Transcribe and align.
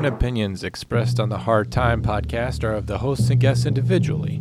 and 0.00 0.14
opinions 0.14 0.64
expressed 0.64 1.20
on 1.20 1.28
the 1.28 1.36
Hard 1.36 1.70
Time 1.70 2.00
podcast 2.00 2.64
are 2.64 2.72
of 2.72 2.86
the 2.86 2.96
hosts 2.96 3.28
and 3.28 3.38
guests 3.38 3.66
individually. 3.66 4.40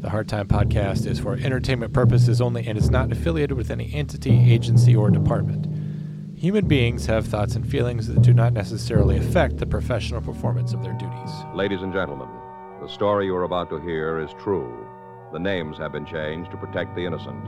The 0.00 0.10
Hard 0.10 0.28
Time 0.28 0.46
podcast 0.46 1.06
is 1.06 1.18
for 1.18 1.32
entertainment 1.32 1.94
purposes 1.94 2.42
only 2.42 2.66
and 2.66 2.76
is 2.76 2.90
not 2.90 3.10
affiliated 3.10 3.56
with 3.56 3.70
any 3.70 3.90
entity, 3.94 4.52
agency, 4.52 4.94
or 4.94 5.08
department. 5.08 5.66
Human 6.36 6.68
beings 6.68 7.06
have 7.06 7.26
thoughts 7.26 7.56
and 7.56 7.66
feelings 7.66 8.06
that 8.08 8.20
do 8.20 8.34
not 8.34 8.52
necessarily 8.52 9.16
affect 9.16 9.56
the 9.56 9.64
professional 9.64 10.20
performance 10.20 10.74
of 10.74 10.82
their 10.82 10.92
duties. 10.92 11.30
Ladies 11.54 11.80
and 11.80 11.94
gentlemen, 11.94 12.28
the 12.82 12.88
story 12.88 13.24
you 13.24 13.34
are 13.34 13.44
about 13.44 13.70
to 13.70 13.80
hear 13.80 14.20
is 14.20 14.34
true. 14.38 14.86
The 15.32 15.38
names 15.38 15.78
have 15.78 15.92
been 15.92 16.04
changed 16.04 16.50
to 16.50 16.58
protect 16.58 16.94
the 16.94 17.06
innocent. 17.06 17.42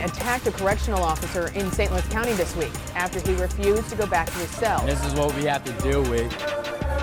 Attacked 0.00 0.46
a 0.46 0.52
correctional 0.52 1.02
officer 1.02 1.48
in 1.48 1.70
St. 1.72 1.90
Louis 1.90 2.06
County 2.08 2.32
this 2.32 2.54
week 2.56 2.72
after 2.94 3.20
he 3.20 3.34
refused 3.40 3.88
to 3.90 3.96
go 3.96 4.06
back 4.06 4.26
to 4.28 4.38
his 4.38 4.50
cell. 4.50 4.84
This 4.86 5.04
is 5.04 5.14
what 5.14 5.34
we 5.36 5.44
have 5.44 5.64
to 5.64 5.72
deal 5.82 6.02
with 6.02 6.32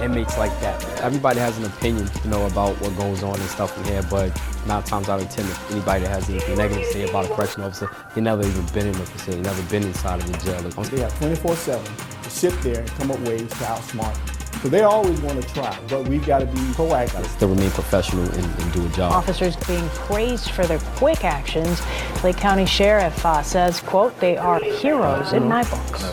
inmates 0.02 0.38
like 0.38 0.52
that. 0.60 0.84
Everybody 1.02 1.40
has 1.40 1.58
an 1.58 1.66
opinion, 1.66 2.10
you 2.24 2.30
know, 2.30 2.46
about 2.46 2.80
what 2.82 2.96
goes 2.98 3.24
on 3.24 3.40
and 3.40 3.50
stuff 3.50 3.76
in 3.80 3.84
here, 3.86 4.04
but 4.10 4.30
nine 4.68 4.84
times 4.84 5.10
out 5.10 5.22
of 5.22 5.30
ten, 5.30 5.46
if 5.46 5.72
anybody 5.72 6.04
that 6.04 6.10
has 6.10 6.30
anything 6.30 6.58
negative 6.58 6.84
to 6.84 6.94
say 6.94 7.10
about 7.10 7.26
a 7.26 7.34
correctional 7.34 7.68
officer, 7.68 7.90
they 8.14 8.22
never 8.22 8.46
even 8.46 8.66
been 8.68 8.88
in 8.88 8.94
the 8.94 9.06
facility, 9.06 9.42
never 9.42 9.64
been 9.64 9.84
inside 9.84 10.20
of 10.22 10.32
the 10.32 10.38
jail. 10.40 10.62
They 10.62 11.00
have 11.02 11.14
24-7 11.14 12.24
to 12.24 12.30
sit 12.30 12.62
there 12.62 12.82
and 12.82 12.90
come 12.92 13.12
up 13.12 13.20
ways 13.22 13.50
to 13.50 13.56
outsmart. 13.56 14.37
So 14.62 14.70
they 14.70 14.82
always 14.82 15.20
want 15.22 15.42
to 15.42 15.54
try, 15.54 15.78
but 15.88 16.08
we've 16.08 16.26
got 16.26 16.40
to 16.40 16.46
be 16.48 16.60
proactive. 16.74 17.26
Still 17.28 17.50
remain 17.50 17.70
professional 17.72 18.24
and, 18.24 18.62
and, 18.62 18.74
do 18.74 18.86
a 18.86 18.90
job. 18.90 19.14
Officers 19.14 19.56
being 19.68 19.88
praised 19.90 20.50
for 20.50 20.66
their 20.66 20.80
quick 20.96 21.24
actions. 21.24 21.82
Lake 22.24 22.38
County 22.38 22.66
Sheriff 22.66 23.24
uh, 23.26 23.44
says, 23.44 23.80
quote, 23.82 24.20
they 24.20 24.36
are 24.36 24.60
heroes 24.60 25.34
in 25.34 25.48
my 25.48 25.64
books. 25.70 26.04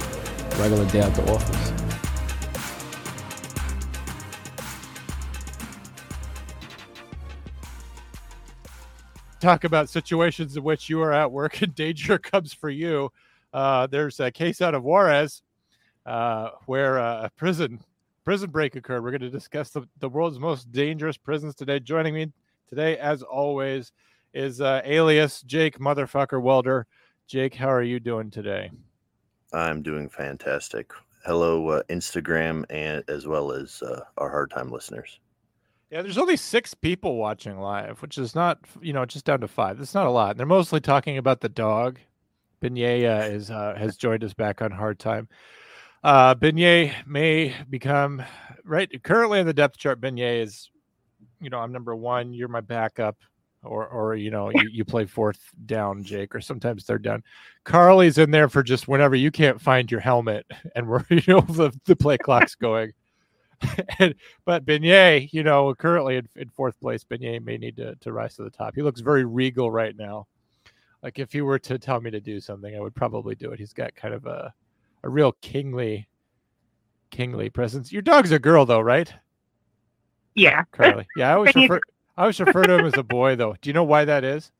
Regular 0.58 0.88
day 0.90 1.00
at 1.00 1.14
the 1.14 1.32
office. 1.32 1.74
talk 9.44 9.64
about 9.64 9.90
situations 9.90 10.56
in 10.56 10.62
which 10.62 10.88
you 10.88 11.02
are 11.02 11.12
at 11.12 11.30
work 11.30 11.60
and 11.62 11.74
danger 11.74 12.18
comes 12.18 12.52
for 12.54 12.70
you. 12.70 13.10
Uh, 13.52 13.86
there's 13.86 14.18
a 14.18 14.30
case 14.30 14.62
out 14.62 14.74
of 14.74 14.82
Juarez 14.82 15.42
uh, 16.06 16.50
where 16.66 16.98
uh, 16.98 17.26
a 17.26 17.30
prison 17.36 17.80
prison 18.24 18.50
break 18.50 18.74
occurred. 18.76 19.02
We're 19.02 19.10
going 19.10 19.20
to 19.20 19.30
discuss 19.30 19.70
the, 19.70 19.82
the 19.98 20.08
world's 20.08 20.38
most 20.38 20.72
dangerous 20.72 21.16
prisons 21.16 21.54
today. 21.54 21.78
Joining 21.78 22.14
me 22.14 22.32
today, 22.68 22.96
as 22.98 23.22
always, 23.22 23.92
is 24.32 24.60
uh, 24.60 24.80
alias 24.84 25.42
Jake 25.42 25.78
Motherfucker 25.78 26.40
Welder. 26.40 26.86
Jake, 27.26 27.54
how 27.54 27.68
are 27.68 27.82
you 27.82 28.00
doing 28.00 28.30
today? 28.30 28.70
I'm 29.52 29.82
doing 29.82 30.08
fantastic. 30.08 30.92
Hello, 31.24 31.68
uh, 31.68 31.82
Instagram, 31.88 32.64
and 32.70 33.04
as 33.08 33.26
well 33.26 33.52
as 33.52 33.82
uh, 33.82 34.00
our 34.18 34.28
hard 34.28 34.50
time 34.50 34.70
listeners. 34.70 35.20
Yeah, 35.90 36.02
there's 36.02 36.18
only 36.18 36.36
six 36.36 36.74
people 36.74 37.16
watching 37.16 37.58
live, 37.60 38.02
which 38.02 38.18
is 38.18 38.34
not, 38.34 38.58
you 38.82 38.92
know, 38.92 39.04
just 39.06 39.24
down 39.24 39.40
to 39.40 39.48
five. 39.48 39.78
That's 39.78 39.94
not 39.94 40.06
a 40.06 40.10
lot. 40.10 40.36
They're 40.36 40.44
mostly 40.44 40.80
talking 40.80 41.18
about 41.18 41.40
the 41.40 41.48
dog. 41.48 41.98
Uh, 42.64 42.68
is 42.70 43.50
uh, 43.50 43.74
has 43.76 43.94
joined 43.98 44.24
us 44.24 44.32
back 44.32 44.62
on 44.62 44.70
hard 44.70 44.98
time. 44.98 45.28
Uh, 46.04 46.34
Beignet 46.34 47.06
may 47.06 47.54
become 47.70 48.22
right 48.62 49.02
currently 49.02 49.40
in 49.40 49.46
the 49.46 49.54
depth 49.54 49.78
chart. 49.78 50.02
Beignet 50.02 50.42
is, 50.42 50.70
you 51.40 51.48
know, 51.48 51.58
I'm 51.58 51.72
number 51.72 51.96
one. 51.96 52.34
You're 52.34 52.48
my 52.48 52.60
backup, 52.60 53.16
or 53.62 53.86
or 53.86 54.14
you 54.14 54.30
know, 54.30 54.50
you, 54.50 54.68
you 54.70 54.84
play 54.84 55.06
fourth 55.06 55.40
down, 55.64 56.04
Jake, 56.04 56.34
or 56.34 56.42
sometimes 56.42 56.84
third 56.84 57.02
down. 57.02 57.22
Carly's 57.64 58.18
in 58.18 58.30
there 58.30 58.50
for 58.50 58.62
just 58.62 58.86
whenever 58.86 59.16
you 59.16 59.30
can't 59.30 59.58
find 59.58 59.90
your 59.90 60.00
helmet, 60.00 60.44
and 60.76 60.86
we're 60.86 61.04
you 61.08 61.22
know 61.26 61.40
the 61.40 61.72
the 61.86 61.96
play 61.96 62.18
clock's 62.18 62.54
going. 62.54 62.92
and, 63.98 64.14
but 64.44 64.66
Beignet, 64.66 65.32
you 65.32 65.42
know, 65.42 65.74
currently 65.74 66.16
in, 66.16 66.28
in, 66.36 66.50
fourth 66.50 66.78
place, 66.80 67.02
Beignet 67.02 67.42
may 67.42 67.56
need 67.56 67.76
to, 67.76 67.94
to 68.00 68.12
rise 68.12 68.36
to 68.36 68.42
the 68.42 68.50
top. 68.50 68.74
He 68.74 68.82
looks 68.82 69.00
very 69.00 69.24
regal 69.24 69.70
right 69.70 69.96
now. 69.96 70.26
Like 71.02 71.18
if 71.18 71.32
he 71.32 71.40
were 71.40 71.60
to 71.60 71.78
tell 71.78 72.00
me 72.00 72.10
to 72.10 72.20
do 72.20 72.40
something, 72.40 72.76
I 72.76 72.80
would 72.80 72.96
probably 72.96 73.36
do 73.36 73.52
it. 73.52 73.60
He's 73.60 73.72
got 73.72 73.94
kind 73.94 74.12
of 74.12 74.26
a 74.26 74.52
a 75.04 75.08
real 75.08 75.32
kingly 75.40 76.08
kingly 77.10 77.50
presence. 77.50 77.92
Your 77.92 78.02
dog's 78.02 78.32
a 78.32 78.38
girl 78.38 78.66
though, 78.66 78.80
right? 78.80 79.12
Yeah. 80.34 80.64
Carly. 80.72 81.06
Yeah, 81.16 81.30
I 81.30 81.34
always 81.34 81.54
refer 81.54 81.80
I 82.16 82.22
always 82.22 82.40
refer 82.40 82.62
to 82.64 82.78
him 82.78 82.86
as 82.86 82.96
a 82.96 83.02
boy 83.04 83.36
though. 83.36 83.54
Do 83.60 83.68
you 83.68 83.74
know 83.74 83.84
why 83.84 84.04
that 84.06 84.24
is? 84.24 84.50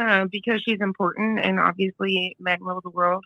Uh, 0.00 0.26
because 0.30 0.62
she's 0.62 0.80
important 0.80 1.40
and 1.40 1.58
obviously 1.58 2.36
men 2.38 2.62
rule 2.62 2.80
the 2.80 2.90
world. 2.90 3.24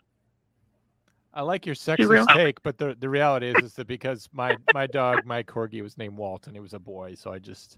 I 1.35 1.41
like 1.41 1.65
your 1.65 1.75
sexist 1.75 2.27
take, 2.33 2.61
but 2.63 2.77
the 2.77 2.95
the 2.99 3.09
reality 3.09 3.47
is 3.47 3.63
is 3.63 3.73
that 3.75 3.87
because 3.87 4.29
my 4.33 4.57
my 4.73 4.85
dog, 4.85 5.25
my 5.25 5.41
corgi, 5.41 5.81
was 5.81 5.97
named 5.97 6.15
Walt, 6.15 6.45
and 6.45 6.55
he 6.55 6.59
was 6.59 6.73
a 6.73 6.79
boy, 6.79 7.15
so 7.15 7.31
I 7.31 7.39
just 7.39 7.77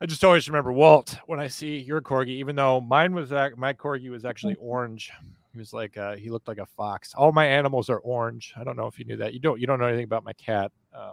I 0.00 0.06
just 0.06 0.24
always 0.24 0.48
remember 0.48 0.72
Walt 0.72 1.18
when 1.26 1.38
I 1.38 1.48
see 1.48 1.78
your 1.78 2.00
corgi, 2.00 2.28
even 2.28 2.56
though 2.56 2.80
mine 2.80 3.14
was 3.14 3.30
my 3.56 3.74
corgi 3.74 4.10
was 4.10 4.24
actually 4.24 4.54
orange. 4.54 5.12
He 5.54 5.58
was 5.60 5.72
like 5.72 5.96
uh, 5.96 6.16
he 6.16 6.30
looked 6.30 6.48
like 6.48 6.58
a 6.58 6.66
fox. 6.66 7.14
All 7.14 7.30
my 7.30 7.46
animals 7.46 7.88
are 7.88 7.98
orange. 7.98 8.52
I 8.56 8.64
don't 8.64 8.76
know 8.76 8.88
if 8.88 8.98
you 8.98 9.04
knew 9.04 9.16
that. 9.18 9.32
You 9.32 9.40
don't 9.40 9.60
you 9.60 9.68
don't 9.68 9.78
know 9.78 9.86
anything 9.86 10.04
about 10.04 10.24
my 10.24 10.32
cat. 10.32 10.72
Um, 10.92 11.12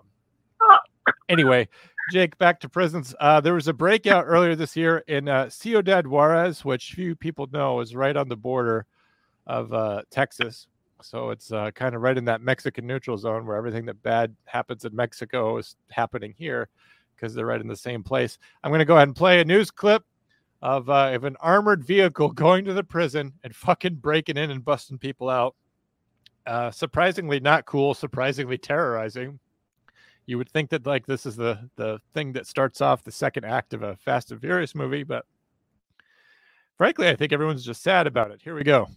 anyway, 1.29 1.67
Jake, 2.11 2.37
back 2.39 2.59
to 2.61 2.69
prisons. 2.69 3.13
Uh, 3.19 3.39
there 3.39 3.53
was 3.53 3.67
a 3.67 3.73
breakout 3.73 4.25
earlier 4.27 4.55
this 4.55 4.75
year 4.75 5.03
in 5.07 5.29
uh, 5.29 5.49
Ciudad 5.49 6.07
Juarez, 6.07 6.65
which 6.65 6.93
few 6.93 7.15
people 7.15 7.47
know 7.53 7.79
is 7.81 7.95
right 7.95 8.17
on 8.17 8.29
the 8.29 8.35
border 8.35 8.87
of 9.45 9.71
uh, 9.73 10.01
Texas. 10.09 10.67
So 11.03 11.29
it's 11.29 11.51
uh, 11.51 11.69
kind 11.71 11.95
of 11.95 12.01
right 12.01 12.17
in 12.17 12.25
that 12.25 12.41
Mexican 12.41 12.87
neutral 12.87 13.17
zone 13.17 13.45
where 13.45 13.57
everything 13.57 13.85
that 13.85 14.01
bad 14.01 14.35
happens 14.45 14.85
in 14.85 14.95
Mexico 14.95 15.57
is 15.57 15.75
happening 15.91 16.33
here 16.37 16.69
because 17.15 17.35
they're 17.35 17.45
right 17.45 17.61
in 17.61 17.67
the 17.67 17.75
same 17.75 18.03
place. 18.03 18.39
I'm 18.63 18.71
going 18.71 18.79
to 18.79 18.85
go 18.85 18.95
ahead 18.95 19.07
and 19.07 19.15
play 19.15 19.39
a 19.39 19.45
news 19.45 19.69
clip 19.69 20.03
of, 20.61 20.89
uh, 20.89 21.11
of 21.13 21.23
an 21.23 21.35
armored 21.39 21.83
vehicle 21.83 22.29
going 22.33 22.65
to 22.65 22.73
the 22.73 22.83
prison 22.83 23.33
and 23.43 23.55
fucking 23.55 23.95
breaking 23.95 24.37
in 24.37 24.51
and 24.51 24.63
busting 24.63 24.97
people 24.97 25.29
out. 25.29 25.55
Uh, 26.45 26.71
surprisingly 26.71 27.39
not 27.39 27.65
cool, 27.65 27.93
surprisingly 27.93 28.57
terrorizing. 28.57 29.39
You 30.25 30.37
would 30.37 30.49
think 30.49 30.69
that 30.69 30.85
like 30.85 31.05
this 31.05 31.25
is 31.25 31.35
the 31.35 31.69
the 31.75 31.99
thing 32.13 32.31
that 32.33 32.47
starts 32.47 32.79
off 32.79 33.03
the 33.03 33.11
second 33.11 33.43
act 33.43 33.73
of 33.73 33.83
a 33.83 33.95
Fast 33.97 34.31
and 34.31 34.39
Furious 34.39 34.73
movie, 34.73 35.03
but 35.03 35.25
frankly, 36.77 37.09
I 37.09 37.15
think 37.15 37.33
everyone's 37.33 37.65
just 37.65 37.83
sad 37.83 38.07
about 38.07 38.31
it. 38.31 38.41
Here 38.41 38.55
we 38.55 38.63
go. 38.63 38.87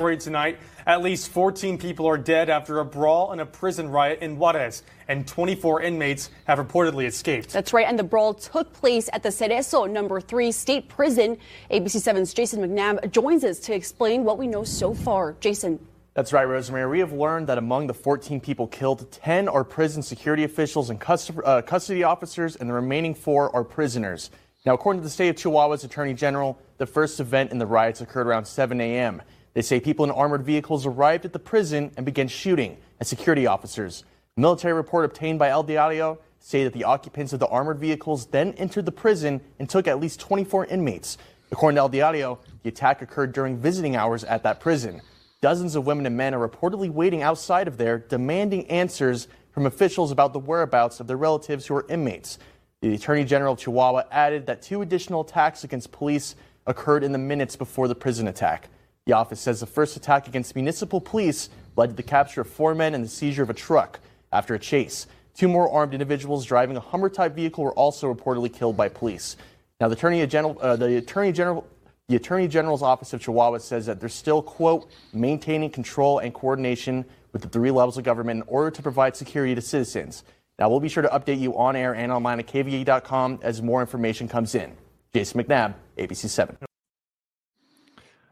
Tonight, 0.00 0.58
at 0.86 1.02
least 1.02 1.28
14 1.28 1.76
people 1.76 2.06
are 2.06 2.16
dead 2.16 2.48
after 2.48 2.80
a 2.80 2.84
brawl 2.86 3.32
and 3.32 3.40
a 3.42 3.44
prison 3.44 3.90
riot 3.90 4.20
in 4.22 4.38
Juarez, 4.38 4.82
and 5.08 5.28
24 5.28 5.82
inmates 5.82 6.30
have 6.46 6.58
reportedly 6.58 7.04
escaped. 7.04 7.52
That's 7.52 7.74
right, 7.74 7.86
and 7.86 7.98
the 7.98 8.02
brawl 8.02 8.32
took 8.32 8.72
place 8.72 9.10
at 9.12 9.22
the 9.22 9.28
Cerezo 9.28 9.88
number 9.90 10.18
3 10.18 10.52
state 10.52 10.88
prison. 10.88 11.36
ABC 11.70 11.96
7's 11.96 12.32
Jason 12.32 12.62
McNabb 12.62 13.12
joins 13.12 13.44
us 13.44 13.58
to 13.58 13.74
explain 13.74 14.24
what 14.24 14.38
we 14.38 14.46
know 14.46 14.64
so 14.64 14.94
far. 14.94 15.36
Jason. 15.38 15.78
That's 16.14 16.32
right, 16.32 16.44
Rosemary. 16.44 16.88
We 16.90 17.00
have 17.00 17.12
learned 17.12 17.48
that 17.48 17.58
among 17.58 17.86
the 17.86 17.94
14 17.94 18.40
people 18.40 18.68
killed, 18.68 19.12
10 19.12 19.48
are 19.48 19.64
prison 19.64 20.02
security 20.02 20.44
officials 20.44 20.88
and 20.88 20.98
uh, 21.04 21.60
custody 21.60 22.04
officers, 22.04 22.56
and 22.56 22.70
the 22.70 22.74
remaining 22.74 23.14
four 23.14 23.54
are 23.54 23.64
prisoners. 23.64 24.30
Now, 24.64 24.72
according 24.72 25.02
to 25.02 25.04
the 25.04 25.10
state 25.10 25.28
of 25.28 25.36
Chihuahua's 25.36 25.84
attorney 25.84 26.14
general, 26.14 26.58
the 26.78 26.86
first 26.86 27.20
event 27.20 27.50
in 27.50 27.58
the 27.58 27.66
riots 27.66 28.00
occurred 28.00 28.26
around 28.26 28.46
7 28.46 28.80
a.m. 28.80 29.20
They 29.54 29.62
say 29.62 29.80
people 29.80 30.04
in 30.04 30.10
armored 30.10 30.44
vehicles 30.44 30.86
arrived 30.86 31.24
at 31.24 31.32
the 31.32 31.38
prison 31.38 31.92
and 31.96 32.06
began 32.06 32.28
shooting 32.28 32.76
at 33.00 33.06
security 33.06 33.46
officers. 33.46 34.04
A 34.36 34.40
military 34.40 34.74
report 34.74 35.04
obtained 35.04 35.38
by 35.38 35.48
El 35.48 35.64
Diario 35.64 36.18
say 36.38 36.64
that 36.64 36.72
the 36.72 36.84
occupants 36.84 37.32
of 37.32 37.40
the 37.40 37.48
armored 37.48 37.78
vehicles 37.78 38.26
then 38.26 38.52
entered 38.54 38.86
the 38.86 38.92
prison 38.92 39.40
and 39.58 39.68
took 39.68 39.86
at 39.86 40.00
least 40.00 40.20
24 40.20 40.66
inmates. 40.66 41.18
According 41.52 41.76
to 41.76 41.80
El 41.80 41.88
Diario, 41.88 42.38
the 42.62 42.68
attack 42.68 43.02
occurred 43.02 43.32
during 43.32 43.56
visiting 43.56 43.96
hours 43.96 44.22
at 44.24 44.44
that 44.44 44.60
prison. 44.60 45.02
Dozens 45.40 45.74
of 45.74 45.86
women 45.86 46.06
and 46.06 46.16
men 46.16 46.34
are 46.34 46.48
reportedly 46.48 46.90
waiting 46.90 47.22
outside 47.22 47.66
of 47.66 47.76
there, 47.76 47.98
demanding 47.98 48.66
answers 48.70 49.26
from 49.52 49.66
officials 49.66 50.12
about 50.12 50.32
the 50.32 50.38
whereabouts 50.38 51.00
of 51.00 51.06
their 51.06 51.16
relatives 51.16 51.66
who 51.66 51.74
are 51.74 51.86
inmates. 51.88 52.38
The 52.82 52.94
Attorney 52.94 53.24
General 53.24 53.54
of 53.54 53.58
Chihuahua 53.58 54.04
added 54.10 54.46
that 54.46 54.62
two 54.62 54.80
additional 54.80 55.22
attacks 55.22 55.64
against 55.64 55.92
police 55.92 56.36
occurred 56.66 57.02
in 57.02 57.12
the 57.12 57.18
minutes 57.18 57.56
before 57.56 57.88
the 57.88 57.94
prison 57.94 58.28
attack. 58.28 58.68
The 59.06 59.12
office 59.14 59.40
says 59.40 59.60
the 59.60 59.66
first 59.66 59.96
attack 59.96 60.28
against 60.28 60.54
municipal 60.54 61.00
police 61.00 61.48
led 61.76 61.90
to 61.90 61.96
the 61.96 62.02
capture 62.02 62.42
of 62.42 62.48
four 62.48 62.74
men 62.74 62.94
and 62.94 63.02
the 63.02 63.08
seizure 63.08 63.42
of 63.42 63.50
a 63.50 63.54
truck 63.54 64.00
after 64.32 64.54
a 64.54 64.58
chase. 64.58 65.06
Two 65.34 65.48
more 65.48 65.70
armed 65.70 65.94
individuals 65.94 66.44
driving 66.44 66.76
a 66.76 66.80
Hummer 66.80 67.08
type 67.08 67.34
vehicle 67.34 67.64
were 67.64 67.72
also 67.72 68.12
reportedly 68.12 68.52
killed 68.52 68.76
by 68.76 68.88
police. 68.88 69.36
Now, 69.80 69.88
the 69.88 69.94
Attorney 69.94 70.26
General, 70.26 70.58
uh, 70.60 70.76
the 70.76 70.98
Attorney 70.98 71.32
General, 71.32 71.66
the 72.08 72.16
Attorney 72.16 72.48
General's 72.48 72.82
office 72.82 73.12
of 73.12 73.22
Chihuahua 73.22 73.58
says 73.58 73.86
that 73.86 74.00
they're 74.00 74.08
still, 74.08 74.42
quote, 74.42 74.90
maintaining 75.12 75.70
control 75.70 76.18
and 76.18 76.34
coordination 76.34 77.04
with 77.32 77.42
the 77.42 77.48
three 77.48 77.70
levels 77.70 77.96
of 77.96 78.04
government 78.04 78.42
in 78.42 78.48
order 78.48 78.70
to 78.70 78.82
provide 78.82 79.16
security 79.16 79.54
to 79.54 79.62
citizens. 79.62 80.24
Now, 80.58 80.68
we'll 80.68 80.80
be 80.80 80.88
sure 80.88 81.02
to 81.02 81.08
update 81.08 81.40
you 81.40 81.56
on 81.56 81.74
air 81.74 81.94
and 81.94 82.12
online 82.12 82.38
at 82.40 82.46
KVIA.com 82.46 83.38
as 83.42 83.62
more 83.62 83.80
information 83.80 84.28
comes 84.28 84.54
in. 84.54 84.76
Jason 85.14 85.42
McNabb, 85.42 85.74
ABC 85.96 86.28
7. 86.28 86.56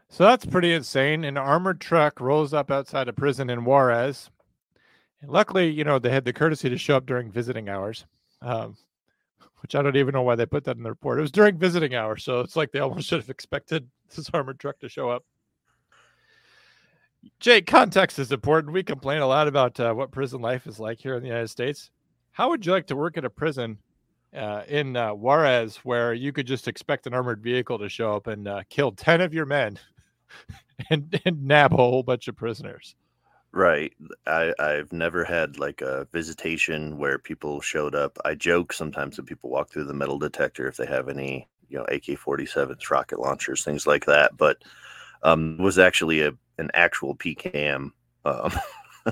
So 0.09 0.23
that's 0.23 0.45
pretty 0.45 0.73
insane. 0.73 1.23
An 1.23 1.37
armored 1.37 1.79
truck 1.79 2.19
rolls 2.19 2.53
up 2.53 2.71
outside 2.71 3.07
a 3.07 3.13
prison 3.13 3.49
in 3.49 3.63
Juarez. 3.63 4.29
And 5.21 5.31
luckily, 5.31 5.69
you 5.69 5.83
know, 5.83 5.99
they 5.99 6.09
had 6.09 6.25
the 6.25 6.33
courtesy 6.33 6.69
to 6.69 6.77
show 6.77 6.97
up 6.97 7.05
during 7.05 7.31
visiting 7.31 7.69
hours, 7.69 8.05
um, 8.41 8.75
which 9.61 9.75
I 9.75 9.81
don't 9.81 9.95
even 9.95 10.13
know 10.13 10.23
why 10.23 10.35
they 10.35 10.45
put 10.45 10.63
that 10.65 10.77
in 10.77 10.83
the 10.83 10.89
report. 10.89 11.19
It 11.19 11.21
was 11.21 11.31
during 11.31 11.57
visiting 11.57 11.93
hours. 11.93 12.23
So 12.23 12.39
it's 12.39 12.55
like 12.55 12.71
they 12.71 12.79
almost 12.79 13.07
should 13.09 13.19
have 13.21 13.29
expected 13.29 13.87
this 14.15 14.29
armored 14.33 14.59
truck 14.59 14.79
to 14.79 14.89
show 14.89 15.09
up. 15.09 15.23
Jake, 17.39 17.67
context 17.67 18.17
is 18.17 18.31
important. 18.31 18.73
We 18.73 18.81
complain 18.81 19.21
a 19.21 19.27
lot 19.27 19.47
about 19.47 19.79
uh, 19.79 19.93
what 19.93 20.11
prison 20.11 20.41
life 20.41 20.67
is 20.67 20.79
like 20.79 20.99
here 20.99 21.15
in 21.15 21.21
the 21.21 21.27
United 21.27 21.49
States. 21.49 21.91
How 22.31 22.49
would 22.49 22.65
you 22.65 22.71
like 22.71 22.87
to 22.87 22.95
work 22.95 23.17
at 23.17 23.25
a 23.25 23.29
prison 23.29 23.77
uh, 24.33 24.63
in 24.67 24.95
uh, 24.95 25.13
Juarez 25.13 25.77
where 25.77 26.13
you 26.13 26.31
could 26.31 26.47
just 26.47 26.67
expect 26.67 27.07
an 27.07 27.13
armored 27.13 27.41
vehicle 27.41 27.77
to 27.79 27.89
show 27.89 28.15
up 28.15 28.27
and 28.27 28.47
uh, 28.47 28.63
kill 28.69 28.91
10 28.91 29.21
of 29.21 29.33
your 29.33 29.45
men 29.45 29.77
and, 30.89 31.19
and 31.25 31.43
nab 31.45 31.73
a 31.73 31.77
whole 31.77 32.03
bunch 32.03 32.27
of 32.27 32.35
prisoners. 32.35 32.95
Right. 33.51 33.93
I, 34.27 34.53
I've 34.59 34.93
never 34.93 35.23
had 35.23 35.57
like 35.57 35.81
a 35.81 36.07
visitation 36.13 36.97
where 36.99 37.17
people 37.17 37.61
showed 37.61 37.95
up. 37.95 38.17
I 38.23 38.35
joke 38.35 38.71
sometimes 38.73 39.15
that 39.15 39.25
people 39.25 39.49
walk 39.49 39.71
through 39.71 39.85
the 39.85 39.93
metal 39.93 40.19
detector 40.19 40.67
if 40.67 40.77
they 40.77 40.85
have 40.85 41.09
any, 41.09 41.47
you 41.67 41.77
know, 41.79 41.85
AK 41.85 42.15
47s, 42.15 42.91
rocket 42.91 43.19
launchers, 43.19 43.63
things 43.63 43.87
like 43.87 44.05
that. 44.05 44.37
But 44.37 44.57
um, 45.23 45.57
it 45.59 45.63
was 45.63 45.79
actually 45.79 46.21
a 46.21 46.33
an 46.59 46.69
actual 46.73 47.15
PKM, 47.15 47.93
um, 48.25 48.51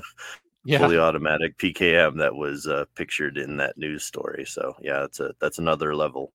Yeah. 0.64 0.78
fully 0.78 0.98
automatic 0.98 1.58
PKM 1.58 2.18
that 2.18 2.34
was 2.34 2.66
uh, 2.66 2.84
pictured 2.94 3.38
in 3.38 3.56
that 3.58 3.78
news 3.78 4.04
story. 4.04 4.44
So 4.46 4.76
yeah, 4.80 5.00
that's 5.00 5.20
a 5.20 5.34
that's 5.40 5.58
another 5.58 5.94
level. 5.96 6.32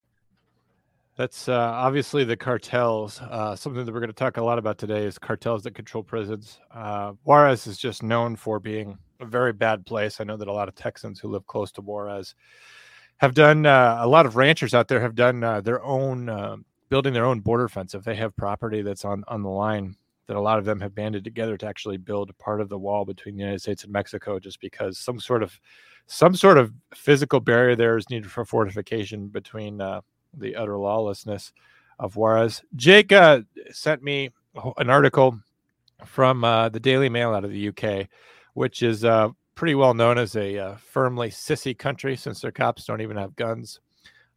That's 1.16 1.48
uh, 1.48 1.54
obviously 1.54 2.24
the 2.24 2.36
cartels. 2.36 3.22
Uh, 3.22 3.56
something 3.56 3.86
that 3.86 3.94
we're 3.94 4.00
going 4.00 4.10
to 4.10 4.16
talk 4.16 4.38
a 4.38 4.44
lot 4.44 4.58
about 4.58 4.80
today 4.80 5.06
is 5.06 5.20
cartels 5.20 5.62
that 5.64 5.76
control 5.76 6.04
prisons. 6.04 6.60
Uh, 6.74 7.14
Juarez 7.24 7.68
is 7.68 7.78
just 7.78 8.02
known 8.02 8.36
for 8.36 8.60
being 8.60 8.98
a 9.20 9.26
very 9.26 9.54
bad 9.54 9.86
place. 9.86 10.20
I 10.20 10.24
know 10.24 10.38
that 10.38 10.48
a 10.48 10.54
lot 10.54 10.68
of 10.68 10.74
Texans 10.74 11.20
who 11.20 11.28
live 11.28 11.46
close 11.46 11.72
to 11.74 11.82
Juarez 11.82 12.34
have 13.18 13.36
done 13.36 13.68
uh, 13.68 13.98
a 14.00 14.08
lot 14.08 14.26
of 14.26 14.36
ranchers 14.36 14.74
out 14.74 14.88
there 14.88 15.02
have 15.02 15.14
done 15.14 15.44
uh, 15.44 15.62
their 15.62 15.84
own 15.84 16.30
uh, 16.30 16.58
building 16.90 17.14
their 17.14 17.26
own 17.26 17.42
border 17.42 17.70
fence. 17.70 17.94
If 17.94 18.04
they 18.04 18.16
have 18.16 18.36
property 18.36 18.82
that's 18.82 19.06
on 19.06 19.24
on 19.28 19.44
the 19.44 19.50
line, 19.50 19.96
that 20.26 20.36
a 20.36 20.42
lot 20.42 20.58
of 20.58 20.66
them 20.66 20.80
have 20.80 20.96
banded 20.96 21.24
together 21.24 21.58
to 21.58 21.68
actually 21.68 21.98
build 21.98 22.36
part 22.40 22.60
of 22.60 22.70
the 22.70 22.80
wall 22.80 23.06
between 23.06 23.36
the 23.36 23.42
United 23.42 23.62
States 23.62 23.84
and 23.84 23.94
Mexico, 23.94 24.40
just 24.40 24.60
because 24.60 24.98
some 24.98 25.20
sort 25.20 25.44
of 25.44 25.60
some 26.08 26.36
sort 26.36 26.58
of 26.58 26.74
physical 26.96 27.40
barrier 27.40 27.76
there 27.76 27.98
is 27.98 28.10
needed 28.10 28.32
for 28.32 28.46
fortification 28.46 29.28
between 29.28 29.80
the 30.34 30.56
utter 30.56 30.78
lawlessness 30.78 31.54
of 32.00 32.16
Juarez. 32.16 32.62
Jake 32.76 33.12
uh, 33.12 33.42
sent 33.72 34.04
me 34.04 34.30
an 34.78 34.90
article 34.90 35.40
from 36.06 36.44
uh, 36.44 36.70
the 36.70 36.80
Daily 36.80 37.10
Mail 37.10 37.34
out 37.34 37.46
of 37.46 37.52
the 37.52 37.70
UK, 37.70 38.08
which 38.54 38.84
is 38.84 39.06
uh, 39.06 39.30
pretty 39.56 39.76
well 39.76 39.94
known 39.94 40.18
as 40.18 40.36
a 40.36 40.58
uh, 40.58 40.76
firmly 40.76 41.30
sissy 41.30 41.78
country 41.78 42.16
since 42.16 42.42
their 42.42 42.52
cops 42.52 42.86
don't 42.86 43.02
even 43.02 43.18
have 43.18 43.36
guns. 43.36 43.80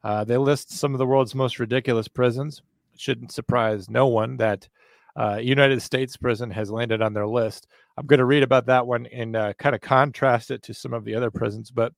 Uh, 0.04 0.24
they 0.24 0.36
list 0.36 0.70
some 0.70 0.94
of 0.94 0.98
the 0.98 1.06
world's 1.06 1.34
most 1.34 1.58
ridiculous 1.58 2.08
prisons. 2.08 2.62
It 2.94 3.00
shouldn't 3.00 3.32
surprise 3.32 3.90
no 3.90 4.06
one 4.06 4.36
that 4.36 4.68
uh, 5.16 5.38
United 5.42 5.80
States 5.82 6.16
prison 6.16 6.50
has 6.50 6.70
landed 6.70 7.02
on 7.02 7.14
their 7.14 7.26
list. 7.26 7.66
I'm 7.96 8.06
going 8.06 8.18
to 8.18 8.26
read 8.26 8.42
about 8.42 8.66
that 8.66 8.86
one 8.86 9.06
and 9.06 9.34
kind 9.58 9.74
of 9.74 9.80
contrast 9.80 10.50
it 10.50 10.62
to 10.64 10.74
some 10.74 10.92
of 10.92 11.04
the 11.04 11.14
other 11.14 11.30
prisons. 11.30 11.70
But 11.70 11.92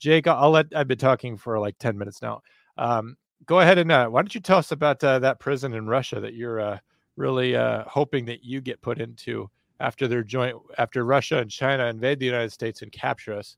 Jake, 0.00 0.26
I'll 0.26 0.50
let. 0.50 0.66
I've 0.74 0.88
been 0.88 0.98
talking 0.98 1.36
for 1.36 1.58
like 1.58 1.78
ten 1.78 1.96
minutes 1.96 2.22
now. 2.22 2.40
Um, 2.76 3.16
go 3.46 3.60
ahead 3.60 3.78
and 3.78 3.90
uh, 3.90 4.08
why 4.08 4.22
don't 4.22 4.34
you 4.34 4.40
tell 4.40 4.58
us 4.58 4.72
about 4.72 5.02
uh, 5.04 5.18
that 5.18 5.40
prison 5.40 5.74
in 5.74 5.86
Russia 5.86 6.20
that 6.20 6.34
you're 6.34 6.60
uh, 6.60 6.78
really 7.16 7.56
uh, 7.56 7.84
hoping 7.86 8.24
that 8.26 8.44
you 8.44 8.60
get 8.60 8.80
put 8.80 9.00
into 9.00 9.50
after 9.80 10.08
their 10.08 10.22
joint 10.22 10.56
after 10.78 11.04
Russia 11.04 11.38
and 11.38 11.50
China 11.50 11.86
invade 11.86 12.18
the 12.18 12.26
United 12.26 12.52
States 12.52 12.82
and 12.82 12.92
capture 12.92 13.34
us. 13.34 13.56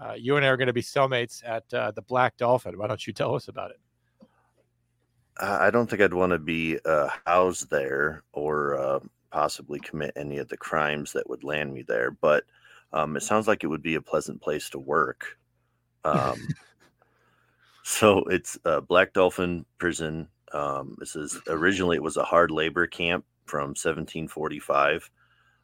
Uh, 0.00 0.12
you 0.12 0.36
and 0.36 0.44
I 0.44 0.48
are 0.48 0.56
going 0.56 0.68
to 0.68 0.72
be 0.72 0.82
cellmates 0.82 1.42
at 1.44 1.72
uh, 1.74 1.90
the 1.90 2.02
Black 2.02 2.36
Dolphin. 2.36 2.78
Why 2.78 2.86
don't 2.86 3.04
you 3.06 3.12
tell 3.12 3.34
us 3.34 3.48
about 3.48 3.70
it? 3.70 3.80
I 5.40 5.70
don't 5.70 5.88
think 5.88 6.02
I'd 6.02 6.14
want 6.14 6.32
to 6.32 6.38
be 6.38 6.78
uh, 6.84 7.08
housed 7.24 7.70
there 7.70 8.24
or 8.32 8.76
uh, 8.76 8.98
possibly 9.30 9.78
commit 9.78 10.12
any 10.16 10.38
of 10.38 10.48
the 10.48 10.56
crimes 10.56 11.12
that 11.12 11.28
would 11.28 11.44
land 11.44 11.72
me 11.72 11.84
there. 11.86 12.10
But 12.10 12.44
um, 12.92 13.16
it 13.16 13.22
sounds 13.22 13.46
like 13.46 13.62
it 13.62 13.68
would 13.68 13.82
be 13.82 13.94
a 13.94 14.02
pleasant 14.02 14.40
place 14.40 14.68
to 14.70 14.78
work. 14.78 15.38
Um, 16.04 16.38
so 17.88 18.18
it's 18.24 18.58
uh, 18.66 18.80
Black 18.80 19.14
Dolphin 19.14 19.64
Prison. 19.78 20.28
Um, 20.52 20.94
this 20.98 21.16
is 21.16 21.40
originally 21.48 21.96
it 21.96 22.02
was 22.02 22.18
a 22.18 22.22
hard 22.22 22.50
labor 22.50 22.86
camp 22.86 23.24
from 23.46 23.70
1745. 23.70 25.10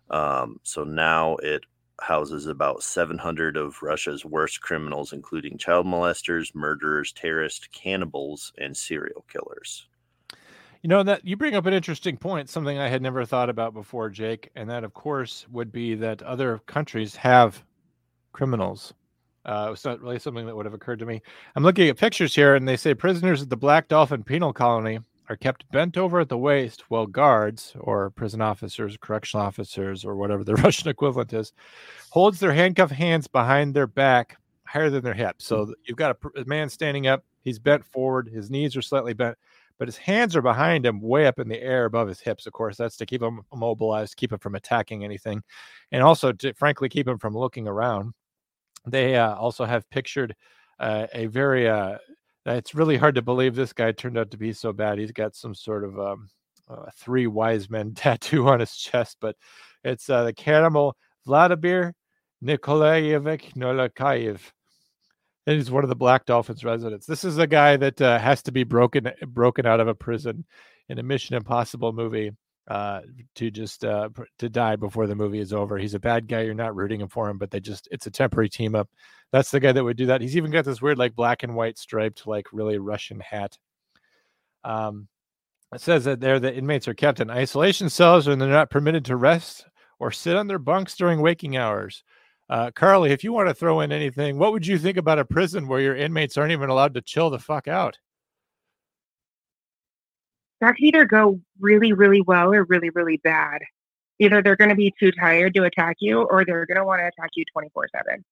Um, 0.08 0.58
so 0.62 0.84
now 0.84 1.36
it 1.36 1.64
houses 2.00 2.46
about 2.46 2.82
700 2.82 3.58
of 3.58 3.82
Russia's 3.82 4.24
worst 4.24 4.62
criminals, 4.62 5.12
including 5.12 5.58
child 5.58 5.86
molesters, 5.86 6.54
murderers, 6.54 7.12
terrorists, 7.12 7.68
cannibals, 7.72 8.54
and 8.56 8.74
serial 8.74 9.26
killers. 9.30 9.86
You 10.80 10.88
know 10.88 11.02
that 11.02 11.26
you 11.26 11.36
bring 11.36 11.54
up 11.54 11.66
an 11.66 11.74
interesting 11.74 12.16
point, 12.16 12.48
something 12.48 12.78
I 12.78 12.88
had 12.88 13.02
never 13.02 13.26
thought 13.26 13.50
about 13.50 13.74
before, 13.74 14.08
Jake, 14.08 14.50
and 14.56 14.70
that 14.70 14.82
of 14.82 14.94
course 14.94 15.46
would 15.50 15.70
be 15.70 15.94
that 15.96 16.22
other 16.22 16.62
countries 16.66 17.16
have 17.16 17.62
criminals. 18.32 18.94
Uh, 19.44 19.70
it's 19.72 19.84
not 19.84 20.00
really 20.00 20.18
something 20.18 20.46
that 20.46 20.56
would 20.56 20.66
have 20.66 20.74
occurred 20.74 20.98
to 20.98 21.06
me. 21.06 21.20
I'm 21.54 21.62
looking 21.62 21.88
at 21.88 21.98
pictures 21.98 22.34
here, 22.34 22.54
and 22.54 22.66
they 22.66 22.76
say 22.76 22.94
prisoners 22.94 23.42
at 23.42 23.50
the 23.50 23.56
Black 23.56 23.88
Dolphin 23.88 24.24
Penal 24.24 24.52
Colony 24.52 25.00
are 25.28 25.36
kept 25.36 25.70
bent 25.70 25.96
over 25.96 26.20
at 26.20 26.28
the 26.28 26.38
waist 26.38 26.84
while 26.88 27.06
guards 27.06 27.74
or 27.80 28.10
prison 28.10 28.40
officers, 28.40 28.96
correctional 29.00 29.44
officers, 29.44 30.04
or 30.04 30.16
whatever 30.16 30.44
the 30.44 30.54
Russian 30.56 30.88
equivalent 30.88 31.32
is, 31.32 31.52
holds 32.10 32.40
their 32.40 32.52
handcuffed 32.52 32.92
hands 32.92 33.26
behind 33.26 33.74
their 33.74 33.86
back 33.86 34.38
higher 34.66 34.90
than 34.90 35.04
their 35.04 35.14
hips. 35.14 35.44
So 35.44 35.74
you've 35.84 35.96
got 35.96 36.16
a, 36.36 36.40
a 36.40 36.44
man 36.46 36.68
standing 36.68 37.06
up, 37.06 37.24
he's 37.42 37.58
bent 37.58 37.84
forward, 37.84 38.28
his 38.28 38.50
knees 38.50 38.76
are 38.76 38.82
slightly 38.82 39.12
bent, 39.12 39.36
but 39.78 39.88
his 39.88 39.96
hands 39.96 40.36
are 40.36 40.42
behind 40.42 40.86
him, 40.86 41.00
way 41.00 41.26
up 41.26 41.38
in 41.38 41.48
the 41.48 41.60
air 41.60 41.84
above 41.84 42.08
his 42.08 42.20
hips. 42.20 42.46
Of 42.46 42.52
course, 42.52 42.76
that's 42.76 42.96
to 42.98 43.06
keep 43.06 43.22
him 43.22 43.42
immobilized, 43.52 44.16
keep 44.16 44.32
him 44.32 44.38
from 44.38 44.54
attacking 44.54 45.04
anything, 45.04 45.42
and 45.92 46.02
also 46.02 46.32
to 46.32 46.54
frankly 46.54 46.88
keep 46.88 47.08
him 47.08 47.18
from 47.18 47.36
looking 47.36 47.66
around. 47.66 48.14
They 48.86 49.16
uh, 49.16 49.34
also 49.34 49.64
have 49.64 49.88
pictured 49.90 50.34
uh, 50.78 51.06
a 51.12 51.26
very 51.26 51.68
uh, 51.68 51.98
it's 52.46 52.74
really 52.74 52.96
hard 52.96 53.14
to 53.14 53.22
believe 53.22 53.54
this 53.54 53.72
guy 53.72 53.92
turned 53.92 54.18
out 54.18 54.30
to 54.32 54.36
be 54.36 54.52
so 54.52 54.72
bad. 54.72 54.98
He's 54.98 55.12
got 55.12 55.34
some 55.34 55.54
sort 55.54 55.84
of 55.84 55.98
um, 55.98 56.28
uh, 56.68 56.90
three 56.96 57.26
wise 57.26 57.70
men 57.70 57.94
tattoo 57.96 58.48
on 58.48 58.60
his 58.60 58.76
chest, 58.76 59.18
but 59.20 59.36
it's 59.82 60.08
uh, 60.10 60.24
the 60.24 60.32
cannibal 60.32 60.96
Vladimir 61.26 61.94
Nikolaevich 62.42 63.54
Nolakayev. 63.54 64.40
And 65.46 65.56
he's 65.56 65.70
one 65.70 65.84
of 65.84 65.90
the 65.90 65.96
Black 65.96 66.24
Dolphins 66.24 66.64
residents. 66.64 67.06
This 67.06 67.24
is 67.24 67.36
a 67.36 67.46
guy 67.46 67.76
that 67.76 68.00
uh, 68.00 68.18
has 68.18 68.42
to 68.44 68.52
be 68.52 68.64
broken 68.64 69.10
broken 69.26 69.66
out 69.66 69.80
of 69.80 69.88
a 69.88 69.94
prison 69.94 70.44
in 70.88 70.98
a 70.98 71.02
Mission 71.02 71.36
Impossible 71.36 71.92
movie 71.92 72.30
uh, 72.68 73.00
to 73.34 73.50
just 73.50 73.84
uh, 73.84 74.08
to 74.38 74.48
die 74.48 74.76
before 74.76 75.06
the 75.06 75.14
movie 75.14 75.40
is 75.40 75.52
over. 75.52 75.76
He's 75.76 75.94
a 75.94 76.00
bad 76.00 76.28
guy. 76.28 76.42
You're 76.42 76.54
not 76.54 76.74
rooting 76.74 77.00
him 77.00 77.08
for 77.08 77.28
him, 77.28 77.38
but 77.38 77.50
they 77.50 77.60
just 77.60 77.88
it's 77.90 78.06
a 78.06 78.10
temporary 78.10 78.48
team 78.48 78.74
up. 78.74 78.88
That's 79.32 79.50
the 79.50 79.60
guy 79.60 79.72
that 79.72 79.84
would 79.84 79.96
do 79.96 80.06
that. 80.06 80.20
He's 80.20 80.36
even 80.36 80.50
got 80.50 80.64
this 80.64 80.80
weird 80.80 80.98
like 80.98 81.14
black 81.14 81.42
and 81.42 81.54
white 81.54 81.78
striped 81.78 82.26
like 82.26 82.46
really 82.52 82.78
Russian 82.78 83.20
hat. 83.20 83.58
Um, 84.62 85.08
it 85.74 85.80
says 85.80 86.04
that 86.04 86.20
there 86.20 86.40
the 86.40 86.54
inmates 86.54 86.88
are 86.88 86.94
kept 86.94 87.20
in 87.20 87.30
isolation 87.30 87.90
cells 87.90 88.28
and 88.28 88.40
they're 88.40 88.48
not 88.48 88.70
permitted 88.70 89.04
to 89.06 89.16
rest 89.16 89.66
or 89.98 90.10
sit 90.10 90.36
on 90.36 90.46
their 90.46 90.58
bunks 90.58 90.96
during 90.96 91.20
waking 91.20 91.56
hours. 91.56 92.02
Uh, 92.48 92.70
Carly, 92.70 93.10
if 93.10 93.24
you 93.24 93.32
want 93.32 93.48
to 93.48 93.54
throw 93.54 93.80
in 93.80 93.90
anything, 93.90 94.38
what 94.38 94.52
would 94.52 94.66
you 94.66 94.78
think 94.78 94.96
about 94.96 95.18
a 95.18 95.24
prison 95.24 95.66
where 95.66 95.80
your 95.80 95.96
inmates 95.96 96.36
aren't 96.36 96.52
even 96.52 96.68
allowed 96.68 96.94
to 96.94 97.02
chill 97.02 97.30
the 97.30 97.38
fuck 97.38 97.68
out? 97.68 97.98
That 100.64 100.76
could 100.76 100.84
either 100.84 101.04
go 101.04 101.40
really, 101.60 101.92
really 101.92 102.20
well 102.20 102.52
or 102.52 102.64
really, 102.64 102.90
really 102.90 103.18
bad. 103.18 103.60
Either 104.18 104.42
they're 104.42 104.56
going 104.56 104.70
to 104.70 104.76
be 104.76 104.94
too 104.98 105.12
tired 105.12 105.54
to 105.54 105.64
attack 105.64 105.96
you, 106.00 106.22
or 106.22 106.44
they're 106.44 106.66
going 106.66 106.78
to 106.78 106.84
want 106.84 107.00
to 107.00 107.06
attack 107.06 107.30
you 107.34 107.44
twenty 107.52 107.68
four 107.74 107.88
seven. 107.94 108.24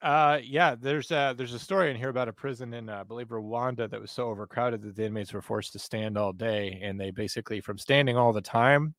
Uh, 0.00 0.38
yeah, 0.44 0.76
there's 0.78 1.10
a, 1.10 1.34
there's 1.36 1.54
a 1.54 1.58
story 1.58 1.90
in 1.90 1.96
here 1.96 2.08
about 2.08 2.28
a 2.28 2.32
prison 2.32 2.72
in, 2.72 2.88
uh, 2.88 3.00
I 3.00 3.02
believe, 3.02 3.28
Rwanda 3.28 3.90
that 3.90 4.00
was 4.00 4.12
so 4.12 4.28
overcrowded 4.28 4.80
that 4.82 4.94
the 4.94 5.06
inmates 5.06 5.32
were 5.32 5.42
forced 5.42 5.72
to 5.72 5.80
stand 5.80 6.16
all 6.16 6.32
day, 6.32 6.78
and 6.82 7.00
they 7.00 7.10
basically, 7.10 7.60
from 7.60 7.78
standing 7.78 8.16
all 8.16 8.32
the 8.32 8.40
time, 8.40 8.94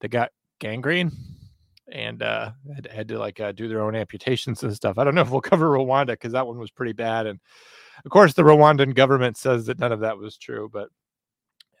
they 0.00 0.06
got 0.06 0.30
gangrene 0.60 1.10
and 1.90 2.22
uh, 2.22 2.52
had, 2.72 2.86
had 2.86 3.08
to 3.08 3.18
like 3.18 3.40
uh, 3.40 3.50
do 3.50 3.66
their 3.66 3.82
own 3.82 3.96
amputations 3.96 4.62
and 4.62 4.72
stuff. 4.72 4.96
I 4.96 5.02
don't 5.02 5.16
know 5.16 5.22
if 5.22 5.30
we'll 5.30 5.40
cover 5.40 5.70
Rwanda 5.70 6.12
because 6.12 6.32
that 6.34 6.46
one 6.46 6.58
was 6.58 6.70
pretty 6.70 6.92
bad, 6.92 7.26
and 7.26 7.40
of 8.04 8.10
course, 8.10 8.32
the 8.34 8.42
Rwandan 8.42 8.94
government 8.94 9.36
says 9.36 9.66
that 9.66 9.80
none 9.80 9.92
of 9.92 10.00
that 10.00 10.18
was 10.18 10.36
true, 10.36 10.70
but 10.72 10.88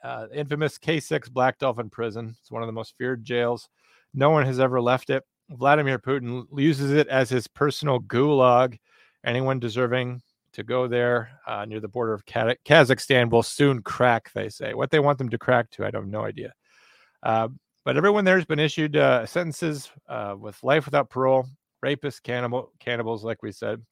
uh, 0.02 0.26
infamous 0.32 0.78
K6 0.78 1.30
Black 1.30 1.58
Dolphin 1.58 1.90
prison. 1.90 2.34
It's 2.40 2.50
one 2.50 2.62
of 2.62 2.66
the 2.66 2.72
most 2.72 2.94
feared 2.98 3.24
jails. 3.24 3.68
No 4.14 4.30
one 4.30 4.44
has 4.46 4.60
ever 4.60 4.80
left 4.80 5.10
it. 5.10 5.22
Vladimir 5.50 5.98
Putin 5.98 6.46
uses 6.56 6.92
it 6.92 7.08
as 7.08 7.28
his 7.30 7.46
personal 7.46 8.00
gulag. 8.00 8.78
Anyone 9.24 9.60
deserving 9.60 10.22
to 10.52 10.62
go 10.62 10.86
there 10.86 11.30
uh, 11.46 11.64
near 11.64 11.80
the 11.80 11.88
border 11.88 12.12
of 12.12 12.26
Kazakhstan 12.26 13.30
will 13.30 13.42
soon 13.42 13.82
crack, 13.82 14.30
they 14.34 14.48
say. 14.48 14.74
What 14.74 14.90
they 14.90 15.00
want 15.00 15.18
them 15.18 15.30
to 15.30 15.38
crack 15.38 15.70
to, 15.70 15.84
I 15.84 15.90
have 15.92 16.06
no 16.06 16.24
idea. 16.24 16.52
Uh, 17.22 17.48
but 17.84 17.96
everyone 17.96 18.24
there 18.24 18.36
has 18.36 18.44
been 18.44 18.58
issued 18.58 18.96
uh, 18.96 19.26
sentences 19.26 19.90
uh, 20.08 20.34
with 20.38 20.62
life 20.62 20.84
without 20.84 21.10
parole, 21.10 21.46
rapists, 21.84 22.22
cannibal, 22.22 22.72
cannibals, 22.78 23.24
like 23.24 23.42
we 23.42 23.52
said. 23.52 23.82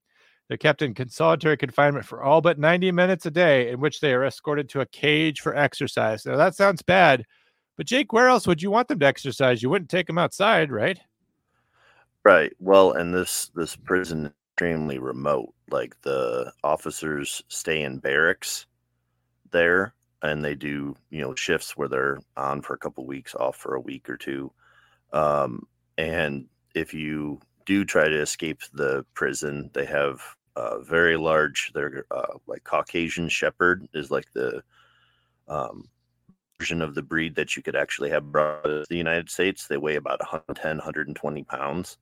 They're 0.51 0.57
kept 0.57 0.83
in 0.83 0.97
solitary 1.09 1.57
confinement 1.57 2.07
for 2.07 2.25
all 2.25 2.41
but 2.41 2.59
90 2.59 2.91
minutes 2.91 3.25
a 3.25 3.31
day, 3.31 3.71
in 3.71 3.79
which 3.79 4.01
they 4.01 4.13
are 4.13 4.25
escorted 4.25 4.69
to 4.71 4.81
a 4.81 4.87
cage 4.87 5.41
for 5.41 5.55
exercise. 5.55 6.27
Now, 6.27 6.37
that 6.37 6.57
sounds 6.57 6.83
bad, 6.83 7.25
but 7.77 7.87
Jake, 7.87 8.13
where 8.13 8.27
else 8.27 8.49
would 8.49 8.61
you 8.61 8.69
want 8.69 8.89
them 8.89 8.99
to 8.99 9.07
exercise? 9.07 9.63
You 9.63 9.71
wouldn't 9.71 9.91
take 9.91 10.09
them 10.09 10.19
outside, 10.19 10.73
right? 10.73 10.99
Right. 12.25 12.53
Well, 12.59 12.95
and 12.95 13.15
this 13.15 13.53
this 13.55 13.77
prison 13.77 14.27
is 14.27 14.33
extremely 14.53 14.99
remote. 14.99 15.55
Like 15.71 15.95
the 16.03 16.53
officers 16.65 17.45
stay 17.47 17.83
in 17.83 17.99
barracks 17.99 18.67
there, 19.53 19.95
and 20.21 20.45
they 20.45 20.57
do 20.57 20.97
you 21.11 21.21
know 21.21 21.37
shifts 21.37 21.77
where 21.77 21.89
they're 21.89 22.19
on 22.37 22.61
for 22.63 22.75
a 22.75 22.79
couple 22.79 23.07
weeks, 23.07 23.37
off 23.37 23.57
for 23.57 23.77
a 23.77 23.81
week 23.81 24.11
or 24.11 24.17
two. 24.17 24.51
Um, 25.13 25.69
and 25.97 26.49
if 26.75 26.93
you 26.93 27.39
do 27.67 27.85
try 27.85 28.09
to 28.09 28.21
escape 28.21 28.63
the 28.73 29.07
prison, 29.15 29.71
they 29.75 29.85
have 29.85 30.21
uh, 30.61 30.81
very 30.81 31.17
large. 31.17 31.73
They're 31.75 32.05
uh, 32.11 32.35
like 32.47 32.65
Caucasian 32.65 33.29
Shepherd 33.29 33.89
is 33.95 34.11
like 34.11 34.31
the 34.33 34.63
um, 35.49 35.89
version 36.59 36.83
of 36.83 36.95
the 36.95 37.03
breed 37.03 37.35
that 37.37 37.57
you 37.57 37.63
could 37.63 37.77
actually 37.77 38.11
have 38.11 38.31
brought 38.31 38.65
to 38.65 38.85
the 38.89 38.97
United 38.97 39.31
States. 39.31 39.67
They 39.67 39.79
weigh 39.79 39.97
about 39.97 40.21
110, 40.21 40.77
120 40.77 41.45
pounds. 41.45 41.97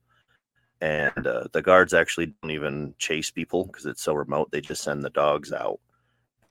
And 0.81 1.25
uh, 1.25 1.45
the 1.51 1.61
guards 1.61 1.93
actually 1.93 2.33
don't 2.41 2.51
even 2.51 2.95
chase 2.97 3.31
people 3.31 3.65
because 3.65 3.85
it's 3.85 4.01
so 4.01 4.13
remote. 4.13 4.51
They 4.51 4.61
just 4.61 4.83
send 4.83 5.03
the 5.03 5.09
dogs 5.09 5.53
out. 5.53 5.79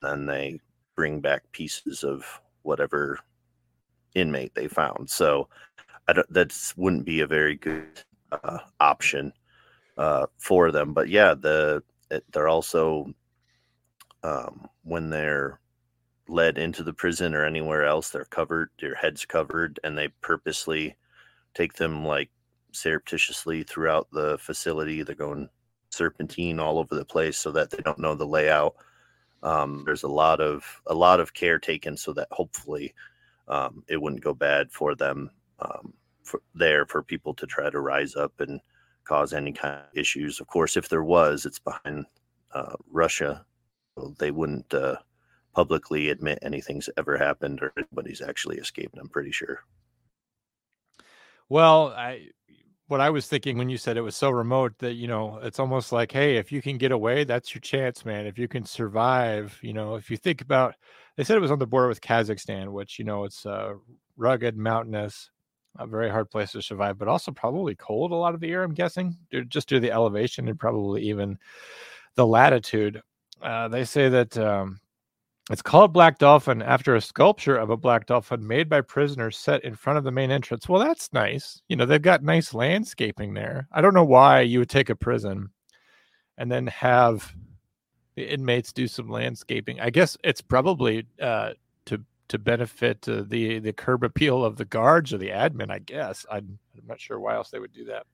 And 0.02 0.28
they 0.28 0.60
bring 0.96 1.20
back 1.20 1.42
pieces 1.52 2.04
of 2.04 2.24
whatever 2.62 3.18
inmate 4.14 4.54
they 4.54 4.68
found. 4.68 5.10
So 5.10 5.48
that 6.06 6.72
wouldn't 6.76 7.04
be 7.04 7.20
a 7.20 7.26
very 7.26 7.56
good 7.56 8.02
uh, 8.32 8.58
option 8.80 9.32
uh, 9.98 10.26
for 10.38 10.70
them. 10.72 10.94
But 10.94 11.08
yeah, 11.08 11.34
the 11.34 11.82
they're 12.32 12.48
also 12.48 13.12
um, 14.22 14.68
when 14.82 15.10
they're 15.10 15.60
led 16.28 16.58
into 16.58 16.82
the 16.82 16.92
prison 16.92 17.34
or 17.34 17.44
anywhere 17.44 17.84
else, 17.84 18.10
they're 18.10 18.24
covered, 18.26 18.70
their 18.80 18.94
heads 18.94 19.24
covered, 19.24 19.80
and 19.84 19.96
they 19.96 20.08
purposely 20.20 20.94
take 21.54 21.74
them 21.74 22.04
like 22.04 22.30
surreptitiously 22.72 23.62
throughout 23.62 24.08
the 24.12 24.36
facility. 24.38 25.02
They're 25.02 25.14
going 25.14 25.48
serpentine 25.90 26.60
all 26.60 26.78
over 26.78 26.94
the 26.94 27.04
place 27.04 27.38
so 27.38 27.50
that 27.52 27.70
they 27.70 27.78
don't 27.78 27.98
know 27.98 28.14
the 28.14 28.26
layout. 28.26 28.74
Um, 29.42 29.82
there's 29.86 30.02
a 30.02 30.08
lot 30.08 30.40
of 30.40 30.64
a 30.86 30.94
lot 30.94 31.20
of 31.20 31.32
care 31.32 31.58
taken 31.58 31.96
so 31.96 32.12
that 32.14 32.28
hopefully 32.32 32.94
um, 33.46 33.84
it 33.88 34.00
wouldn't 34.00 34.22
go 34.22 34.34
bad 34.34 34.70
for 34.70 34.94
them 34.94 35.30
um, 35.60 35.94
for, 36.22 36.42
there 36.54 36.86
for 36.86 37.02
people 37.02 37.34
to 37.34 37.46
try 37.46 37.70
to 37.70 37.80
rise 37.80 38.16
up 38.16 38.32
and 38.40 38.60
cause 39.08 39.32
any 39.32 39.52
kind 39.52 39.74
of 39.74 39.98
issues. 39.98 40.40
Of 40.40 40.46
course, 40.46 40.76
if 40.76 40.88
there 40.88 41.04
was, 41.04 41.46
it's 41.46 41.58
behind 41.58 42.06
uh, 42.52 42.76
Russia. 42.90 43.44
So 43.96 44.14
they 44.18 44.30
wouldn't 44.30 44.72
uh, 44.72 44.96
publicly 45.54 46.10
admit 46.10 46.38
anything's 46.42 46.88
ever 46.96 47.16
happened 47.16 47.60
or 47.62 47.72
anybody's 47.76 48.20
actually 48.20 48.58
escaped. 48.58 48.96
I'm 48.98 49.08
pretty 49.08 49.32
sure. 49.32 49.60
Well, 51.48 51.88
I 51.88 52.28
what 52.88 53.00
I 53.00 53.10
was 53.10 53.26
thinking 53.26 53.58
when 53.58 53.68
you 53.68 53.76
said 53.76 53.96
it 53.96 54.02
was 54.02 54.16
so 54.16 54.30
remote 54.30 54.72
that 54.78 54.94
you 54.94 55.08
know 55.08 55.38
it's 55.42 55.58
almost 55.58 55.92
like, 55.92 56.10
hey, 56.10 56.36
if 56.36 56.50
you 56.50 56.62
can 56.62 56.78
get 56.78 56.92
away, 56.92 57.24
that's 57.24 57.54
your 57.54 57.60
chance, 57.60 58.04
man. 58.04 58.26
If 58.26 58.38
you 58.38 58.48
can 58.48 58.64
survive, 58.64 59.58
you 59.62 59.72
know, 59.72 59.94
if 59.94 60.10
you 60.10 60.16
think 60.16 60.40
about, 60.40 60.74
they 61.16 61.24
said 61.24 61.36
it 61.36 61.40
was 61.40 61.50
on 61.50 61.58
the 61.58 61.66
border 61.66 61.88
with 61.88 62.00
Kazakhstan, 62.00 62.72
which 62.72 62.98
you 62.98 63.04
know 63.04 63.24
it's 63.24 63.44
uh, 63.46 63.74
rugged, 64.16 64.56
mountainous, 64.56 65.30
a 65.78 65.86
very 65.86 66.10
hard 66.10 66.30
place 66.30 66.52
to 66.52 66.62
survive, 66.62 66.98
but 66.98 67.08
also 67.08 67.30
probably 67.30 67.74
cold 67.74 68.12
a 68.12 68.16
lot 68.16 68.34
of 68.34 68.40
the 68.40 68.48
year. 68.48 68.62
I'm 68.62 68.74
guessing, 68.74 69.16
just 69.48 69.68
due 69.68 69.76
to 69.76 69.80
the 69.80 69.92
elevation 69.92 70.48
and 70.48 70.58
probably 70.58 71.02
even 71.02 71.38
the 72.14 72.26
latitude. 72.26 73.00
Uh, 73.40 73.68
they 73.68 73.84
say 73.84 74.08
that 74.08 74.36
um, 74.36 74.80
it's 75.50 75.62
called 75.62 75.92
Black 75.92 76.18
Dolphin 76.18 76.60
after 76.60 76.96
a 76.96 77.00
sculpture 77.00 77.56
of 77.56 77.70
a 77.70 77.76
black 77.76 78.06
dolphin 78.06 78.46
made 78.46 78.68
by 78.68 78.80
prisoners 78.80 79.38
set 79.38 79.64
in 79.64 79.74
front 79.74 79.96
of 79.98 80.04
the 80.04 80.10
main 80.10 80.30
entrance. 80.30 80.68
Well, 80.68 80.82
that's 80.82 81.12
nice. 81.12 81.62
You 81.68 81.76
know, 81.76 81.86
they've 81.86 82.02
got 82.02 82.22
nice 82.22 82.52
landscaping 82.52 83.32
there. 83.32 83.68
I 83.72 83.80
don't 83.80 83.94
know 83.94 84.04
why 84.04 84.40
you 84.42 84.58
would 84.58 84.68
take 84.68 84.90
a 84.90 84.96
prison 84.96 85.50
and 86.36 86.52
then 86.52 86.66
have 86.66 87.32
the 88.14 88.30
inmates 88.30 88.72
do 88.72 88.88
some 88.88 89.08
landscaping. 89.08 89.80
I 89.80 89.90
guess 89.90 90.18
it's 90.24 90.40
probably 90.40 91.06
uh, 91.22 91.52
to 92.28 92.38
benefit 92.38 93.08
uh, 93.08 93.22
the 93.26 93.58
the 93.58 93.72
curb 93.72 94.04
appeal 94.04 94.44
of 94.44 94.56
the 94.56 94.64
guards 94.64 95.12
or 95.12 95.18
the 95.18 95.30
admin. 95.30 95.70
I 95.70 95.78
guess 95.80 96.24
I'm, 96.30 96.58
I'm 96.76 96.86
not 96.86 97.00
sure 97.00 97.18
why 97.18 97.34
else 97.34 97.50
they 97.50 97.58
would 97.58 97.72
do 97.72 97.84
that. 97.86 98.06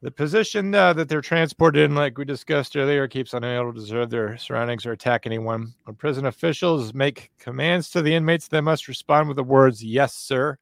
The 0.00 0.10
position 0.12 0.72
uh, 0.76 0.92
that 0.92 1.08
they're 1.08 1.20
transported 1.20 1.82
in, 1.82 1.96
like 1.96 2.18
we 2.18 2.24
discussed 2.24 2.76
earlier, 2.76 3.08
keeps 3.08 3.34
unable 3.34 3.72
to 3.72 3.80
observe 3.80 4.10
their 4.10 4.38
surroundings 4.38 4.86
or 4.86 4.92
attack 4.92 5.26
anyone. 5.26 5.74
When 5.84 5.96
prison 5.96 6.26
officials 6.26 6.94
make 6.94 7.32
commands 7.40 7.90
to 7.90 8.02
the 8.02 8.14
inmates, 8.14 8.46
they 8.46 8.60
must 8.60 8.86
respond 8.86 9.26
with 9.26 9.36
the 9.36 9.42
words 9.42 9.82
"Yes, 9.82 10.14
sir." 10.14 10.56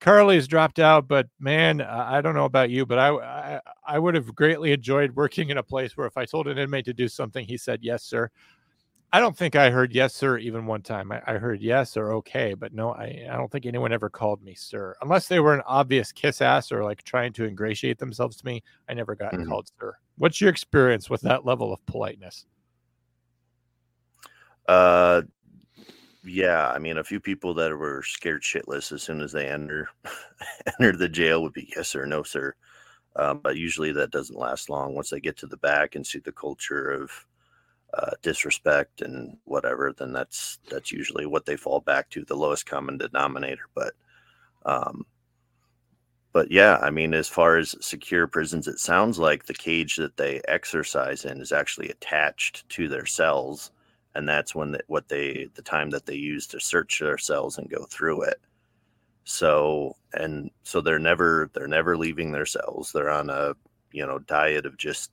Carly's 0.00 0.48
dropped 0.48 0.78
out, 0.78 1.08
but 1.08 1.28
man, 1.38 1.82
I 1.82 2.22
don't 2.22 2.34
know 2.34 2.46
about 2.46 2.70
you, 2.70 2.86
but 2.86 2.98
I, 2.98 3.08
I, 3.10 3.60
I 3.86 3.98
would 3.98 4.14
have 4.14 4.34
greatly 4.34 4.72
enjoyed 4.72 5.14
working 5.14 5.50
in 5.50 5.58
a 5.58 5.62
place 5.62 5.94
where 5.94 6.06
if 6.06 6.16
I 6.16 6.24
told 6.24 6.48
an 6.48 6.56
inmate 6.56 6.86
to 6.86 6.94
do 6.94 7.06
something, 7.06 7.44
he 7.44 7.58
said 7.58 7.80
"Yes, 7.82 8.02
sir." 8.02 8.30
I 9.12 9.18
don't 9.18 9.36
think 9.36 9.56
I 9.56 9.70
heard 9.70 9.92
yes, 9.92 10.14
sir, 10.14 10.38
even 10.38 10.66
one 10.66 10.82
time. 10.82 11.10
I, 11.10 11.20
I, 11.26 11.34
heard 11.34 11.60
yes 11.60 11.96
or 11.96 12.12
okay, 12.14 12.54
but 12.54 12.72
no, 12.72 12.92
I, 12.92 13.26
I 13.28 13.36
don't 13.36 13.50
think 13.50 13.66
anyone 13.66 13.92
ever 13.92 14.08
called 14.08 14.40
me 14.42 14.54
sir, 14.54 14.94
unless 15.02 15.26
they 15.26 15.40
were 15.40 15.52
an 15.52 15.62
obvious 15.66 16.12
kiss 16.12 16.40
ass 16.40 16.70
or 16.70 16.84
like 16.84 17.02
trying 17.02 17.32
to 17.34 17.44
ingratiate 17.44 17.98
themselves 17.98 18.36
to 18.36 18.46
me. 18.46 18.62
I 18.88 18.94
never 18.94 19.16
got 19.16 19.32
mm-hmm. 19.32 19.48
called 19.48 19.68
sir. 19.80 19.96
What's 20.16 20.40
your 20.40 20.50
experience 20.50 21.10
with 21.10 21.22
that 21.22 21.44
level 21.44 21.72
of 21.72 21.84
politeness? 21.86 22.46
Uh, 24.68 25.22
yeah, 26.24 26.70
I 26.70 26.78
mean, 26.78 26.98
a 26.98 27.04
few 27.04 27.18
people 27.18 27.52
that 27.54 27.76
were 27.76 28.04
scared 28.04 28.42
shitless 28.42 28.92
as 28.92 29.02
soon 29.02 29.20
as 29.22 29.32
they 29.32 29.48
enter 29.48 29.88
enter 30.80 30.96
the 30.96 31.08
jail 31.08 31.42
would 31.42 31.52
be 31.52 31.72
yes 31.74 31.88
sir, 31.88 32.06
no 32.06 32.22
sir. 32.22 32.54
Um, 33.16 33.40
but 33.42 33.56
usually 33.56 33.90
that 33.92 34.12
doesn't 34.12 34.38
last 34.38 34.70
long. 34.70 34.94
Once 34.94 35.10
they 35.10 35.18
get 35.18 35.36
to 35.38 35.48
the 35.48 35.56
back 35.56 35.96
and 35.96 36.06
see 36.06 36.20
the 36.20 36.30
culture 36.30 36.90
of 36.90 37.10
uh, 37.94 38.12
disrespect 38.22 39.02
and 39.02 39.36
whatever, 39.44 39.92
then 39.96 40.12
that's 40.12 40.58
that's 40.70 40.92
usually 40.92 41.26
what 41.26 41.46
they 41.46 41.56
fall 41.56 41.80
back 41.80 42.08
to, 42.10 42.24
the 42.24 42.36
lowest 42.36 42.66
common 42.66 42.98
denominator. 42.98 43.64
But 43.74 43.94
um, 44.64 45.04
but 46.32 46.50
yeah, 46.50 46.78
I 46.80 46.90
mean, 46.90 47.14
as 47.14 47.28
far 47.28 47.56
as 47.56 47.74
secure 47.80 48.26
prisons, 48.26 48.68
it 48.68 48.78
sounds 48.78 49.18
like 49.18 49.44
the 49.44 49.54
cage 49.54 49.96
that 49.96 50.16
they 50.16 50.40
exercise 50.46 51.24
in 51.24 51.40
is 51.40 51.52
actually 51.52 51.88
attached 51.88 52.68
to 52.70 52.88
their 52.88 53.06
cells, 53.06 53.72
and 54.14 54.28
that's 54.28 54.54
when 54.54 54.72
the, 54.72 54.80
what 54.86 55.08
they 55.08 55.48
the 55.54 55.62
time 55.62 55.90
that 55.90 56.06
they 56.06 56.14
use 56.14 56.46
to 56.48 56.60
search 56.60 57.00
their 57.00 57.18
cells 57.18 57.58
and 57.58 57.68
go 57.70 57.84
through 57.86 58.22
it. 58.22 58.40
So 59.24 59.96
and 60.14 60.50
so 60.62 60.80
they're 60.80 60.98
never 60.98 61.50
they're 61.54 61.66
never 61.68 61.96
leaving 61.96 62.32
their 62.32 62.46
cells. 62.46 62.92
They're 62.92 63.10
on 63.10 63.30
a 63.30 63.54
you 63.92 64.06
know 64.06 64.20
diet 64.20 64.66
of 64.66 64.76
just 64.76 65.10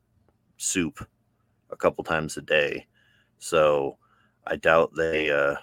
soup 0.58 1.08
a 1.70 1.76
couple 1.76 2.04
times 2.04 2.38
a 2.38 2.42
day. 2.42 2.88
So 3.40 3.98
I 4.46 4.56
doubt 4.56 4.94
they, 4.96 5.30
uh, 5.30 5.56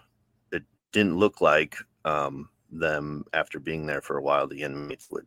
it 0.53 0.63
didn't 0.93 1.19
look 1.19 1.41
like 1.41 1.77
um, 2.05 2.49
them 2.71 3.25
after 3.33 3.59
being 3.59 3.87
there 3.87 4.03
for 4.03 4.19
a 4.19 4.23
while, 4.23 4.47
the 4.47 4.63
inmates 4.63 5.09
would 5.11 5.27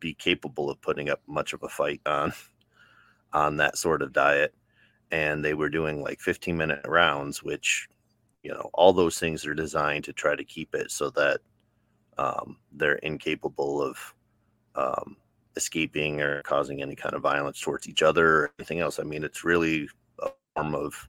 be 0.00 0.14
capable 0.14 0.68
of 0.68 0.80
putting 0.82 1.08
up 1.08 1.22
much 1.26 1.52
of 1.52 1.62
a 1.62 1.68
fight 1.68 2.00
on 2.04 2.32
on 3.32 3.56
that 3.56 3.78
sort 3.78 4.02
of 4.02 4.12
diet 4.12 4.54
and 5.10 5.44
they 5.44 5.54
were 5.54 5.70
doing 5.70 6.02
like 6.02 6.20
15 6.20 6.56
minute 6.56 6.80
rounds 6.86 7.42
which 7.42 7.88
you 8.42 8.50
know 8.50 8.68
all 8.74 8.92
those 8.92 9.18
things 9.18 9.46
are 9.46 9.54
designed 9.54 10.04
to 10.04 10.12
try 10.12 10.36
to 10.36 10.44
keep 10.44 10.74
it 10.74 10.90
so 10.90 11.08
that 11.10 11.40
um, 12.18 12.58
they're 12.72 12.96
incapable 12.96 13.82
of 13.82 14.14
um, 14.76 15.16
escaping 15.56 16.20
or 16.20 16.42
causing 16.42 16.82
any 16.82 16.96
kind 16.96 17.14
of 17.14 17.22
violence 17.22 17.60
towards 17.60 17.88
each 17.88 18.02
other 18.02 18.26
or 18.26 18.52
anything 18.58 18.80
else. 18.80 18.98
I 18.98 19.04
mean, 19.04 19.24
it's 19.24 19.44
really 19.44 19.88
a 20.20 20.30
form 20.54 20.74
of 20.74 21.08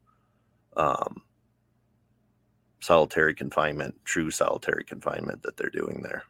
um, 0.77 1.21
solitary 2.81 3.33
confinement, 3.33 3.95
true 4.05 4.29
solitary 4.29 4.83
confinement 4.83 5.41
that 5.43 5.57
they're 5.57 5.69
doing 5.69 6.01
there. 6.03 6.23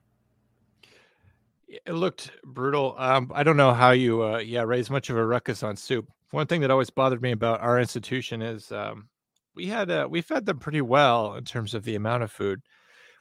It 1.68 1.94
looked 1.94 2.32
brutal. 2.46 2.96
Um, 2.98 3.32
I 3.34 3.44
don't 3.44 3.58
know 3.58 3.74
how 3.74 3.92
you, 3.92 4.24
uh, 4.24 4.38
yeah, 4.38 4.62
raise 4.62 4.90
much 4.90 5.10
of 5.10 5.18
a 5.18 5.26
ruckus 5.26 5.64
on 5.64 5.76
soup. 5.76 6.08
One 6.32 6.48
thing 6.48 6.62
that 6.62 6.72
always 6.72 6.90
bothered 6.90 7.22
me 7.22 7.32
about 7.32 7.62
our 7.62 7.80
institution 7.80 8.42
is 8.42 8.72
um, 8.72 9.10
we 9.56 9.68
had 9.68 9.90
uh, 9.90 10.08
we 10.10 10.22
fed 10.22 10.46
them 10.46 10.60
pretty 10.60 10.82
well 10.82 11.36
in 11.36 11.44
terms 11.44 11.74
of 11.74 11.84
the 11.84 11.96
amount 11.96 12.24
of 12.24 12.32
food. 12.32 12.62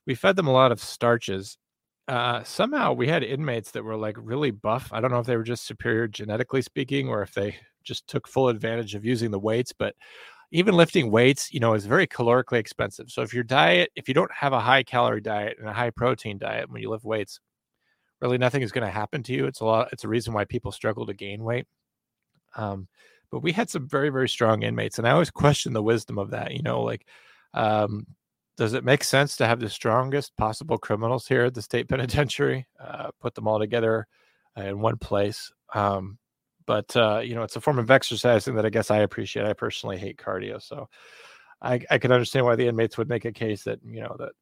We 0.06 0.14
fed 0.14 0.36
them 0.36 0.46
a 0.46 0.52
lot 0.52 0.72
of 0.72 0.80
starches, 0.80 1.56
uh, 2.08 2.42
somehow 2.44 2.92
we 2.92 3.08
had 3.08 3.23
inmates 3.23 3.70
that 3.73 3.84
were 3.84 3.96
like 3.96 4.16
really 4.18 4.50
buff. 4.50 4.90
I 4.92 5.00
don't 5.00 5.11
know 5.11 5.20
if 5.20 5.26
they 5.26 5.37
were 5.37 5.42
just 5.42 5.66
superior 5.66 6.06
genetically 6.06 6.62
speaking 6.62 7.08
or 7.08 7.23
if 7.23 7.32
they 7.32 7.56
just 7.82 8.06
took 8.08 8.28
full 8.28 8.49
advantage 8.49 8.94
of 8.94 9.04
using 9.04 9.30
the 9.30 9.38
weights, 9.38 9.73
but 9.73 9.94
even 10.52 10.75
lifting 10.75 11.11
weights, 11.11 11.52
you 11.52 11.61
know, 11.61 11.75
is 11.75 11.87
very 11.87 12.06
calorically 12.06 12.58
expensive. 12.58 13.11
So 13.11 13.23
if 13.23 13.34
your 13.34 13.44
diet, 13.44 13.90
if 13.96 14.06
you 14.08 14.14
don't 14.14 14.32
have 14.32 14.52
a 14.52 14.61
high 14.61 14.82
calorie 14.82 15.20
diet 15.20 15.56
and 15.58 15.68
a 15.68 15.73
high 15.73 15.90
protein 15.90 16.38
diet 16.38 16.70
when 16.70 16.80
you 16.80 16.90
lift 16.90 17.04
weights, 17.04 17.40
really 18.20 18.38
nothing 18.38 18.62
is 18.62 18.73
going 18.73 18.87
to 18.87 18.92
happen 18.92 19.23
to 19.25 19.32
you. 19.32 19.46
It's 19.46 19.61
a 19.61 19.64
lot. 19.64 19.88
It's 19.92 20.04
a 20.04 20.08
reason 20.08 20.32
why 20.32 20.44
people 20.44 20.73
struggle 20.73 21.06
to 21.06 21.14
gain 21.14 21.42
weight. 21.42 21.66
Um, 22.56 22.88
but 23.30 23.40
we 23.40 23.52
had 23.52 23.68
some 23.68 23.88
very 23.88 24.11
very 24.11 24.28
strong 24.28 24.62
inmates, 24.62 24.99
and 24.99 25.08
I 25.08 25.11
always 25.11 25.30
question 25.30 25.73
the 25.73 25.82
wisdom 25.82 26.18
of 26.18 26.30
that. 26.30 26.52
You 26.52 26.62
know, 26.62 26.82
like, 26.82 27.06
um, 27.52 28.06
does 28.56 28.75
it 28.75 28.84
make 28.84 29.04
sense 29.04 29.37
to 29.37 29.46
have 29.46 29.61
the 29.61 29.68
strongest 29.68 30.37
possible 30.37 30.78
criminals 30.78 31.26
here 31.26 31.44
at 31.44 31.54
the 31.54 31.62
state 31.62 31.88
penitentiary, 31.88 32.66
uh, 32.80 33.11
put 33.20 33.34
them 33.34 33.49
all 33.49 33.58
together 33.58 34.06
in 34.56 34.80
one 34.80 34.96
place? 34.96 35.52
Um, 35.75 36.18
but 36.66 36.94
uh, 36.96 37.20
you 37.23 37.34
know, 37.34 37.42
it's 37.42 37.56
a 37.56 37.61
form 37.61 37.78
of 37.78 37.90
exercising 37.90 38.54
that 38.54 38.66
I 38.66 38.70
guess 38.70 38.90
I 38.90 38.99
appreciate. 38.99 39.46
I 39.46 39.52
personally 39.52 39.99
hate 39.99 40.16
cardio, 40.18 40.62
so 40.62 40.88
I, 41.61 41.80
I 41.90 41.99
can 41.99 42.12
understand 42.12 42.46
why 42.46 42.56
the 42.56 42.66
inmates 42.66 42.96
would 42.99 43.08
make 43.08 43.25
a 43.25 43.32
case 43.32 43.64
that 43.64 43.80
you 43.84 44.00
know 44.00 44.16
that 44.18 44.32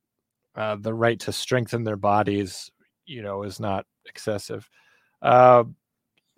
uh, 0.54 0.76
the 0.76 0.95
right 0.95 1.19
to 1.21 1.33
strengthen 1.33 1.85
their 1.85 1.97
bodies, 1.97 2.71
you 3.07 3.23
know, 3.23 3.42
is 3.42 3.59
not 3.59 3.87
excessive. 4.07 4.69
Uh, 5.21 5.64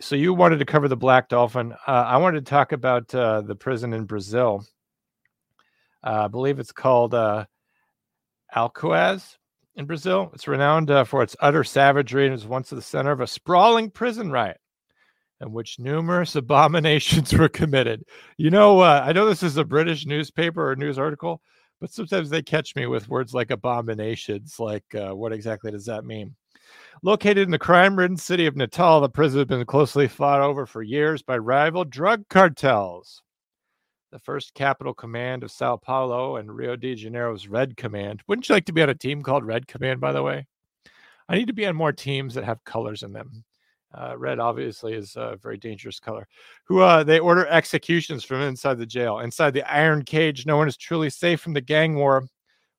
so 0.00 0.16
you 0.16 0.35
wanted 0.35 0.59
to 0.59 0.64
cover 0.64 0.88
the 0.88 0.97
Black 0.97 1.28
Dolphin. 1.28 1.73
Uh, 1.87 1.90
I 2.07 2.16
wanted 2.16 2.45
to 2.45 2.50
talk 2.50 2.73
about 2.73 3.14
uh, 3.14 3.43
the 3.43 3.54
prison 3.54 3.93
in 3.93 4.04
Brazil. 4.04 4.64
Uh, 6.02 6.25
I 6.25 6.28
believe 6.28 6.59
it's 6.59 6.73
called 6.73 7.14
Alcaçuz 8.54 9.37
in 9.76 9.87
Brazil. 9.87 10.30
It's 10.34 10.49
renowned 10.49 10.90
uh, 10.90 11.04
for 11.04 11.23
its 11.23 11.37
utter 11.40 11.64
savagery 11.64 12.26
and 12.26 12.32
was 12.32 12.46
once 12.46 12.70
the 12.70 12.82
center 12.82 13.11
of 13.11 13.20
a 13.20 13.26
sprawling 13.26 13.90
prison 13.90 14.30
riot 14.30 14.58
in 15.40 15.52
which 15.52 15.78
numerous 15.78 16.37
abominations 16.37 17.32
were 17.32 17.49
committed. 17.49 18.04
You 18.37 18.50
know, 18.50 18.80
uh, 18.80 19.02
I 19.04 19.12
know 19.12 19.26
this 19.26 19.42
is 19.42 19.56
a 19.56 19.64
British 19.64 20.06
newspaper 20.06 20.70
or 20.70 20.76
news 20.76 20.99
article, 20.99 21.42
but 21.80 21.92
sometimes 21.92 22.30
they 22.30 22.42
catch 22.42 22.76
me 22.76 22.87
with 22.87 23.08
words 23.08 23.34
like 23.34 23.50
abominations. 23.50 24.56
Like, 24.58 24.84
uh, 24.94 25.14
what 25.14 25.32
exactly 25.32 25.70
does 25.70 25.87
that 25.87 26.04
mean? 26.04 26.34
Located 27.02 27.38
in 27.38 27.50
the 27.50 27.58
crime 27.58 27.96
ridden 27.96 28.16
city 28.16 28.46
of 28.46 28.56
Natal, 28.56 29.00
the 29.00 29.08
prison 29.08 29.40
has 29.40 29.49
been 29.49 29.66
closely 29.66 30.08
fought 30.08 30.40
over 30.40 30.64
for 30.64 30.82
years 30.82 31.23
by 31.23 31.37
rival 31.37 31.84
drug 31.84 32.26
cartels. 32.28 33.24
The 34.14 34.21
first 34.21 34.54
capital 34.54 34.94
command 34.94 35.42
of 35.42 35.50
Sao 35.50 35.76
Paulo 35.76 36.37
and 36.37 36.54
Rio 36.54 36.76
de 36.76 36.94
Janeiro's 36.94 37.49
Red 37.49 37.76
Command. 37.76 38.23
Wouldn't 38.28 38.49
you 38.49 38.54
like 38.54 38.66
to 38.66 38.73
be 38.73 38.80
on 38.80 38.88
a 38.88 38.94
team 38.94 39.25
called 39.25 39.44
Red 39.44 39.66
Command, 39.66 40.00
by 40.00 40.12
the 40.12 40.23
way? 40.23 40.47
I 41.28 41.35
need 41.35 41.49
to 41.49 41.52
be 41.52 41.66
on 41.66 41.75
more 41.75 41.90
teams 41.90 42.33
that 42.35 42.44
have 42.44 42.62
colors 42.62 43.02
in 43.02 43.12
them. 43.12 43.42
Uh, 43.92 44.16
red 44.16 44.38
obviously 44.38 44.94
is 44.94 45.16
a 45.16 45.37
very 45.42 45.56
dangerous 45.56 45.99
color. 45.99 46.28
Who 46.66 46.78
uh, 46.78 47.02
they 47.02 47.18
order 47.18 47.49
executions 47.49 48.23
from 48.23 48.40
inside 48.40 48.78
the 48.78 48.87
jail. 48.87 49.18
Inside 49.18 49.52
the 49.52 49.68
iron 49.68 50.04
cage, 50.04 50.47
no 50.47 50.59
one 50.59 50.68
is 50.68 50.76
truly 50.76 51.11
safe 51.11 51.40
from 51.40 51.54
the 51.54 51.61
gang 51.61 51.97
war, 51.97 52.25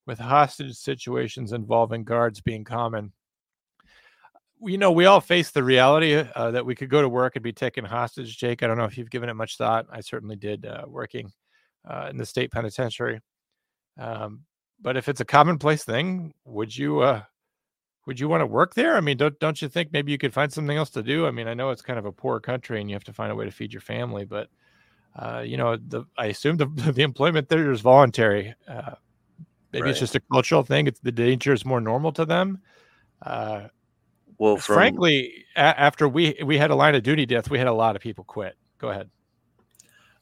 with 0.08 0.20
hostage 0.20 0.77
situations 0.77 1.51
involving 1.51 2.06
guards 2.06 2.39
being 2.39 2.63
common. 2.63 3.12
You 4.62 4.78
know, 4.78 4.92
we 4.92 5.06
all 5.06 5.22
face 5.22 5.52
the 5.52 5.64
reality 5.64 6.16
uh, 6.16 6.52
that 6.52 6.66
we 6.66 6.76
could 6.76 6.90
go 6.90 7.02
to 7.02 7.10
work 7.10 7.36
and 7.36 7.44
be 7.44 7.54
taken 7.54 7.84
hostage. 7.86 8.38
Jake, 8.38 8.64
I 8.64 8.68
don't 8.68 8.78
know 8.78 8.86
if 8.86 8.98
you've 8.98 9.10
given 9.10 9.30
it 9.30 9.34
much 9.34 9.58
thought. 9.58 9.86
I 9.92 10.02
certainly 10.02 10.36
did 10.36 10.66
uh, 10.66 10.86
working 10.88 11.32
uh, 11.88 12.08
in 12.10 12.18
the 12.18 12.26
state 12.26 12.52
penitentiary. 12.52 13.20
Um, 13.98 14.42
but 14.82 14.98
if 14.98 15.10
it's 15.10 15.22
a 15.22 15.26
commonplace 15.26 15.84
thing, 15.84 16.34
would 16.46 16.76
you 16.76 17.00
uh, 17.02 17.22
would 18.06 18.20
you 18.20 18.28
want 18.28 18.42
to 18.42 18.46
work 18.46 18.76
there? 18.76 18.96
I 18.96 19.02
mean, 19.02 19.18
don't 19.18 19.38
don't 19.40 19.62
you 19.62 19.68
think 19.68 19.92
maybe 19.92 20.12
you 20.12 20.18
could 20.18 20.34
find 20.34 20.52
something 20.52 20.78
else 20.78 20.90
to 20.92 21.04
do? 21.04 21.26
I 21.28 21.32
mean, 21.32 21.48
I 21.48 21.54
know 21.54 21.70
it's 21.70 21.82
kind 21.82 22.00
of 22.00 22.06
a 22.06 22.12
poor 22.12 22.40
country 22.40 22.80
and 22.80 22.90
you 22.90 22.96
have 22.96 23.04
to 23.06 23.14
find 23.14 23.32
a 23.32 23.36
way 23.36 23.46
to 23.46 23.52
feed 23.52 23.74
your 23.74 23.82
family, 23.82 24.26
but 24.26 24.50
uh, 25.18 25.44
you 25.46 25.58
know, 25.58 25.78
the 25.78 26.04
I 26.18 26.28
assume 26.28 26.58
the 26.58 26.66
the 26.94 27.04
employment 27.04 27.50
there 27.50 27.72
is 27.72 27.82
voluntary. 27.82 28.54
Uh, 28.68 28.96
maybe 29.72 29.84
right. 29.84 29.92
it's 29.92 30.00
just 30.00 30.16
a 30.16 30.22
cultural 30.32 30.64
thing. 30.64 30.88
It's 30.88 31.00
the 31.00 31.12
danger 31.12 31.54
is 31.54 31.66
more 31.66 31.82
normal 31.82 32.12
to 32.13 32.26
them. 32.26 32.62
Well, 34.38 34.58
from... 34.58 34.76
frankly, 34.76 35.45
a- 35.56 35.60
after 35.60 36.08
we 36.08 36.38
we 36.43 36.58
had 36.58 36.71
a 36.71 36.76
line 36.76 36.95
of 36.95 37.04
duty 37.04 37.26
death, 37.26 37.50
we 37.50 37.58
had 37.58 37.67
a 37.67 37.74
lot 37.74 37.95
of 37.95 38.02
people 38.02 38.24
quit. 38.24 38.56
Go 38.78 38.89
ahead. 38.89 39.10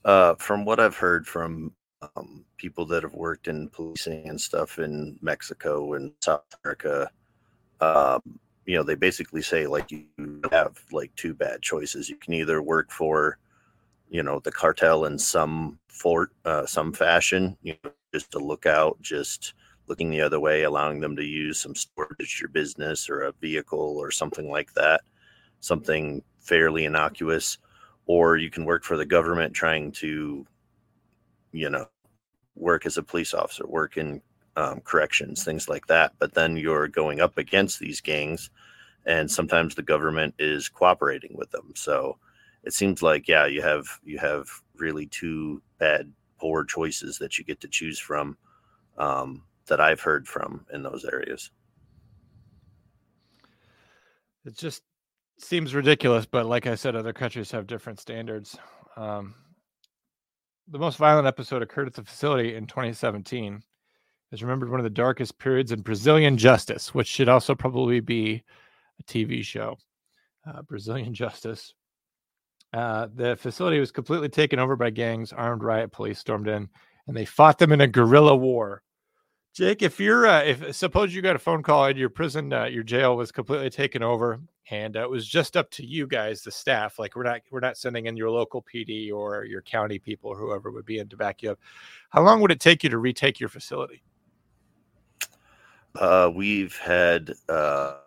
Uh, 0.06 0.36
from 0.36 0.66
what 0.66 0.80
I've 0.80 0.98
heard 0.98 1.26
from 1.26 1.72
um, 2.16 2.46
people 2.58 2.86
that 2.88 3.04
have 3.04 3.14
worked 3.14 3.48
in 3.48 3.70
policing 3.70 4.28
and 4.28 4.40
stuff 4.40 4.78
in 4.80 5.18
Mexico 5.22 5.94
and 5.94 6.12
South 6.22 6.44
America, 6.64 7.10
um, 7.80 8.22
you 8.66 8.76
know, 8.76 8.84
they 8.84 8.96
basically 8.96 9.42
say 9.42 9.66
like 9.68 9.92
you 9.92 10.06
have 10.52 10.80
like 10.92 11.14
two 11.16 11.34
bad 11.34 11.62
choices. 11.62 12.10
You 12.10 12.18
can 12.18 12.34
either 12.34 12.62
work 12.62 12.92
for, 12.92 13.38
you 14.10 14.24
know, 14.24 14.40
the 14.40 14.52
cartel 14.52 15.06
in 15.06 15.18
some 15.18 15.80
for 15.88 16.32
uh, 16.46 16.66
some 16.66 16.94
fashion, 16.94 17.58
you 17.62 17.76
know, 17.84 17.92
just 18.14 18.32
to 18.32 18.40
look 18.40 18.66
out, 18.66 19.02
just 19.02 19.54
looking 19.88 20.10
the 20.10 20.22
other 20.22 20.40
way, 20.40 20.64
allowing 20.64 21.00
them 21.00 21.16
to 21.16 21.24
use 21.24 21.60
some 21.60 21.76
storage 21.76 22.40
your 22.40 22.50
business 22.50 23.10
or 23.10 23.22
a 23.22 23.34
vehicle 23.34 23.98
or 23.98 24.12
something 24.12 24.50
like 24.50 24.74
that, 24.74 25.02
something 25.60 26.24
fairly 26.40 26.86
innocuous, 26.86 27.58
or 28.06 28.38
you 28.38 28.50
can 28.50 28.66
work 28.66 28.84
for 28.84 28.98
the 28.98 29.06
government 29.06 29.54
trying 29.54 29.92
to, 29.92 30.46
you 31.52 31.70
know, 31.70 31.86
work 32.56 32.86
as 32.86 32.98
a 32.98 33.04
police 33.04 33.34
officer, 33.34 33.66
work 33.68 33.98
in 33.98 34.22
um, 34.56 34.82
corrections, 34.82 35.44
things 35.44 35.68
like 35.68 35.88
that. 35.88 36.14
But 36.20 36.34
then 36.34 36.58
you're 36.58 36.88
going 36.88 37.22
up 37.22 37.38
against 37.38 37.80
these 37.80 38.02
gangs, 38.02 38.50
and 39.06 39.30
sometimes 39.30 39.76
the 39.76 39.82
government 39.84 40.36
is 40.40 40.70
cooperating 40.70 41.36
with 41.36 41.52
them. 41.52 41.74
So 41.76 42.18
it 42.64 42.74
seems 42.74 43.02
like 43.02 43.28
yeah, 43.28 43.46
you 43.46 43.62
have 43.62 43.86
you 44.04 44.18
have 44.20 44.48
really 44.76 45.08
two 45.08 45.62
bad, 45.78 46.12
poor 46.38 46.64
choices 46.64 47.18
that 47.18 47.38
you 47.38 47.44
get 47.44 47.60
to 47.62 47.68
choose 47.68 48.00
from 48.00 48.38
um, 48.98 49.44
that 49.68 49.80
I've 49.80 50.02
heard 50.02 50.28
from 50.28 50.66
in 50.74 50.84
those 50.84 51.06
areas. 51.06 51.52
It 54.46 54.58
just 54.58 54.84
seems 55.40 55.74
ridiculous, 55.74 56.26
but 56.26 56.46
like 56.46 56.68
I 56.68 56.76
said, 56.76 56.96
other 56.96 57.14
countries 57.14 57.52
have 57.52 57.68
different 57.68 58.00
standards. 58.00 58.58
Um, 58.98 59.36
the 60.68 60.80
most 60.80 60.98
violent 60.98 61.28
episode 61.28 61.62
occurred 61.62 61.88
at 61.88 61.94
the 61.94 62.04
facility 62.04 62.56
in 62.56 62.68
2017 62.68 63.62
is 64.32 64.42
remembered 64.42 64.70
one 64.70 64.80
of 64.80 64.86
the 64.86 64.90
darkest 64.90 65.38
periods 65.38 65.72
in 65.72 65.82
Brazilian 65.82 66.38
justice, 66.38 66.94
which 66.94 67.08
should 67.08 67.30
also 67.30 67.54
probably 67.54 68.00
be 68.00 68.44
a 69.00 69.04
TV 69.04 69.44
show. 69.44 69.78
Uh, 70.48 70.62
Brazilian 70.64 71.14
justice. 71.24 71.74
Uh, 72.74 73.08
the 73.14 73.36
facility 73.36 73.80
was 73.80 73.92
completely 73.92 74.30
taken 74.30 74.58
over 74.58 74.76
by 74.76 74.90
gangs. 74.90 75.32
Armed 75.32 75.64
riot 75.64 75.92
police 75.92 76.18
stormed 76.18 76.48
in, 76.48 76.68
and 77.08 77.16
they 77.16 77.26
fought 77.26 77.60
them 77.60 77.72
in 77.72 77.82
a 77.82 77.88
guerrilla 77.88 78.36
war. 78.36 78.82
Jake, 79.54 79.84
if 79.84 80.00
you're, 80.00 80.26
uh, 80.26 80.42
if 80.42 80.76
suppose 80.76 81.14
you 81.14 81.22
got 81.22 81.36
a 81.36 81.40
phone 81.40 81.62
call 81.62 81.86
and 81.86 81.98
your 81.98 82.10
prison, 82.10 82.52
uh, 82.52 82.66
your 82.66 82.82
jail 82.82 83.16
was 83.16 83.32
completely 83.32 83.70
taken 83.70 84.02
over, 84.02 84.40
and 84.72 84.98
uh, 84.98 85.02
it 85.02 85.10
was 85.10 85.28
just 85.28 85.56
up 85.56 85.70
to 85.72 85.86
you 85.86 86.08
guys, 86.08 86.42
the 86.42 86.50
staff. 86.50 86.98
Like 86.98 87.16
we're 87.16 87.22
not, 87.22 87.42
we're 87.52 87.60
not 87.60 87.78
sending 87.78 88.08
in 88.08 88.18
your 88.18 88.32
local 88.32 88.64
PD 88.64 89.14
or 89.14 89.46
your 89.46 89.62
county 89.62 90.00
people 90.00 90.32
or 90.32 90.38
whoever 90.38 90.72
would 90.72 90.86
be 90.88 90.98
in 90.98 91.08
to 91.10 91.18
back 91.18 91.44
you 91.44 91.52
up. 91.52 91.60
How 92.10 92.24
long 92.24 92.42
would 92.42 92.50
it 92.50 92.60
take 92.60 92.84
you 92.84 92.90
to 92.90 92.98
retake 92.98 93.40
your 93.40 93.50
facility? 93.50 94.02
Uh, 95.94 96.32
we've 96.34 96.76
had 96.78 97.32
uh, 97.48 97.98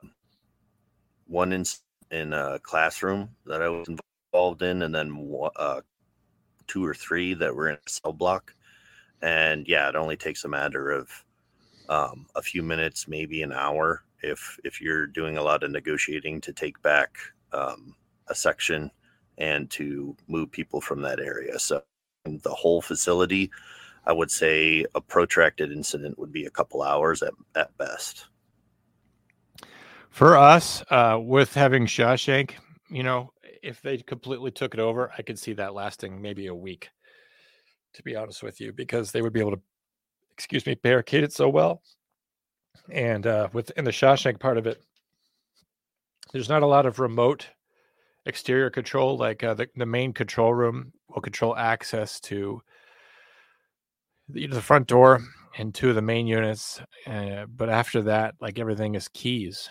one 1.28 1.52
in 1.52 1.64
in 2.10 2.32
a 2.32 2.58
classroom 2.58 3.30
that 3.46 3.62
I 3.62 3.68
was 3.68 3.86
involved 4.32 4.62
in, 4.62 4.82
and 4.82 4.92
then 4.92 5.48
uh, 5.54 5.80
two 6.66 6.84
or 6.84 6.94
three 6.94 7.34
that 7.34 7.54
were 7.54 7.68
in 7.68 7.76
a 7.76 7.90
cell 7.90 8.12
block. 8.12 8.52
And 9.22 9.66
yeah, 9.68 9.88
it 9.88 9.94
only 9.94 10.16
takes 10.16 10.44
a 10.44 10.48
matter 10.48 10.90
of 10.90 11.08
um, 11.88 12.26
a 12.34 12.42
few 12.42 12.62
minutes, 12.62 13.08
maybe 13.08 13.42
an 13.42 13.52
hour, 13.52 14.02
if 14.22 14.58
if 14.64 14.80
you're 14.80 15.06
doing 15.06 15.36
a 15.36 15.42
lot 15.42 15.62
of 15.62 15.70
negotiating 15.70 16.40
to 16.42 16.52
take 16.52 16.80
back 16.82 17.18
um, 17.52 17.94
a 18.28 18.34
section 18.34 18.90
and 19.38 19.70
to 19.70 20.16
move 20.28 20.50
people 20.50 20.80
from 20.80 21.02
that 21.02 21.20
area. 21.20 21.58
So 21.58 21.82
the 22.24 22.54
whole 22.54 22.80
facility 22.80 23.50
I 24.06 24.12
would 24.12 24.30
say 24.30 24.86
a 24.94 25.00
protracted 25.00 25.72
incident 25.72 26.18
would 26.18 26.30
be 26.30 26.46
a 26.46 26.50
couple 26.50 26.82
hours 26.82 27.22
at, 27.22 27.34
at 27.56 27.76
best. 27.76 28.26
For 30.10 30.36
us, 30.36 30.82
uh, 30.90 31.18
with 31.20 31.52
having 31.54 31.86
Shawshank, 31.86 32.52
you 32.88 33.02
know, 33.02 33.32
if 33.62 33.82
they 33.82 33.98
completely 33.98 34.52
took 34.52 34.74
it 34.74 34.80
over, 34.80 35.10
I 35.18 35.22
could 35.22 35.38
see 35.38 35.54
that 35.54 35.74
lasting 35.74 36.22
maybe 36.22 36.46
a 36.46 36.54
week, 36.54 36.90
to 37.94 38.02
be 38.04 38.14
honest 38.14 38.44
with 38.44 38.60
you, 38.60 38.72
because 38.72 39.10
they 39.10 39.22
would 39.22 39.32
be 39.32 39.40
able 39.40 39.50
to, 39.52 39.60
excuse 40.36 40.66
me, 40.66 40.74
barricaded 40.74 41.32
so 41.32 41.48
well. 41.48 41.82
And 42.90 43.26
uh, 43.26 43.48
within 43.52 43.84
the 43.84 43.90
Shawshank 43.90 44.38
part 44.38 44.58
of 44.58 44.66
it, 44.66 44.82
there's 46.32 46.48
not 46.48 46.62
a 46.62 46.66
lot 46.66 46.86
of 46.86 46.98
remote 46.98 47.46
exterior 48.26 48.68
control. 48.68 49.16
Like 49.16 49.42
uh, 49.42 49.54
the, 49.54 49.68
the 49.76 49.86
main 49.86 50.12
control 50.12 50.52
room 50.52 50.92
will 51.08 51.22
control 51.22 51.56
access 51.56 52.20
to 52.20 52.60
the, 54.28 54.46
the 54.46 54.60
front 54.60 54.86
door 54.88 55.20
and 55.58 55.74
two 55.74 55.88
of 55.88 55.94
the 55.94 56.02
main 56.02 56.26
units. 56.26 56.80
Uh, 57.06 57.46
but 57.46 57.70
after 57.70 58.02
that, 58.02 58.34
like 58.40 58.58
everything 58.58 58.94
is 58.94 59.08
keys, 59.08 59.70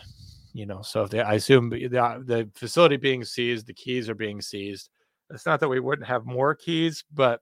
you 0.54 0.66
know. 0.66 0.82
So 0.82 1.04
if 1.04 1.12
they, 1.12 1.22
I 1.22 1.34
assume 1.34 1.70
the 1.70 1.88
the 1.88 2.50
facility 2.56 2.98
being 2.98 3.24
seized, 3.24 3.68
the 3.68 3.74
keys 3.74 4.10
are 4.10 4.16
being 4.16 4.42
seized. 4.42 4.90
It's 5.30 5.46
not 5.46 5.60
that 5.60 5.70
we 5.70 5.80
wouldn't 5.80 6.08
have 6.08 6.26
more 6.26 6.56
keys, 6.56 7.04
but 7.14 7.42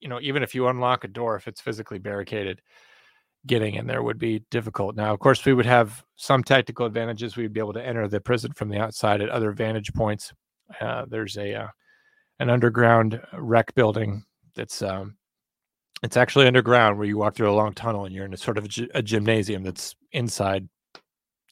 you 0.00 0.08
know, 0.08 0.20
even 0.20 0.42
if 0.42 0.54
you 0.54 0.68
unlock 0.68 1.04
a 1.04 1.08
door, 1.08 1.36
if 1.36 1.48
it's 1.48 1.60
physically 1.60 1.98
barricaded, 1.98 2.60
getting 3.46 3.74
in 3.74 3.86
there 3.86 4.02
would 4.02 4.18
be 4.18 4.44
difficult. 4.50 4.96
Now, 4.96 5.12
of 5.12 5.20
course, 5.20 5.44
we 5.44 5.54
would 5.54 5.66
have 5.66 6.04
some 6.16 6.42
tactical 6.42 6.86
advantages. 6.86 7.36
We'd 7.36 7.52
be 7.52 7.60
able 7.60 7.72
to 7.74 7.84
enter 7.84 8.08
the 8.08 8.20
prison 8.20 8.52
from 8.52 8.68
the 8.68 8.78
outside 8.78 9.20
at 9.20 9.28
other 9.28 9.52
vantage 9.52 9.92
points. 9.94 10.32
Uh, 10.80 11.06
there's 11.08 11.36
a 11.36 11.54
uh, 11.54 11.68
an 12.40 12.50
underground 12.50 13.20
rec 13.32 13.74
building 13.74 14.24
that's 14.54 14.82
um, 14.82 15.16
it's 16.02 16.16
actually 16.16 16.46
underground 16.46 16.98
where 16.98 17.06
you 17.06 17.18
walk 17.18 17.34
through 17.34 17.50
a 17.50 17.54
long 17.54 17.72
tunnel 17.72 18.04
and 18.04 18.14
you're 18.14 18.24
in 18.24 18.34
a 18.34 18.36
sort 18.36 18.58
of 18.58 18.66
a, 18.66 18.88
a 18.94 19.02
gymnasium 19.02 19.62
that's 19.62 19.96
inside. 20.12 20.68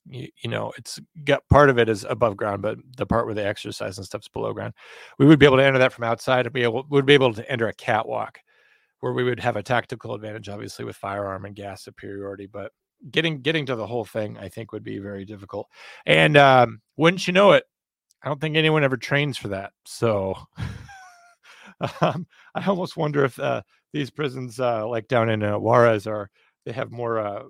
You, 0.09 0.29
you, 0.43 0.51
know, 0.51 0.73
it's 0.77 1.01
got 1.25 1.49
part 1.49 1.71
of 1.71 1.79
it 1.79 1.89
is 1.89 2.05
above 2.05 2.37
ground, 2.37 2.63
but 2.63 2.79
the 2.97 3.07
part 3.07 3.27
where 3.27 3.35
they 3.35 3.45
exercise 3.45 3.99
and 3.99 4.07
stuff's 4.07 4.29
below 4.29 4.53
ground. 4.53 4.75
We 5.19 5.27
would 5.27 5.39
be 5.39 5.47
able 5.47 5.57
to 5.57 5.65
enter 5.65 5.79
that 5.79 5.93
from 5.93 6.05
outside 6.05 6.47
and 6.47 6.53
be 6.53 6.63
able 6.63 6.85
would 6.91 7.07
be 7.07 7.15
able 7.15 7.33
to 7.35 7.51
enter 7.51 7.69
a 7.69 7.75
catwalk 7.75 8.39
where 9.01 9.13
we 9.13 9.25
would 9.25 9.41
have 9.41 9.57
a 9.57 9.63
tactical 9.63 10.15
advantage, 10.15 10.49
obviously 10.49 10.85
with 10.85 10.97
firearm 10.97 11.45
and 11.45 11.55
gas 11.55 11.85
superiority, 11.85 12.47
but 12.47 12.73
getting 13.11 13.41
getting 13.41 13.67
to 13.67 13.77
the 13.77 13.87
whole 13.87 14.05
thing, 14.05 14.39
I 14.39 14.49
think, 14.49 14.73
would 14.73 14.85
be 14.85 14.99
very 14.99 15.25
difficult. 15.25 15.69
And 16.07 16.37
um, 16.37 16.81
wouldn't 16.97 17.27
you 17.27 17.33
know 17.33 17.53
it, 17.53 17.65
I 18.23 18.29
don't 18.29 18.41
think 18.41 18.57
anyone 18.57 18.85
ever 18.85 18.97
trains 18.97 19.39
for 19.39 19.49
that. 19.49 19.73
So 19.85 20.35
um, 22.01 22.27
I 22.55 22.67
almost 22.67 22.97
wonder 22.97 23.25
if 23.25 23.39
uh, 23.39 23.63
these 23.93 24.11
prisons, 24.11 24.59
uh, 24.61 24.87
like 24.89 25.09
down 25.09 25.29
in 25.29 25.43
uh, 25.43 25.59
Juarez, 25.59 26.07
are 26.07 26.31
they 26.65 26.73
have 26.73 26.91
more 26.91 27.19
uh, 27.19 27.43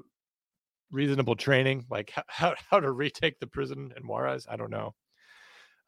reasonable 0.90 1.36
training, 1.36 1.86
like 1.90 2.12
how 2.26 2.54
how 2.70 2.80
to 2.80 2.90
retake 2.92 3.38
the 3.40 3.46
prison 3.46 3.92
in 3.96 4.06
Juarez. 4.06 4.46
I 4.48 4.56
don't 4.56 4.70
know. 4.70 4.94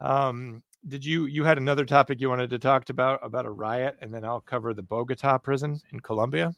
Um, 0.00 0.62
did 0.86 1.04
you 1.04 1.26
you 1.26 1.44
had 1.44 1.58
another 1.58 1.84
topic 1.84 2.20
you 2.20 2.28
wanted 2.28 2.50
to 2.50 2.58
talk 2.58 2.88
about 2.90 3.20
about 3.24 3.46
a 3.46 3.50
riot, 3.50 3.96
and 4.00 4.12
then 4.14 4.24
I'll 4.24 4.40
cover 4.40 4.74
the 4.74 4.82
Bogota 4.82 5.38
prison 5.38 5.80
in 5.92 6.00
Colombia. 6.00 6.54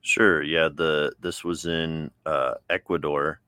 Sure. 0.00 0.42
Yeah. 0.42 0.68
The 0.74 1.12
this 1.20 1.44
was 1.44 1.66
in 1.66 2.10
uh, 2.24 2.54
Ecuador 2.70 3.40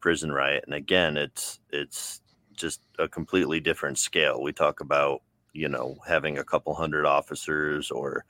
prison 0.00 0.32
riot, 0.32 0.64
and 0.66 0.74
again, 0.74 1.16
it's 1.16 1.60
it's 1.70 2.22
just 2.54 2.80
a 2.98 3.08
completely 3.08 3.60
different 3.60 3.98
scale. 3.98 4.42
We 4.42 4.52
talk 4.52 4.80
about 4.80 5.22
you 5.52 5.68
know 5.68 5.96
having 6.06 6.38
a 6.38 6.44
couple 6.44 6.74
hundred 6.74 7.06
officers 7.06 7.90
or 7.90 8.24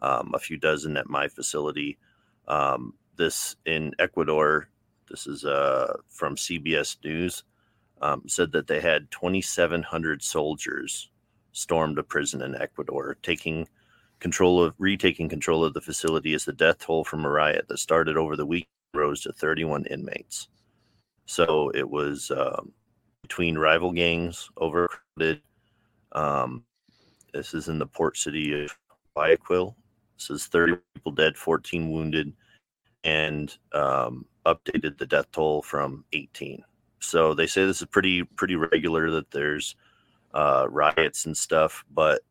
um, 0.00 0.32
a 0.34 0.38
few 0.38 0.56
dozen 0.56 0.96
at 0.96 1.08
my 1.08 1.28
facility. 1.28 1.98
Um, 2.46 2.94
this 3.18 3.56
in 3.66 3.92
Ecuador. 3.98 4.68
This 5.10 5.26
is 5.26 5.44
uh, 5.44 5.94
from 6.08 6.36
CBS 6.36 6.96
News 7.04 7.44
um, 8.00 8.22
said 8.26 8.52
that 8.52 8.66
they 8.66 8.80
had 8.80 9.10
2,700 9.10 10.22
soldiers 10.22 11.10
stormed 11.52 11.98
a 11.98 12.02
prison 12.02 12.42
in 12.42 12.54
Ecuador, 12.54 13.18
taking 13.22 13.66
control 14.20 14.62
of 14.62 14.74
retaking 14.78 15.28
control 15.28 15.64
of 15.64 15.74
the 15.74 15.80
facility 15.80 16.34
as 16.34 16.44
the 16.44 16.52
death 16.52 16.78
toll 16.78 17.04
from 17.04 17.24
a 17.24 17.28
riot 17.28 17.66
that 17.68 17.78
started 17.78 18.16
over 18.16 18.36
the 18.36 18.46
week 18.46 18.68
rose 18.94 19.22
to 19.22 19.32
31 19.32 19.86
inmates. 19.86 20.48
So 21.26 21.70
it 21.74 21.88
was 21.88 22.30
um, 22.30 22.72
between 23.22 23.58
rival 23.58 23.92
gangs, 23.92 24.48
overcrowded. 24.56 25.42
Um, 26.12 26.64
this 27.34 27.54
is 27.54 27.68
in 27.68 27.78
the 27.78 27.86
port 27.86 28.16
city 28.16 28.64
of 28.64 28.76
Guayaquil. 29.14 29.76
This 30.16 30.30
is 30.30 30.46
30 30.46 30.76
people 30.94 31.12
dead, 31.12 31.36
14 31.36 31.90
wounded, 31.90 32.32
and 33.04 33.56
um, 33.72 34.24
updated 34.46 34.98
the 34.98 35.06
death 35.06 35.30
toll 35.32 35.62
from 35.62 36.04
18. 36.12 36.62
So 37.00 37.34
they 37.34 37.46
say 37.46 37.64
this 37.64 37.80
is 37.80 37.86
pretty 37.86 38.24
pretty 38.24 38.56
regular 38.56 39.10
that 39.12 39.30
there's 39.30 39.76
uh, 40.34 40.66
riots 40.68 41.26
and 41.26 41.36
stuff, 41.36 41.84
but 41.90 42.22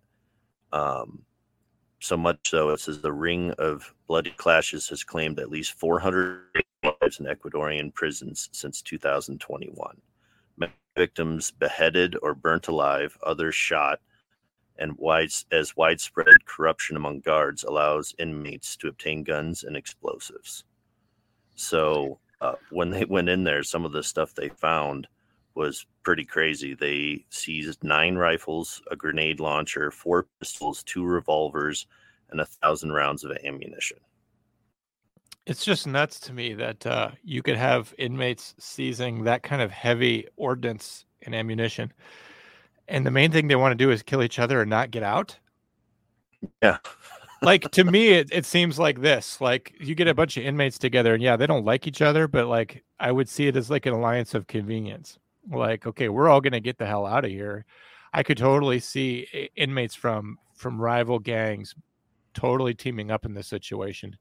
um, 0.74 1.24
so 2.00 2.18
much 2.18 2.38
so 2.46 2.70
it 2.70 2.80
says 2.80 3.02
the 3.02 3.12
ring 3.12 3.52
of 3.58 3.94
bloody 4.08 4.32
clashes 4.32 4.88
has 4.90 5.04
claimed 5.04 5.40
at 5.40 5.50
least 5.50 5.80
400 5.80 6.44
lives 6.84 7.20
in 7.20 7.26
Ecuadorian 7.26 7.94
prisons 7.94 8.50
since 8.52 8.82
2021. 8.82 9.98
victims 10.96 11.52
beheaded 11.52 12.16
or 12.22 12.34
burnt 12.34 12.68
alive, 12.68 13.18
others 13.24 13.56
shot, 13.56 14.00
and 14.80 14.98
wide, 14.98 15.30
as 15.52 15.76
widespread 15.76 16.46
corruption 16.46 16.96
among 16.96 17.20
guards 17.22 17.64
allows 17.64 18.16
inmates 18.20 18.76
to 18.78 18.88
obtain 18.88 19.24
guns 19.24 19.64
and 19.64 19.76
explosives. 19.76 20.64
So 21.56 22.20
uh, 22.42 22.56
when 22.70 22.90
they 22.90 23.06
went 23.06 23.30
in 23.30 23.44
there, 23.44 23.64
some 23.64 23.86
of 23.86 23.92
the 23.92 24.04
stuff 24.04 24.34
they 24.34 24.50
found 24.50 25.08
was 25.56 25.86
pretty 26.04 26.24
crazy. 26.24 26.76
They 26.76 27.26
seized 27.30 27.84
nine 27.84 28.16
rifles, 28.16 28.82
a 28.92 28.96
grenade 28.96 29.40
launcher, 29.40 29.90
four 29.90 30.28
pistols, 30.40 30.84
two 30.84 31.04
revolvers, 31.04 31.88
and 32.30 32.40
a 32.40 32.46
thousand 32.46 32.92
rounds 32.92 33.24
of 33.24 33.32
ammunition. 33.44 33.98
It's 35.48 35.66
just 35.66 35.88
nuts 35.88 36.20
to 36.22 36.34
me 36.34 36.54
that 36.56 36.86
uh, 36.86 37.12
you 37.24 37.42
could 37.42 37.56
have 37.56 37.94
inmates 37.98 38.54
seizing 38.60 39.24
that 39.24 39.44
kind 39.44 39.62
of 39.62 39.72
heavy 39.72 40.28
ordnance 40.36 41.06
and 41.22 41.34
ammunition, 41.34 41.92
and 42.88 43.06
the 43.06 43.12
main 43.12 43.32
thing 43.32 43.48
they 43.48 43.56
want 43.56 43.72
to 43.72 43.84
do 43.84 43.92
is 43.92 44.02
kill 44.04 44.24
each 44.24 44.40
other 44.40 44.62
and 44.62 44.70
not 44.70 44.92
get 44.92 45.04
out. 45.04 45.38
Yeah. 46.62 46.78
Like 47.40 47.70
to 47.74 47.84
me 47.84 48.08
it, 48.14 48.30
it 48.32 48.48
seems 48.48 48.80
like 48.80 49.00
this 49.00 49.40
like 49.40 49.76
you 49.80 49.94
get 49.94 50.08
a 50.08 50.16
bunch 50.16 50.38
of 50.38 50.44
inmates 50.44 50.80
together 50.80 51.14
and 51.14 51.22
yeah 51.22 51.36
they 51.36 51.46
don't 51.46 51.66
like 51.66 51.86
each 51.86 52.02
other 52.02 52.28
but 52.28 52.48
like 52.48 52.84
i 53.00 53.12
would 53.12 53.30
see 53.30 53.46
it 53.46 53.56
as 53.56 53.70
like 53.70 53.86
an 53.86 53.94
alliance 53.94 54.34
of 54.34 54.48
convenience. 54.48 55.20
Like 55.48 55.86
okay 55.86 56.10
we're 56.10 56.30
all 56.30 56.42
going 56.42 56.54
to 56.54 56.60
get 56.60 56.80
the 56.80 56.88
hell 56.88 57.06
out 57.06 57.26
of 57.26 57.30
here. 57.30 57.66
I 58.12 58.24
could 58.24 58.40
totally 58.40 58.80
see 58.80 59.50
inmates 59.56 59.94
from 59.94 60.40
from 60.56 60.82
rival 60.82 61.20
gangs 61.20 61.76
totally 62.34 62.74
teaming 62.74 63.12
up 63.12 63.24
in 63.24 63.36
this 63.36 63.48
situation 63.48 64.18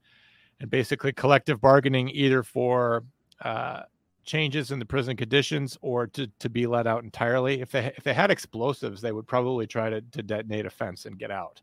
and 0.61 0.70
basically 0.70 1.12
collective 1.12 1.61
bargaining 1.61 2.09
either 2.11 2.42
for 2.42 3.05
uh, 3.42 3.83
changes 4.26 4.70
in 4.70 4.78
the 4.78 4.84
prison 4.84 5.16
conditions 5.16 5.78
or 5.80 6.06
to, 6.08 6.26
to 6.38 6.50
be 6.50 6.66
let 6.66 6.86
out 6.86 7.04
entirely 7.04 7.60
if 7.60 7.70
they 7.70 7.86
if 7.96 8.04
they 8.04 8.12
had 8.12 8.30
explosives 8.30 9.00
they 9.00 9.12
would 9.12 9.26
probably 9.26 9.66
try 9.66 9.88
to, 9.88 10.00
to 10.00 10.22
detonate 10.22 10.66
a 10.66 10.70
fence 10.70 11.06
and 11.06 11.18
get 11.18 11.30
out 11.30 11.62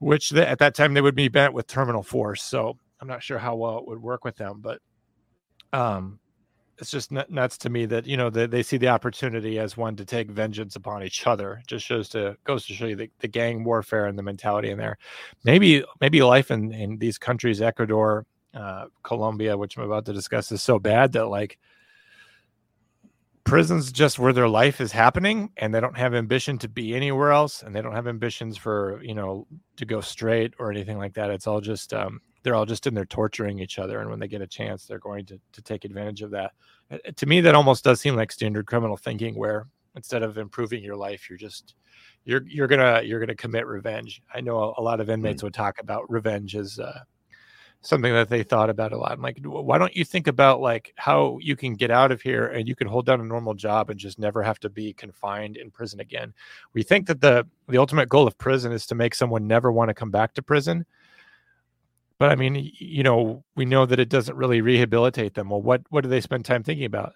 which 0.00 0.32
at 0.32 0.58
that 0.58 0.74
time 0.74 0.94
they 0.94 1.00
would 1.00 1.14
be 1.14 1.28
bent 1.28 1.54
with 1.54 1.66
terminal 1.66 2.02
force. 2.02 2.42
So 2.42 2.76
I'm 3.00 3.08
not 3.08 3.22
sure 3.22 3.38
how 3.38 3.54
well 3.54 3.78
it 3.78 3.86
would 3.86 4.02
work 4.02 4.24
with 4.24 4.36
them, 4.36 4.60
but 4.60 4.80
um, 5.72 6.18
it's 6.78 6.90
just 6.90 7.12
nuts 7.12 7.58
to 7.58 7.70
me 7.70 7.84
that 7.86 8.06
you 8.06 8.16
know 8.16 8.30
they, 8.30 8.46
they 8.46 8.62
see 8.62 8.78
the 8.78 8.88
opportunity 8.88 9.58
as 9.58 9.76
one 9.76 9.96
to 9.96 10.04
take 10.06 10.30
vengeance 10.30 10.74
upon 10.74 11.02
each 11.02 11.26
other. 11.26 11.58
It 11.60 11.66
just 11.66 11.84
shows 11.84 12.08
to 12.10 12.36
goes 12.44 12.64
to 12.66 12.72
show 12.72 12.86
you 12.86 12.96
the, 12.96 13.10
the 13.20 13.28
gang 13.28 13.62
warfare 13.62 14.06
and 14.06 14.18
the 14.18 14.22
mentality 14.22 14.70
in 14.70 14.78
there. 14.78 14.96
Maybe 15.44 15.84
maybe 16.00 16.22
life 16.22 16.50
in 16.50 16.72
in 16.72 16.96
these 16.96 17.18
countries, 17.18 17.60
Ecuador, 17.60 18.24
uh, 18.54 18.86
Colombia, 19.02 19.56
which 19.56 19.76
I'm 19.76 19.84
about 19.84 20.06
to 20.06 20.12
discuss, 20.12 20.50
is 20.52 20.62
so 20.62 20.78
bad 20.78 21.12
that 21.12 21.26
like 21.26 21.58
prisons 23.44 23.90
just 23.90 24.18
where 24.18 24.32
their 24.32 24.48
life 24.48 24.80
is 24.80 24.92
happening 24.92 25.50
and 25.56 25.74
they 25.74 25.80
don't 25.80 25.96
have 25.96 26.14
ambition 26.14 26.58
to 26.58 26.68
be 26.68 26.94
anywhere 26.94 27.32
else 27.32 27.62
and 27.62 27.74
they 27.74 27.82
don't 27.82 27.94
have 27.94 28.06
ambitions 28.06 28.56
for 28.56 29.00
you 29.02 29.14
know 29.14 29.46
to 29.76 29.84
go 29.84 30.00
straight 30.00 30.54
or 30.58 30.70
anything 30.70 30.98
like 30.98 31.14
that. 31.14 31.30
It's 31.30 31.46
all 31.46 31.60
just 31.60 31.92
um, 31.92 32.20
they're 32.42 32.54
all 32.54 32.66
just 32.66 32.86
in 32.86 32.94
there 32.94 33.06
torturing 33.06 33.58
each 33.58 33.78
other. 33.78 34.00
And 34.00 34.10
when 34.10 34.18
they 34.18 34.28
get 34.28 34.42
a 34.42 34.46
chance 34.46 34.84
they're 34.84 34.98
going 34.98 35.26
to, 35.26 35.40
to 35.52 35.62
take 35.62 35.84
advantage 35.84 36.22
of 36.22 36.30
that. 36.30 36.52
To 37.16 37.26
me 37.26 37.40
that 37.40 37.54
almost 37.54 37.84
does 37.84 38.00
seem 38.00 38.14
like 38.14 38.30
standard 38.30 38.66
criminal 38.66 38.96
thinking 38.96 39.34
where 39.34 39.66
instead 39.96 40.22
of 40.22 40.38
improving 40.38 40.84
your 40.84 40.96
life 40.96 41.28
you're 41.28 41.38
just 41.38 41.74
you're 42.24 42.42
you're 42.46 42.68
gonna 42.68 43.02
you're 43.02 43.20
gonna 43.20 43.34
commit 43.34 43.66
revenge. 43.66 44.22
I 44.34 44.40
know 44.40 44.74
a, 44.76 44.80
a 44.80 44.82
lot 44.82 45.00
of 45.00 45.08
inmates 45.08 45.38
mm-hmm. 45.38 45.46
would 45.46 45.54
talk 45.54 45.80
about 45.80 46.10
revenge 46.10 46.54
as 46.56 46.78
uh, 46.78 47.00
something 47.82 48.12
that 48.12 48.28
they 48.28 48.42
thought 48.42 48.68
about 48.68 48.92
a 48.92 48.98
lot. 48.98 49.12
I'm 49.12 49.22
like, 49.22 49.38
why 49.42 49.78
don't 49.78 49.96
you 49.96 50.04
think 50.04 50.26
about 50.26 50.60
like 50.60 50.92
how 50.96 51.38
you 51.40 51.56
can 51.56 51.74
get 51.74 51.90
out 51.90 52.12
of 52.12 52.20
here 52.20 52.46
and 52.46 52.68
you 52.68 52.74
can 52.76 52.86
hold 52.86 53.06
down 53.06 53.20
a 53.20 53.24
normal 53.24 53.54
job 53.54 53.88
and 53.88 53.98
just 53.98 54.18
never 54.18 54.42
have 54.42 54.60
to 54.60 54.68
be 54.68 54.92
confined 54.92 55.56
in 55.56 55.70
prison 55.70 56.00
again? 56.00 56.34
We 56.74 56.82
think 56.82 57.06
that 57.06 57.20
the 57.20 57.46
the 57.68 57.78
ultimate 57.78 58.08
goal 58.08 58.26
of 58.26 58.36
prison 58.36 58.72
is 58.72 58.86
to 58.86 58.94
make 58.94 59.14
someone 59.14 59.46
never 59.46 59.72
want 59.72 59.88
to 59.88 59.94
come 59.94 60.10
back 60.10 60.34
to 60.34 60.42
prison. 60.42 60.84
But 62.18 62.30
I 62.30 62.34
mean, 62.36 62.70
you 62.78 63.02
know, 63.02 63.44
we 63.56 63.64
know 63.64 63.86
that 63.86 63.98
it 63.98 64.10
doesn't 64.10 64.36
really 64.36 64.60
rehabilitate 64.60 65.32
them. 65.34 65.48
Well, 65.48 65.62
what 65.62 65.82
what 65.88 66.02
do 66.02 66.10
they 66.10 66.20
spend 66.20 66.44
time 66.44 66.62
thinking 66.62 66.84
about? 66.84 67.14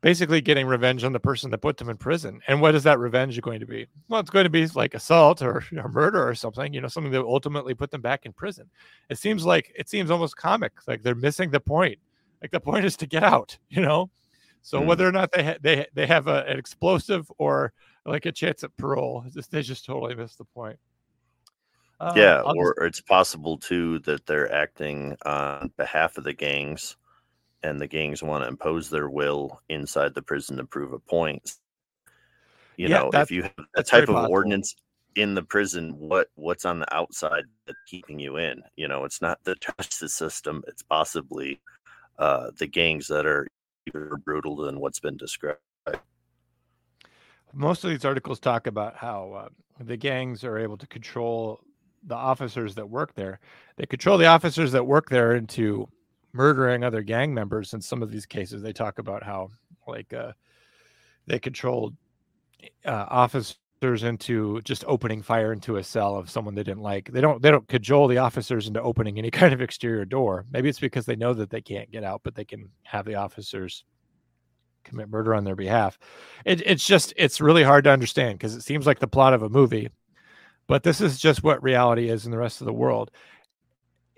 Basically 0.00 0.40
getting 0.40 0.66
revenge 0.66 1.02
on 1.02 1.12
the 1.12 1.20
person 1.20 1.50
that 1.50 1.58
put 1.58 1.76
them 1.76 1.88
in 1.88 1.96
prison. 1.96 2.40
And 2.46 2.60
what 2.60 2.74
is 2.74 2.84
that 2.84 2.98
revenge 2.98 3.40
going 3.40 3.60
to 3.60 3.66
be? 3.66 3.86
Well, 4.08 4.20
it's 4.20 4.30
going 4.30 4.44
to 4.44 4.50
be 4.50 4.66
like 4.68 4.94
assault 4.94 5.42
or, 5.42 5.64
or 5.76 5.88
murder 5.88 6.26
or 6.26 6.34
something, 6.34 6.72
you 6.72 6.80
know, 6.80 6.88
something 6.88 7.12
that 7.12 7.22
ultimately 7.22 7.74
put 7.74 7.90
them 7.90 8.00
back 8.00 8.24
in 8.24 8.32
prison. 8.32 8.70
It 9.10 9.18
seems 9.18 9.44
like 9.44 9.72
it 9.76 9.88
seems 9.88 10.10
almost 10.10 10.36
comic, 10.36 10.72
like 10.86 11.02
they're 11.02 11.14
missing 11.14 11.50
the 11.50 11.60
point. 11.60 11.98
Like 12.40 12.52
the 12.52 12.60
point 12.60 12.84
is 12.84 12.96
to 12.98 13.06
get 13.06 13.24
out, 13.24 13.58
you 13.68 13.82
know. 13.82 14.10
So 14.62 14.80
mm. 14.80 14.86
whether 14.86 15.06
or 15.06 15.12
not 15.12 15.32
they 15.32 15.44
ha- 15.44 15.58
they 15.60 15.86
they 15.94 16.06
have 16.06 16.28
a, 16.28 16.44
an 16.44 16.58
explosive 16.58 17.30
or 17.38 17.72
like 18.04 18.26
a 18.26 18.32
chance 18.32 18.64
at 18.64 18.76
parole, 18.76 19.24
they 19.50 19.62
just 19.62 19.84
totally 19.84 20.14
miss 20.14 20.36
the 20.36 20.44
point. 20.44 20.78
Uh, 22.00 22.12
yeah, 22.14 22.40
or, 22.42 22.54
just... 22.54 22.78
or 22.78 22.86
it's 22.86 23.00
possible 23.00 23.58
too 23.58 23.98
that 24.00 24.24
they're 24.26 24.52
acting 24.52 25.16
on 25.24 25.72
behalf 25.76 26.16
of 26.16 26.24
the 26.24 26.32
gangs 26.32 26.96
and 27.62 27.80
the 27.80 27.86
gangs 27.86 28.22
want 28.22 28.44
to 28.44 28.48
impose 28.48 28.90
their 28.90 29.08
will 29.08 29.60
inside 29.68 30.14
the 30.14 30.22
prison 30.22 30.56
to 30.58 30.64
prove 30.64 30.92
a 30.92 30.98
point. 30.98 31.54
You 32.76 32.88
yeah, 32.88 33.00
know, 33.00 33.10
if 33.12 33.30
you 33.30 33.42
have 33.42 33.54
the 33.74 33.82
type 33.82 34.08
of 34.08 34.30
ordinance, 34.30 34.74
in 35.16 35.34
the 35.34 35.42
prison 35.42 35.94
what 35.98 36.28
what's 36.36 36.64
on 36.64 36.78
the 36.78 36.94
outside 36.94 37.44
that's 37.66 37.78
keeping 37.86 38.20
you 38.20 38.36
in? 38.36 38.62
You 38.76 38.88
know 38.88 39.04
it's 39.04 39.20
not 39.20 39.42
the 39.44 39.56
justice 39.78 40.14
system 40.14 40.62
it's 40.68 40.82
possibly 40.82 41.60
uh 42.18 42.50
the 42.56 42.66
gangs 42.66 43.08
that 43.08 43.26
are 43.26 43.46
even 43.86 44.10
brutal 44.24 44.56
than 44.56 44.78
what's 44.80 45.00
been 45.00 45.16
described. 45.16 45.58
Most 47.52 47.82
of 47.82 47.90
these 47.90 48.04
articles 48.04 48.38
talk 48.38 48.66
about 48.66 48.96
how 48.96 49.32
uh, 49.32 49.48
the 49.80 49.96
gangs 49.96 50.44
are 50.44 50.58
able 50.58 50.76
to 50.76 50.86
control 50.86 51.60
the 52.02 52.14
officers 52.14 52.74
that 52.74 52.88
work 52.88 53.14
there. 53.14 53.40
They 53.76 53.86
control 53.86 54.18
the 54.18 54.26
officers 54.26 54.72
that 54.72 54.86
work 54.86 55.08
there 55.08 55.34
into 55.34 55.88
murdering 56.32 56.84
other 56.84 57.02
gang 57.02 57.32
members 57.32 57.72
in 57.72 57.80
some 57.80 58.02
of 58.02 58.10
these 58.10 58.26
cases 58.26 58.62
they 58.62 58.72
talk 58.72 58.98
about 58.98 59.22
how 59.22 59.48
like 59.86 60.12
uh 60.12 60.32
they 61.26 61.38
controlled 61.38 61.94
uh, 62.84 63.06
officers 63.08 63.56
into 64.02 64.60
just 64.62 64.84
opening 64.88 65.22
fire 65.22 65.52
into 65.52 65.76
a 65.76 65.84
cell 65.84 66.16
of 66.16 66.28
someone 66.28 66.54
they 66.54 66.64
didn't 66.64 66.82
like. 66.82 67.12
They 67.12 67.20
don't 67.20 67.40
they 67.40 67.50
don't 67.50 67.68
cajole 67.68 68.08
the 68.08 68.18
officers 68.18 68.66
into 68.66 68.82
opening 68.82 69.18
any 69.18 69.30
kind 69.40 69.52
of 69.54 69.62
exterior 69.62 70.04
door. 70.04 70.46
Maybe 70.50 70.68
it's 70.68 70.80
because 70.80 71.06
they 71.06 71.16
know 71.16 71.34
that 71.34 71.50
they 71.50 71.60
can't 71.60 71.90
get 71.90 72.04
out, 72.04 72.22
but 72.24 72.34
they 72.34 72.44
can 72.44 72.70
have 72.82 73.04
the 73.04 73.14
officers 73.14 73.84
commit 74.84 75.08
murder 75.08 75.34
on 75.34 75.44
their 75.44 75.56
behalf. 75.56 75.98
It, 76.44 76.62
it's 76.66 76.86
just 76.86 77.12
it's 77.16 77.40
really 77.40 77.62
hard 77.62 77.84
to 77.84 77.90
understand 77.90 78.38
because 78.38 78.54
it 78.54 78.62
seems 78.62 78.86
like 78.86 78.98
the 78.98 79.06
plot 79.06 79.34
of 79.34 79.42
a 79.42 79.48
movie, 79.48 79.90
but 80.66 80.82
this 80.82 81.00
is 81.00 81.18
just 81.18 81.44
what 81.44 81.62
reality 81.62 82.08
is 82.08 82.24
in 82.24 82.32
the 82.32 82.38
rest 82.38 82.60
of 82.60 82.66
the 82.66 82.72
world. 82.72 83.10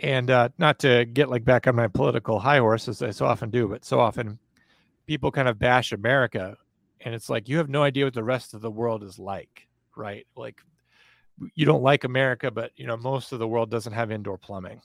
And 0.02 0.30
uh, 0.30 0.48
not 0.58 0.78
to 0.80 1.04
get 1.04 1.28
like 1.28 1.44
back 1.44 1.66
on 1.66 1.76
my 1.76 1.88
political 1.88 2.40
high 2.40 2.58
horse 2.58 2.88
as 2.88 3.02
I 3.02 3.10
so 3.10 3.26
often 3.26 3.50
do, 3.50 3.68
but 3.68 3.84
so 3.84 4.00
often 4.00 4.38
people 5.06 5.30
kind 5.30 5.48
of 5.48 5.58
bash 5.58 5.92
America 5.92 6.56
and 7.02 7.14
it's 7.14 7.30
like 7.30 7.48
you 7.48 7.56
have 7.56 7.68
no 7.68 7.82
idea 7.82 8.04
what 8.04 8.14
the 8.14 8.24
rest 8.24 8.54
of 8.54 8.60
the 8.60 8.70
world 8.70 9.02
is 9.02 9.18
like 9.18 9.66
right? 9.96 10.26
Like 10.36 10.60
you 11.54 11.64
don't 11.64 11.82
like 11.82 12.04
america 12.04 12.50
but 12.50 12.70
you 12.76 12.86
know 12.86 12.96
most 12.96 13.32
of 13.32 13.38
the 13.38 13.48
world 13.48 13.70
doesn't 13.70 13.92
have 13.92 14.10
indoor 14.10 14.38
plumbing 14.38 14.80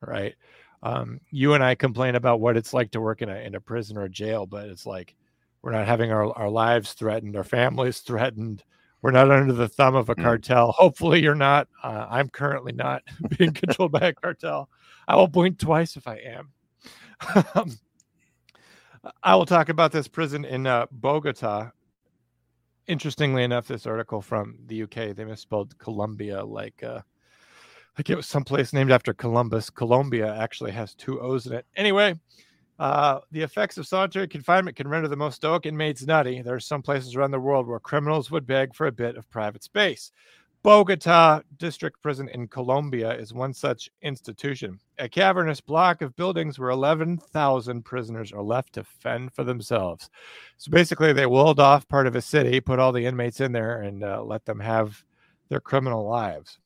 right? 0.00 0.34
Um, 0.82 1.20
you 1.30 1.54
and 1.54 1.64
i 1.64 1.74
complain 1.74 2.14
about 2.14 2.40
what 2.40 2.58
it's 2.58 2.74
like 2.74 2.90
to 2.90 3.00
work 3.00 3.22
in 3.22 3.30
a, 3.30 3.36
in 3.36 3.54
a 3.54 3.60
prison 3.60 3.96
or 3.96 4.04
a 4.04 4.10
jail 4.10 4.44
but 4.44 4.68
it's 4.68 4.84
like 4.84 5.16
we're 5.62 5.72
not 5.72 5.86
having 5.86 6.12
our, 6.12 6.30
our 6.36 6.50
lives 6.50 6.92
threatened 6.92 7.36
our 7.36 7.44
families 7.44 7.98
threatened 8.06 8.62
we're 9.04 9.10
not 9.10 9.30
under 9.30 9.52
the 9.52 9.68
thumb 9.68 9.94
of 9.94 10.08
a 10.08 10.14
mm. 10.14 10.22
cartel 10.22 10.72
hopefully 10.72 11.22
you're 11.22 11.34
not 11.34 11.68
uh, 11.82 12.06
i'm 12.08 12.28
currently 12.28 12.72
not 12.72 13.02
being 13.38 13.52
controlled 13.54 13.92
by 13.92 14.00
a 14.00 14.12
cartel 14.14 14.70
i 15.06 15.14
will 15.14 15.28
blink 15.28 15.58
twice 15.58 15.94
if 15.94 16.08
i 16.08 16.16
am 16.16 16.50
um, 17.54 17.78
I 19.22 19.34
will 19.34 19.46
talk 19.46 19.68
about 19.68 19.92
this 19.92 20.08
prison 20.08 20.44
in 20.44 20.66
uh, 20.66 20.86
Bogota. 20.90 21.70
Interestingly 22.86 23.44
enough, 23.44 23.66
this 23.66 23.86
article 23.86 24.20
from 24.20 24.58
the 24.66 24.82
UK 24.82 25.14
they 25.14 25.24
misspelled 25.24 25.78
Colombia 25.78 26.44
like 26.44 26.82
uh, 26.82 27.00
like 27.96 28.10
it 28.10 28.16
was 28.16 28.26
someplace 28.26 28.72
named 28.72 28.92
after 28.92 29.14
Columbus. 29.14 29.70
Colombia 29.70 30.34
actually 30.34 30.72
has 30.72 30.94
two 30.94 31.20
O's 31.20 31.46
in 31.46 31.52
it. 31.52 31.66
Anyway, 31.76 32.18
uh, 32.78 33.20
the 33.30 33.42
effects 33.42 33.78
of 33.78 33.86
solitary 33.86 34.26
confinement 34.26 34.76
can 34.76 34.88
render 34.88 35.08
the 35.08 35.16
most 35.16 35.36
stoic 35.36 35.66
inmates 35.66 36.06
nutty. 36.06 36.42
There 36.42 36.56
are 36.56 36.60
some 36.60 36.82
places 36.82 37.14
around 37.14 37.30
the 37.30 37.40
world 37.40 37.66
where 37.66 37.78
criminals 37.78 38.30
would 38.30 38.46
beg 38.46 38.74
for 38.74 38.86
a 38.86 38.92
bit 38.92 39.16
of 39.16 39.30
private 39.30 39.62
space. 39.62 40.10
Bogota 40.64 41.42
District 41.58 42.00
Prison 42.00 42.26
in 42.30 42.48
Colombia 42.48 43.12
is 43.12 43.34
one 43.34 43.52
such 43.52 43.90
institution, 44.00 44.80
a 44.98 45.06
cavernous 45.06 45.60
block 45.60 46.00
of 46.00 46.16
buildings 46.16 46.58
where 46.58 46.70
11,000 46.70 47.82
prisoners 47.84 48.32
are 48.32 48.42
left 48.42 48.72
to 48.72 48.82
fend 48.82 49.34
for 49.34 49.44
themselves. 49.44 50.08
So 50.56 50.70
basically, 50.70 51.12
they 51.12 51.26
walled 51.26 51.60
off 51.60 51.86
part 51.86 52.06
of 52.06 52.16
a 52.16 52.22
city, 52.22 52.60
put 52.60 52.78
all 52.78 52.92
the 52.92 53.04
inmates 53.04 53.40
in 53.40 53.52
there, 53.52 53.82
and 53.82 54.02
uh, 54.02 54.22
let 54.24 54.46
them 54.46 54.58
have 54.58 55.04
their 55.50 55.60
criminal 55.60 56.08
lives. 56.08 56.58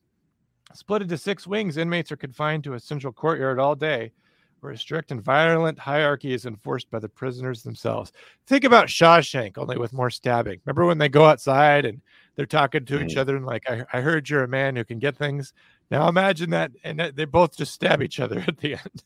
Split 0.74 1.02
into 1.02 1.18
six 1.18 1.44
wings, 1.44 1.76
inmates 1.76 2.12
are 2.12 2.16
confined 2.16 2.62
to 2.64 2.74
a 2.74 2.80
central 2.80 3.12
courtyard 3.12 3.58
all 3.58 3.74
day, 3.74 4.12
where 4.60 4.72
a 4.72 4.78
strict 4.78 5.10
and 5.10 5.22
violent 5.22 5.78
hierarchy 5.78 6.32
is 6.32 6.46
enforced 6.46 6.90
by 6.90 6.98
the 6.98 7.08
prisoners 7.08 7.62
themselves. 7.62 8.12
Think 8.46 8.64
about 8.64 8.88
Shawshank, 8.88 9.58
only 9.58 9.78
with 9.78 9.92
more 9.92 10.10
stabbing. 10.10 10.60
Remember 10.64 10.86
when 10.86 10.98
they 10.98 11.08
go 11.08 11.24
outside 11.24 11.84
and 11.84 12.00
they're 12.36 12.46
talking 12.46 12.84
to 12.84 13.02
each 13.02 13.14
mm. 13.14 13.18
other 13.18 13.36
and 13.36 13.46
like, 13.46 13.68
I, 13.68 13.84
I 13.92 14.00
heard 14.00 14.28
you're 14.28 14.44
a 14.44 14.48
man 14.48 14.76
who 14.76 14.84
can 14.84 14.98
get 14.98 15.16
things. 15.16 15.52
Now 15.90 16.08
imagine 16.08 16.50
that, 16.50 16.72
and 16.84 17.00
they 17.00 17.24
both 17.24 17.56
just 17.56 17.72
stab 17.72 18.02
each 18.02 18.20
other 18.20 18.44
at 18.46 18.58
the 18.58 18.74
end. 18.74 19.04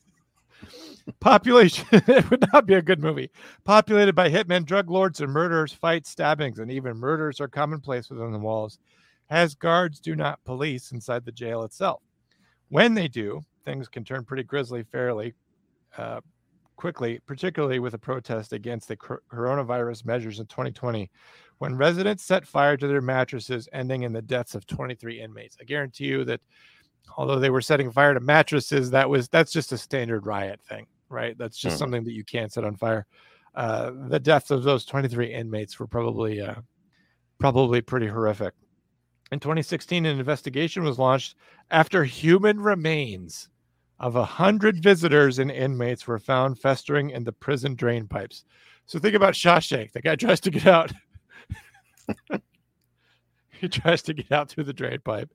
Population, 1.20 1.86
it 1.92 2.30
would 2.30 2.44
not 2.52 2.66
be 2.66 2.74
a 2.74 2.82
good 2.82 3.00
movie. 3.00 3.30
Populated 3.64 4.14
by 4.14 4.30
hitmen, 4.30 4.64
drug 4.64 4.90
lords, 4.90 5.20
and 5.20 5.32
murderers, 5.32 5.72
fights, 5.72 6.10
stabbings, 6.10 6.58
and 6.58 6.70
even 6.70 6.96
murders 6.96 7.40
are 7.40 7.48
commonplace 7.48 8.08
within 8.08 8.32
the 8.32 8.38
walls, 8.38 8.78
as 9.28 9.54
guards 9.54 9.98
do 9.98 10.14
not 10.14 10.44
police 10.44 10.92
inside 10.92 11.24
the 11.24 11.32
jail 11.32 11.62
itself. 11.62 12.02
When 12.68 12.94
they 12.94 13.08
do, 13.08 13.42
things 13.64 13.88
can 13.88 14.04
turn 14.04 14.24
pretty 14.24 14.44
grisly 14.44 14.82
fairly 14.82 15.34
uh, 15.98 16.20
quickly, 16.76 17.20
particularly 17.26 17.78
with 17.78 17.94
a 17.94 17.98
protest 17.98 18.52
against 18.52 18.88
the 18.88 18.96
coronavirus 18.96 20.05
measures 20.05 20.40
in 20.40 20.46
2020, 20.46 21.11
when 21.59 21.76
residents 21.76 22.24
set 22.24 22.46
fire 22.46 22.76
to 22.76 22.88
their 22.88 23.00
mattresses, 23.00 23.68
ending 23.72 24.02
in 24.02 24.12
the 24.12 24.22
deaths 24.22 24.55
of 24.55 24.66
23 24.66 25.20
inmates. 25.20 25.57
I 25.61 25.64
guarantee 25.64 26.07
you 26.07 26.24
that 26.24 26.40
although 27.16 27.38
they 27.38 27.50
were 27.50 27.61
setting 27.61 27.90
fire 27.90 28.14
to 28.14 28.20
mattresses, 28.20 28.90
that 28.90 29.09
was 29.09 29.28
that's 29.28 29.52
just 29.52 29.72
a 29.72 29.78
standard 29.78 30.26
riot 30.26 30.61
thing, 30.61 30.87
right? 31.09 31.37
That's 31.38 31.57
just 31.57 31.76
mm. 31.76 31.78
something 31.78 32.05
that 32.05 32.12
you 32.14 32.24
can't 32.24 32.52
set 32.52 32.64
on 32.64 32.76
fire. 32.76 33.07
Uh, 33.55 33.92
the 34.09 34.18
deaths 34.18 34.50
of 34.50 34.62
those 34.62 34.85
23 34.85 35.33
inmates 35.33 35.78
were 35.78 35.87
probably 35.87 36.40
uh, 36.40 36.57
probably 37.38 37.81
pretty 37.81 38.07
horrific. 38.07 38.55
In 39.31 39.40
2016, 39.40 40.05
an 40.05 40.18
investigation 40.18 40.85
was 40.85 40.98
launched 40.98 41.37
after 41.70 42.05
human 42.05 42.61
remains 42.61 43.48
of 44.02 44.16
a 44.16 44.24
hundred 44.24 44.82
visitors 44.82 45.38
and 45.38 45.50
inmates 45.50 46.06
were 46.06 46.18
found 46.18 46.58
festering 46.58 47.10
in 47.10 47.22
the 47.22 47.32
prison 47.32 47.76
drain 47.76 48.08
pipes. 48.08 48.44
So 48.86 48.98
think 48.98 49.14
about 49.14 49.34
Shawshank. 49.34 49.92
The 49.92 50.02
guy 50.02 50.16
tries 50.16 50.40
to 50.40 50.50
get 50.50 50.66
out. 50.66 50.92
he 53.52 53.68
tries 53.68 54.02
to 54.02 54.12
get 54.12 54.32
out 54.32 54.48
through 54.48 54.64
the 54.64 54.72
drain 54.72 54.98
pipe, 55.04 55.30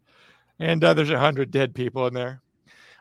and 0.60 0.84
uh, 0.84 0.93
there's 0.93 1.10
a 1.10 1.17
hundred 1.17 1.49
dead 1.49 1.73
people 1.73 2.06
in 2.08 2.13
there. 2.13 2.41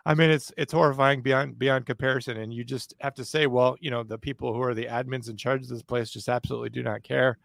I 0.06 0.14
mean, 0.14 0.30
it's 0.30 0.52
it's 0.56 0.72
horrifying 0.72 1.20
beyond 1.20 1.58
beyond 1.58 1.84
comparison, 1.84 2.36
and 2.36 2.54
you 2.54 2.62
just 2.62 2.94
have 3.00 3.14
to 3.14 3.24
say, 3.24 3.48
well, 3.48 3.76
you 3.80 3.90
know, 3.90 4.04
the 4.04 4.18
people 4.18 4.54
who 4.54 4.62
are 4.62 4.72
the 4.72 4.86
admins 4.86 5.28
in 5.28 5.36
charge 5.36 5.62
of 5.62 5.68
this 5.68 5.82
place 5.82 6.10
just 6.10 6.28
absolutely 6.28 6.70
do 6.70 6.84
not 6.84 7.02
care. 7.02 7.38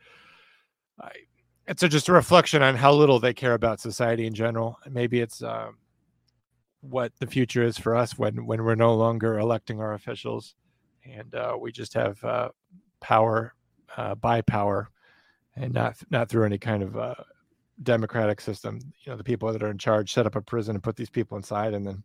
I, 1.01 1.09
it's 1.67 1.81
a, 1.81 1.89
just 1.89 2.09
a 2.09 2.13
reflection 2.13 2.61
on 2.61 2.75
how 2.75 2.93
little 2.93 3.19
they 3.19 3.33
care 3.33 3.53
about 3.53 3.79
society 3.79 4.27
in 4.27 4.33
general. 4.35 4.77
Maybe 4.87 5.21
it's 5.21 5.41
um, 5.41 5.77
what 6.81 7.11
the 7.19 7.27
future 7.27 7.63
is 7.63 7.77
for 7.77 7.95
us 7.95 8.17
when 8.17 8.45
when 8.45 8.63
we're 8.63 8.75
no 8.75 8.95
longer 8.95 9.39
electing 9.39 9.79
our 9.79 9.93
officials, 9.93 10.55
and 11.05 11.33
uh, 11.35 11.55
we 11.59 11.71
just 11.71 11.93
have 11.93 12.23
uh, 12.23 12.49
power 12.99 13.53
uh, 13.97 14.15
by 14.15 14.41
power 14.41 14.89
and 15.55 15.73
not 15.73 15.95
not 16.09 16.29
through 16.29 16.45
any 16.45 16.57
kind 16.57 16.83
of 16.83 16.97
uh, 16.97 17.15
democratic 17.83 18.41
system. 18.41 18.79
You 19.01 19.11
know, 19.11 19.17
the 19.17 19.23
people 19.23 19.51
that 19.51 19.63
are 19.63 19.71
in 19.71 19.77
charge 19.77 20.13
set 20.13 20.25
up 20.25 20.35
a 20.35 20.41
prison 20.41 20.75
and 20.75 20.83
put 20.83 20.95
these 20.95 21.09
people 21.09 21.37
inside, 21.37 21.73
and 21.73 21.85
then 21.85 22.03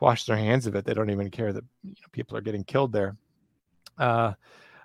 wash 0.00 0.24
their 0.24 0.36
hands 0.36 0.66
of 0.66 0.74
it. 0.74 0.84
They 0.84 0.94
don't 0.94 1.10
even 1.10 1.30
care 1.30 1.52
that 1.52 1.64
you 1.82 1.90
know, 1.90 2.08
people 2.12 2.36
are 2.36 2.42
getting 2.42 2.64
killed 2.64 2.92
there. 2.92 3.16
Uh, 3.98 4.32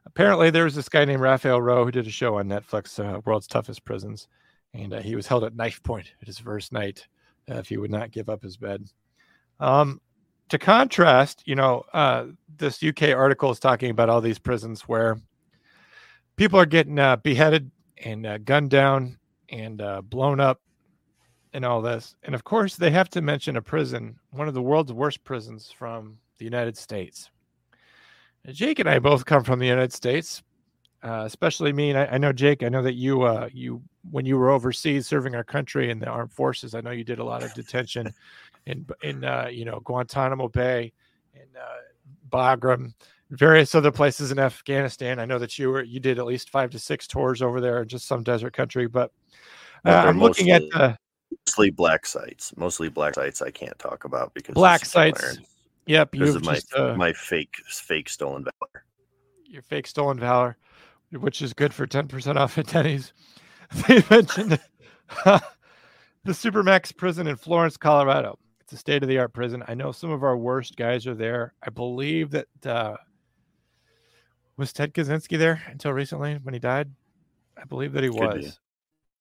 apparently, 0.06 0.50
there 0.50 0.66
was 0.66 0.76
this 0.76 0.90
guy 0.90 1.06
named 1.06 1.22
Raphael 1.22 1.62
Rowe 1.62 1.86
who 1.86 1.92
did 1.92 2.08
a 2.08 2.12
show 2.12 2.38
on 2.38 2.48
Netflix, 2.48 3.00
uh, 3.00 3.22
"World's 3.26 3.48
Toughest 3.48 3.86
Prisons," 3.86 4.28
and 4.74 4.94
uh, 4.94 5.02
he 5.02 5.16
was 5.16 5.28
held 5.28 5.44
at 5.44 5.56
knife 5.56 5.82
point 5.84 6.12
at 6.22 6.28
his 6.28 6.40
first 6.40 6.74
night 6.74 7.08
if 7.48 7.70
he 7.70 7.78
would 7.78 7.92
not 7.92 8.12
give 8.12 8.30
up 8.30 8.42
his 8.42 8.58
bed. 8.58 8.86
Um, 9.60 10.02
to 10.50 10.58
contrast, 10.58 11.44
you 11.46 11.56
know, 11.56 11.86
uh, 11.94 12.26
this 12.58 12.84
UK 12.84 13.10
article 13.10 13.52
is 13.52 13.60
talking 13.60 13.90
about 13.90 14.10
all 14.10 14.22
these 14.22 14.40
prisons 14.40 14.82
where 14.82 15.18
people 16.36 16.60
are 16.60 16.66
getting 16.66 17.00
uh, 17.00 17.16
beheaded 17.18 17.72
and 18.04 18.26
uh, 18.26 18.38
gunned 18.40 18.70
down 18.70 19.18
and 19.50 19.82
uh, 19.82 20.02
blown 20.02 20.40
up 20.40 20.62
and 21.54 21.64
all 21.66 21.82
this. 21.82 22.16
And 22.24 22.36
of 22.36 22.44
course, 22.44 22.76
they 22.76 22.92
have 22.92 23.10
to 23.12 23.22
mention 23.22 23.56
a 23.56 23.62
prison, 23.62 24.20
one 24.32 24.48
of 24.48 24.54
the 24.54 24.62
world's 24.62 24.94
worst 24.94 25.24
prisons 25.24 25.72
from 25.76 26.18
the 26.38 26.46
United 26.46 26.78
States. 26.78 27.30
Jake 28.52 28.80
and 28.80 28.90
I 28.90 29.00
both 29.00 29.26
come 29.26 29.44
from 29.44 29.58
the 29.58 29.66
United 29.66 29.94
States, 29.94 30.44
uh, 31.02 31.24
especially 31.26 31.74
me. 31.74 31.90
And 31.90 31.98
I, 31.98 32.06
I, 32.06 32.18
know 32.18 32.32
Jake. 32.32 32.62
I 32.62 32.70
know 32.70 32.84
that 32.84 32.94
you, 32.94 33.24
uh, 33.24 33.50
you, 33.52 33.82
when 34.12 34.26
you 34.26 34.38
were 34.38 34.50
overseas 34.50 35.08
serving 35.08 35.36
our 35.36 35.44
country 35.44 35.90
in 35.90 36.00
the 36.00 36.08
armed 36.08 36.32
forces, 36.32 36.76
I 36.76 36.82
know 36.82 36.92
you 36.92 37.04
did 37.04 37.20
a 37.20 37.24
lot 37.24 37.44
of 37.44 37.54
detention 37.54 38.14
in, 38.66 38.86
in 39.02 39.24
uh, 39.24 39.48
you 39.52 39.66
know, 39.66 39.80
Guantanamo 39.80 40.50
Bay 40.50 40.94
and 41.34 41.50
Bagram 42.30 42.94
various 43.32 43.76
other 43.76 43.92
places 43.92 44.32
in 44.32 44.40
Afghanistan. 44.40 45.20
I 45.20 45.26
know 45.26 45.40
that 45.40 45.58
you 45.58 45.70
were 45.70 45.84
you 45.84 46.00
did 46.00 46.20
at 46.20 46.26
least 46.26 46.50
five 46.50 46.70
to 46.72 46.80
six 46.80 47.08
tours 47.08 47.42
over 47.42 47.60
there, 47.62 47.82
in 47.82 47.88
just 47.88 48.08
some 48.08 48.24
desert 48.24 48.54
country. 48.54 48.88
But 48.88 49.12
uh, 49.84 49.90
I'm 49.90 50.20
looking 50.20 50.52
at 50.52 50.62
the 50.72 50.98
mostly 51.48 51.70
black 51.70 52.06
sites. 52.06 52.56
Mostly 52.58 52.90
black 52.90 53.16
sites. 53.16 53.42
I 53.42 53.52
can't 53.52 53.78
talk 53.80 54.06
about 54.06 54.34
because 54.34 54.54
black 54.54 54.86
sites. 54.86 55.40
Yep, 55.88 56.12
because 56.12 56.36
of 56.36 56.44
my 56.44 56.56
just, 56.56 56.74
uh, 56.74 56.96
my 56.96 57.14
fake 57.14 57.56
fake 57.68 58.10
stolen 58.10 58.44
valor. 58.44 58.86
Your 59.46 59.62
fake 59.62 59.88
stolen 59.88 60.20
valor, 60.20 60.58
which 61.12 61.42
is 61.42 61.54
good 61.54 61.74
for 61.74 61.86
ten 61.86 62.08
percent 62.08 62.38
off 62.38 62.58
at 62.58 62.68
Denny's. 62.68 63.14
they 63.88 64.04
mentioned 64.10 64.60
the 65.24 66.32
Supermax 66.32 66.96
prison 66.96 67.28
in 67.28 67.36
Florence, 67.36 67.78
Colorado. 67.78 68.38
It's 68.62 68.74
a 68.74 68.78
state 68.78 69.04
of 69.04 69.10
the 69.10 69.20
art 69.20 69.34
prison. 69.34 69.64
I 69.68 69.76
know 69.76 69.92
some 69.92 70.10
of 70.10 70.24
our 70.24 70.36
worst 70.36 70.76
guys 70.76 71.06
are 71.06 71.14
there. 71.14 71.54
I 71.62 71.70
believe 71.70 72.32
that 72.32 72.48
uh, 72.66 72.98
was 74.58 74.74
Ted 74.74 74.94
Kaczynski 74.94 75.38
there 75.38 75.62
until 75.68 75.94
recently 75.94 76.40
when 76.42 76.54
he 76.54 76.60
died. 76.60 76.92
I 77.58 77.66
believe 77.66 77.94
that 77.94 78.04
he 78.04 78.10
Could 78.10 78.20
was. 78.20 78.46
be. 78.46 78.52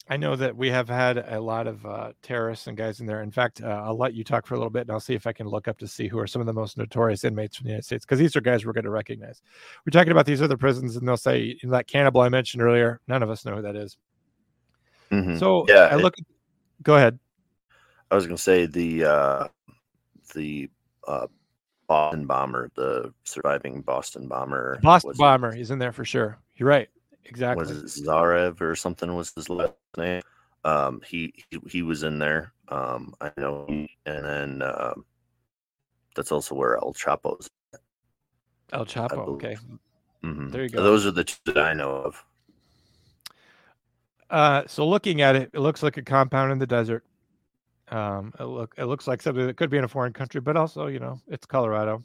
I 0.09 0.19
know 0.19 0.37
that 0.37 0.55
we 0.55 0.69
have 0.69 0.89
had 0.89 1.17
a 1.17 1.41
lot 1.41 1.67
of 1.67 1.85
uh, 1.87 2.13
terrorists 2.23 2.67
and 2.67 2.77
guys 2.77 3.01
in 3.01 3.07
there. 3.07 3.23
In 3.23 3.31
fact, 3.31 3.63
uh, 3.63 3.69
I'll 3.69 3.97
let 3.97 4.13
you 4.13 4.23
talk 4.23 4.47
for 4.47 4.55
a 4.55 4.59
little 4.59 4.71
bit, 4.71 4.83
and 4.83 4.91
I'll 4.91 5.01
see 5.01 5.15
if 5.15 5.27
I 5.27 5.33
can 5.33 5.49
look 5.49 5.67
up 5.67 5.79
to 5.79 5.89
see 5.89 6.09
who 6.09 6.19
are 6.19 6.27
some 6.27 6.41
of 6.41 6.47
the 6.47 6.53
most 6.53 6.77
notorious 6.77 7.25
inmates 7.25 7.57
from 7.57 7.65
the 7.65 7.71
United 7.71 7.87
States, 7.87 8.05
because 8.05 8.19
these 8.19 8.37
are 8.37 8.43
guys 8.43 8.67
we're 8.67 8.75
going 8.75 8.85
to 8.85 8.91
recognize. 8.91 9.41
We're 9.87 9.99
talking 9.99 10.13
about 10.13 10.27
these 10.27 10.43
other 10.43 10.59
prisons, 10.59 10.97
and 10.97 11.09
they'll 11.09 11.17
say 11.17 11.59
in 11.63 11.71
that 11.71 11.87
cannibal 11.87 12.21
I 12.21 12.29
mentioned 12.29 12.63
earlier. 12.63 13.01
None 13.09 13.23
of 13.23 13.31
us 13.31 13.47
know 13.47 13.57
who 13.57 13.63
that 13.63 13.77
is. 13.77 13.97
Mhm. 15.23 15.39
So 15.39 15.65
yeah, 15.69 15.89
I 15.91 15.95
it- 15.97 16.03
look. 16.03 16.15
Go 16.83 16.97
ahead. 16.97 17.19
I 18.11 18.15
was 18.17 18.27
going 18.27 18.37
to 18.37 18.43
say 18.43 18.67
the 18.67 19.05
uh, 19.05 19.49
the 20.35 20.69
uh, 21.09 21.27
Boston 21.87 22.27
bomber, 22.27 22.71
the 22.75 23.13
surviving 23.25 23.81
Boston 23.83 24.29
bomber, 24.29 24.79
Boston 24.83 25.15
bomber. 25.17 25.53
He's 25.53 25.71
in 25.71 25.79
there 25.79 25.93
for 25.93 26.05
sure. 26.05 26.39
You're 26.57 26.69
right. 26.69 26.89
Exactly. 27.25 27.65
was 27.65 27.71
it 27.71 28.05
Zarev 28.05 28.61
or 28.61 28.77
something 28.77 29.15
was 29.15 29.33
his 29.35 29.49
last 29.49 29.73
name. 29.97 30.23
Um, 30.65 31.01
he, 31.07 31.33
he 31.51 31.59
he 31.67 31.83
was 31.83 32.03
in 32.03 32.19
there. 32.19 32.53
Um, 32.69 33.15
I 33.21 33.31
know, 33.39 33.67
and 33.69 33.89
then 34.25 34.63
um, 34.63 35.05
that's 36.15 36.33
also 36.33 36.55
where 36.55 36.77
El 36.77 36.93
Chapo's. 36.95 37.49
El 38.73 38.85
Chapo. 38.87 39.27
Okay. 39.29 39.57
Mhm. 40.23 40.51
There 40.53 40.63
you 40.63 40.69
go. 40.69 40.83
Those 40.83 41.07
are 41.07 41.11
the 41.11 41.25
two 41.25 41.37
that 41.53 41.59
I 41.59 41.73
know 41.73 41.91
of. 41.91 42.25
Uh, 44.35 44.65
so 44.67 44.85
looking 44.85 45.23
at 45.23 45.37
it, 45.37 45.49
it 45.55 45.61
looks 45.61 45.81
like 45.81 45.97
a 45.97 46.03
compound 46.03 46.51
in 46.51 46.59
the 46.59 46.67
desert. 46.67 47.05
Um, 47.87 48.33
it 48.41 48.43
look 48.43 48.75
it 48.77 48.87
looks 48.87 49.07
like 49.07 49.23
something 49.23 49.47
that 49.47 49.57
could 49.57 49.71
be 49.71 49.79
in 49.79 49.85
a 49.85 49.89
foreign 49.89 50.13
country, 50.13 50.41
but 50.41 50.57
also 50.57 50.89
you 50.89 50.99
know 50.99 51.21
it's 51.29 51.47
Colorado. 51.47 52.03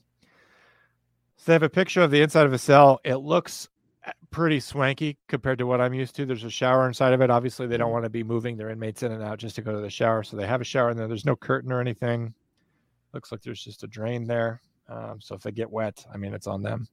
So 1.37 1.45
they 1.47 1.53
have 1.53 1.63
a 1.63 1.69
picture 1.69 2.03
of 2.03 2.11
the 2.11 2.21
inside 2.21 2.45
of 2.45 2.53
a 2.53 2.59
cell. 2.59 2.99
It 3.03 3.15
looks 3.15 3.67
uh, 4.05 4.11
pretty 4.29 4.59
swanky 4.59 5.17
compared 5.27 5.57
to 5.57 5.65
what 5.65 5.81
I'm 5.81 5.95
used 5.95 6.15
to. 6.17 6.25
There's 6.27 6.43
a 6.43 6.51
shower 6.51 6.87
inside 6.87 7.13
of 7.13 7.21
it. 7.21 7.31
Obviously, 7.31 7.65
they 7.65 7.77
don't 7.77 7.91
want 7.91 8.03
to 8.05 8.11
be 8.11 8.21
moving 8.21 8.57
their 8.57 8.69
inmates 8.69 9.01
in 9.01 9.11
and 9.11 9.23
out 9.23 9.39
just 9.39 9.55
to 9.55 9.63
go 9.63 9.71
to 9.71 9.81
the 9.81 9.89
shower, 9.89 10.21
so 10.21 10.37
they 10.37 10.45
have 10.45 10.61
a 10.61 10.65
shower 10.65 10.91
in 10.91 10.97
there. 10.97 11.07
There's 11.07 11.25
no 11.25 11.35
curtain 11.35 11.71
or 11.71 11.81
anything. 11.81 12.35
Looks 13.11 13.31
like 13.31 13.41
there's 13.41 13.63
just 13.63 13.81
a 13.81 13.87
drain 13.87 14.27
there. 14.27 14.61
Um, 14.87 15.19
so 15.19 15.33
if 15.33 15.41
they 15.41 15.51
get 15.51 15.71
wet, 15.71 16.05
I 16.13 16.17
mean 16.17 16.35
it's 16.35 16.45
on 16.45 16.61
them. 16.61 16.87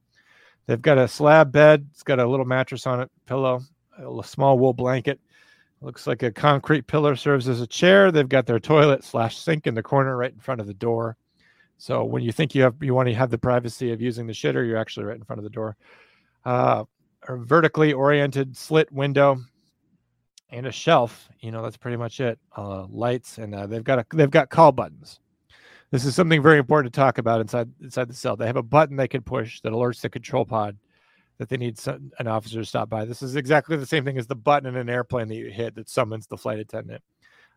They've 0.65 0.81
got 0.81 0.97
a 0.97 1.07
slab 1.07 1.51
bed. 1.51 1.85
It's 1.91 2.01
got 2.01 2.17
a 2.17 2.27
little 2.27 2.43
mattress 2.43 2.87
on 2.87 3.01
it, 3.01 3.11
pillow, 3.27 3.61
a 3.99 4.23
small 4.23 4.57
wool 4.57 4.73
blanket. 4.73 5.19
Looks 5.81 6.07
like 6.07 6.23
a 6.23 6.31
concrete 6.31 6.87
pillar 6.87 7.15
serves 7.15 7.47
as 7.47 7.61
a 7.61 7.67
chair. 7.67 8.11
They've 8.11 8.27
got 8.27 8.47
their 8.47 8.59
toilet 8.59 9.03
slash 9.03 9.37
sink 9.37 9.67
in 9.67 9.75
the 9.75 9.83
corner 9.83 10.17
right 10.17 10.33
in 10.33 10.39
front 10.39 10.59
of 10.59 10.67
the 10.67 10.73
door. 10.73 11.17
So 11.77 12.03
when 12.03 12.23
you 12.23 12.31
think 12.31 12.55
you 12.55 12.63
have 12.63 12.75
you 12.81 12.95
want 12.95 13.07
to 13.09 13.13
have 13.13 13.29
the 13.29 13.37
privacy 13.37 13.91
of 13.91 14.01
using 14.01 14.25
the 14.25 14.33
shitter, 14.33 14.65
you're 14.67 14.77
actually 14.77 15.05
right 15.05 15.17
in 15.17 15.23
front 15.23 15.39
of 15.39 15.43
the 15.43 15.51
door. 15.51 15.77
Uh, 16.45 16.85
a 17.27 17.35
vertically 17.35 17.93
oriented 17.93 18.57
slit 18.57 18.91
window 18.91 19.37
and 20.49 20.65
a 20.65 20.71
shelf. 20.71 21.29
You 21.41 21.51
know 21.51 21.61
that's 21.61 21.77
pretty 21.77 21.97
much 21.97 22.19
it. 22.19 22.39
Uh, 22.57 22.85
lights 22.87 23.37
and 23.37 23.53
uh, 23.53 23.67
they've 23.67 23.83
got 23.83 23.99
a 23.99 24.05
they've 24.11 24.31
got 24.31 24.49
call 24.49 24.71
buttons. 24.71 25.19
This 25.91 26.05
is 26.05 26.15
something 26.15 26.41
very 26.41 26.57
important 26.57 26.91
to 26.91 26.99
talk 26.99 27.19
about 27.19 27.39
inside 27.39 27.69
inside 27.81 28.09
the 28.09 28.15
cell. 28.15 28.35
They 28.35 28.47
have 28.47 28.57
a 28.57 28.63
button 28.63 28.95
they 28.95 29.07
can 29.07 29.21
push 29.21 29.61
that 29.61 29.73
alerts 29.73 30.01
the 30.01 30.09
control 30.09 30.43
pod 30.43 30.75
that 31.37 31.49
they 31.49 31.57
need 31.57 31.77
some, 31.77 32.11
an 32.19 32.27
officer 32.27 32.59
to 32.59 32.65
stop 32.65 32.89
by. 32.89 33.05
This 33.05 33.21
is 33.21 33.35
exactly 33.35 33.77
the 33.77 33.85
same 33.85 34.03
thing 34.03 34.17
as 34.17 34.27
the 34.27 34.35
button 34.35 34.67
in 34.67 34.75
an 34.75 34.89
airplane 34.89 35.27
that 35.27 35.35
you 35.35 35.51
hit 35.51 35.75
that 35.75 35.89
summons 35.89 36.27
the 36.27 36.37
flight 36.37 36.59
attendant. 36.59 37.03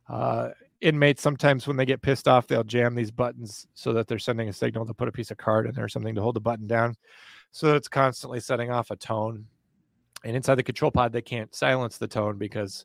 Uh, 0.09 0.51
inmates 0.81 1.23
sometimes 1.23 1.67
when 1.67 1.77
they 1.77 1.87
get 1.87 2.03
pissed 2.03 2.27
off, 2.27 2.47
they'll 2.47 2.65
jam 2.65 2.95
these 2.95 3.11
buttons 3.11 3.67
so 3.75 3.93
that 3.93 4.09
they're 4.09 4.19
sending 4.19 4.49
a 4.49 4.53
signal 4.53 4.87
to 4.87 4.95
put 4.95 5.09
a 5.09 5.13
piece 5.13 5.31
of 5.31 5.37
card 5.37 5.67
in 5.67 5.75
there 5.75 5.85
or 5.85 5.89
something 5.89 6.15
to 6.15 6.23
hold 6.23 6.37
the 6.37 6.41
button 6.41 6.67
down, 6.67 6.95
so 7.53 7.75
it's 7.75 7.89
constantly 7.89 8.41
setting 8.41 8.71
off 8.71 8.91
a 8.91 8.97
tone. 8.97 9.47
And 10.25 10.37
inside 10.37 10.57
the 10.57 10.63
control 10.63 10.91
pod, 10.91 11.13
they 11.13 11.23
can't 11.23 11.55
silence 11.55 11.97
the 11.97 12.09
tone 12.09 12.39
because 12.39 12.85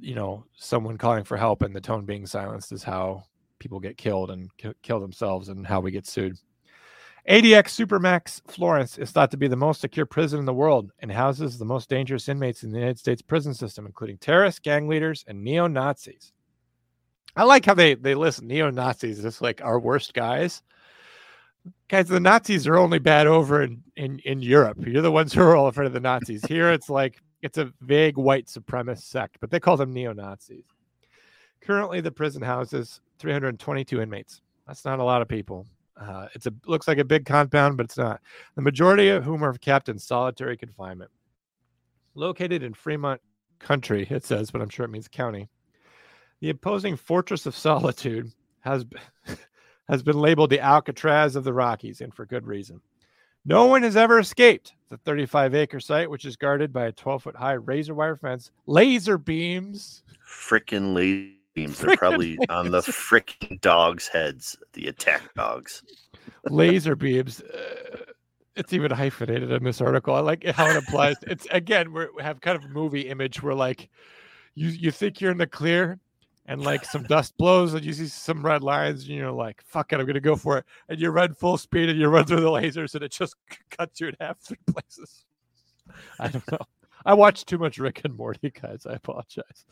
you 0.00 0.14
know 0.14 0.44
someone 0.54 0.98
calling 0.98 1.24
for 1.24 1.36
help 1.36 1.62
and 1.62 1.74
the 1.74 1.80
tone 1.80 2.04
being 2.04 2.26
silenced 2.26 2.72
is 2.72 2.82
how 2.82 3.24
people 3.58 3.80
get 3.80 3.96
killed 3.96 4.30
and 4.30 4.54
ki- 4.56 4.74
kill 4.82 5.00
themselves 5.00 5.48
and 5.48 5.66
how 5.66 5.80
we 5.80 5.90
get 5.90 6.06
sued. 6.06 6.36
ADX 7.28 7.86
Supermax 7.86 8.40
Florence 8.46 8.96
is 8.96 9.10
thought 9.10 9.30
to 9.32 9.36
be 9.36 9.48
the 9.48 9.56
most 9.56 9.82
secure 9.82 10.06
prison 10.06 10.38
in 10.38 10.46
the 10.46 10.54
world 10.54 10.92
and 11.00 11.12
houses 11.12 11.58
the 11.58 11.64
most 11.66 11.90
dangerous 11.90 12.26
inmates 12.26 12.62
in 12.62 12.72
the 12.72 12.78
United 12.78 12.98
States 12.98 13.20
prison 13.20 13.52
system, 13.52 13.84
including 13.84 14.16
terrorists, 14.16 14.60
gang 14.60 14.88
leaders, 14.88 15.26
and 15.28 15.44
neo 15.44 15.66
Nazis. 15.66 16.32
I 17.36 17.44
like 17.44 17.66
how 17.66 17.74
they 17.74 17.94
they 17.94 18.14
list 18.14 18.40
neo 18.40 18.70
Nazis 18.70 19.22
as 19.26 19.42
like 19.42 19.62
our 19.62 19.78
worst 19.78 20.14
guys. 20.14 20.62
Guys, 21.88 22.08
the 22.08 22.18
Nazis 22.18 22.66
are 22.66 22.78
only 22.78 22.98
bad 22.98 23.26
over 23.26 23.62
in, 23.62 23.82
in 23.96 24.20
in 24.20 24.40
Europe. 24.40 24.78
You're 24.86 25.02
the 25.02 25.12
ones 25.12 25.34
who 25.34 25.42
are 25.42 25.54
all 25.54 25.66
afraid 25.66 25.86
of 25.86 25.92
the 25.92 26.00
Nazis. 26.00 26.42
Here, 26.46 26.72
it's 26.72 26.88
like 26.88 27.20
it's 27.42 27.58
a 27.58 27.70
vague 27.82 28.16
white 28.16 28.46
supremacist 28.46 29.02
sect, 29.02 29.36
but 29.38 29.50
they 29.50 29.60
call 29.60 29.76
them 29.76 29.92
neo 29.92 30.14
Nazis. 30.14 30.64
Currently, 31.60 32.00
the 32.00 32.10
prison 32.10 32.40
houses 32.40 33.02
322 33.18 34.00
inmates. 34.00 34.40
That's 34.66 34.86
not 34.86 34.98
a 34.98 35.04
lot 35.04 35.20
of 35.20 35.28
people. 35.28 35.66
Uh, 36.00 36.28
it's 36.34 36.46
a 36.46 36.52
looks 36.66 36.86
like 36.86 36.98
a 36.98 37.04
big 37.04 37.26
compound, 37.26 37.76
but 37.76 37.84
it's 37.84 37.98
not. 37.98 38.20
The 38.54 38.62
majority 38.62 39.08
of 39.08 39.24
whom 39.24 39.42
are 39.42 39.54
kept 39.54 39.88
in 39.88 39.98
solitary 39.98 40.56
confinement. 40.56 41.10
Located 42.14 42.62
in 42.62 42.74
Fremont 42.74 43.20
Country, 43.58 44.06
it 44.08 44.24
says, 44.24 44.50
but 44.50 44.60
I'm 44.60 44.68
sure 44.68 44.84
it 44.84 44.90
means 44.90 45.08
county. 45.08 45.48
The 46.40 46.50
imposing 46.50 46.96
Fortress 46.96 47.46
of 47.46 47.56
Solitude 47.56 48.30
has 48.60 48.86
has 49.88 50.02
been 50.02 50.18
labeled 50.18 50.50
the 50.50 50.60
Alcatraz 50.60 51.34
of 51.34 51.44
the 51.44 51.52
Rockies, 51.52 52.00
and 52.00 52.14
for 52.14 52.26
good 52.26 52.46
reason. 52.46 52.80
No 53.44 53.66
one 53.66 53.82
has 53.82 53.96
ever 53.96 54.18
escaped 54.18 54.74
the 54.90 54.98
35 54.98 55.54
acre 55.54 55.80
site, 55.80 56.10
which 56.10 56.24
is 56.24 56.36
guarded 56.36 56.72
by 56.72 56.86
a 56.86 56.92
12 56.92 57.22
foot 57.22 57.36
high 57.36 57.54
razor 57.54 57.94
wire 57.94 58.16
fence, 58.16 58.50
laser 58.66 59.16
beams, 59.16 60.02
Freaking 60.28 60.94
lazy 60.94 61.37
beams. 61.58 61.78
They're 61.78 61.96
probably 61.96 62.38
on 62.48 62.70
the 62.70 62.80
frickin' 62.80 63.60
dogs' 63.60 64.08
heads, 64.08 64.56
the 64.72 64.88
attack 64.88 65.22
dogs. 65.34 65.82
laser 66.48 66.94
beams. 66.94 67.40
Uh, 67.40 68.04
it's 68.56 68.72
even 68.72 68.90
hyphenated 68.90 69.50
in 69.50 69.64
this 69.64 69.80
article. 69.80 70.14
I 70.14 70.20
like 70.20 70.44
how 70.44 70.68
it 70.68 70.76
applies. 70.76 71.16
It's 71.26 71.46
again 71.50 71.92
we 71.92 72.06
have 72.20 72.40
kind 72.40 72.56
of 72.56 72.64
a 72.64 72.68
movie 72.68 73.08
image 73.08 73.42
where 73.42 73.54
like 73.54 73.88
you 74.54 74.68
you 74.68 74.90
think 74.90 75.20
you're 75.20 75.30
in 75.30 75.38
the 75.38 75.46
clear 75.46 75.98
and 76.46 76.64
like 76.64 76.84
some 76.84 77.02
dust 77.14 77.36
blows 77.38 77.74
and 77.74 77.84
you 77.84 77.92
see 77.92 78.06
some 78.06 78.44
red 78.44 78.62
lines 78.62 79.02
and 79.02 79.12
you're 79.12 79.30
like 79.30 79.62
fuck 79.62 79.92
it 79.92 80.00
I'm 80.00 80.06
gonna 80.06 80.20
go 80.20 80.34
for 80.34 80.58
it 80.58 80.64
and 80.88 81.00
you 81.00 81.10
run 81.10 81.34
full 81.34 81.56
speed 81.56 81.88
and 81.88 81.98
you 81.98 82.08
run 82.08 82.24
through 82.24 82.40
the 82.40 82.50
lasers 82.50 82.94
and 82.94 83.04
it 83.04 83.12
just 83.12 83.36
cuts 83.70 84.00
you 84.00 84.08
in 84.08 84.16
half 84.20 84.38
three 84.40 84.58
places. 84.72 85.24
I 86.18 86.28
don't 86.28 86.52
know. 86.52 86.66
I 87.06 87.14
watched 87.14 87.46
too 87.46 87.58
much 87.58 87.78
Rick 87.78 88.02
and 88.04 88.14
Morty, 88.14 88.50
guys. 88.50 88.86
I 88.86 88.94
apologize. 88.94 89.64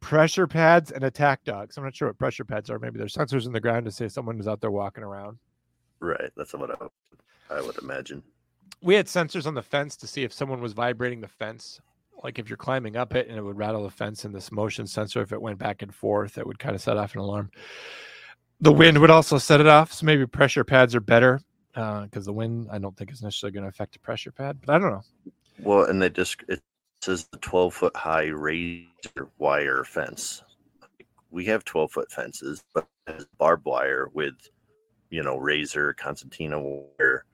Pressure 0.00 0.46
pads 0.46 0.90
and 0.90 1.04
attack 1.04 1.44
dogs. 1.44 1.76
I'm 1.76 1.84
not 1.84 1.94
sure 1.94 2.08
what 2.08 2.18
pressure 2.18 2.44
pads 2.44 2.70
are. 2.70 2.78
Maybe 2.78 2.98
they're 2.98 3.06
sensors 3.06 3.46
in 3.46 3.52
the 3.52 3.60
ground 3.60 3.84
to 3.84 3.90
say 3.92 4.08
someone 4.08 4.40
is 4.40 4.48
out 4.48 4.60
there 4.60 4.70
walking 4.70 5.04
around. 5.04 5.38
Right. 6.00 6.30
That's 6.36 6.52
what 6.54 6.70
I, 6.70 7.54
I 7.54 7.60
would 7.60 7.76
imagine. 7.78 8.22
we 8.82 8.94
had 8.94 9.06
sensors 9.06 9.46
on 9.46 9.54
the 9.54 9.62
fence 9.62 9.96
to 9.98 10.06
see 10.06 10.22
if 10.24 10.32
someone 10.32 10.60
was 10.62 10.72
vibrating 10.72 11.20
the 11.20 11.28
fence 11.28 11.80
like 12.22 12.38
if 12.38 12.48
you're 12.50 12.56
climbing 12.58 12.96
up 12.96 13.14
it 13.14 13.28
and 13.28 13.36
it 13.38 13.42
would 13.42 13.56
rattle 13.56 13.82
the 13.84 13.90
fence 13.90 14.24
and 14.26 14.34
this 14.34 14.52
motion 14.52 14.86
sensor 14.86 15.22
if 15.22 15.32
it 15.32 15.40
went 15.40 15.58
back 15.58 15.80
and 15.82 15.94
forth 15.94 16.36
it 16.38 16.46
would 16.46 16.58
kind 16.58 16.74
of 16.74 16.80
set 16.82 16.96
off 16.98 17.14
an 17.14 17.20
alarm 17.20 17.50
the 18.60 18.72
wind 18.72 18.98
would 18.98 19.10
also 19.10 19.38
set 19.38 19.58
it 19.60 19.66
off 19.66 19.90
so 19.92 20.04
maybe 20.06 20.26
pressure 20.26 20.62
pads 20.64 20.94
are 20.94 21.00
better 21.00 21.40
uh, 21.76 22.02
because 22.02 22.26
the 22.26 22.32
wind 22.32 22.68
i 22.70 22.78
don't 22.78 22.94
think 22.96 23.10
is 23.10 23.22
necessarily 23.22 23.52
going 23.52 23.62
to 23.64 23.68
affect 23.70 23.96
a 23.96 24.00
pressure 24.00 24.30
pad 24.32 24.58
but 24.64 24.74
i 24.74 24.78
don't 24.78 24.90
know 24.90 25.02
Well, 25.62 25.84
and 25.84 26.00
they 26.00 26.10
just 26.10 26.42
it 26.48 26.60
says 27.02 27.24
the 27.32 27.38
12 27.38 27.74
foot 27.74 27.96
high 27.96 28.26
razor 28.26 28.86
wire 29.38 29.84
fence. 29.84 30.42
We 31.30 31.44
have 31.46 31.64
12 31.64 31.92
foot 31.92 32.12
fences, 32.12 32.62
but 32.74 32.86
barbed 33.38 33.64
wire 33.64 34.10
with, 34.12 34.34
you 35.10 35.22
know, 35.22 35.36
razor 35.38 35.92
concertina 35.94 36.60
wire 36.60 37.24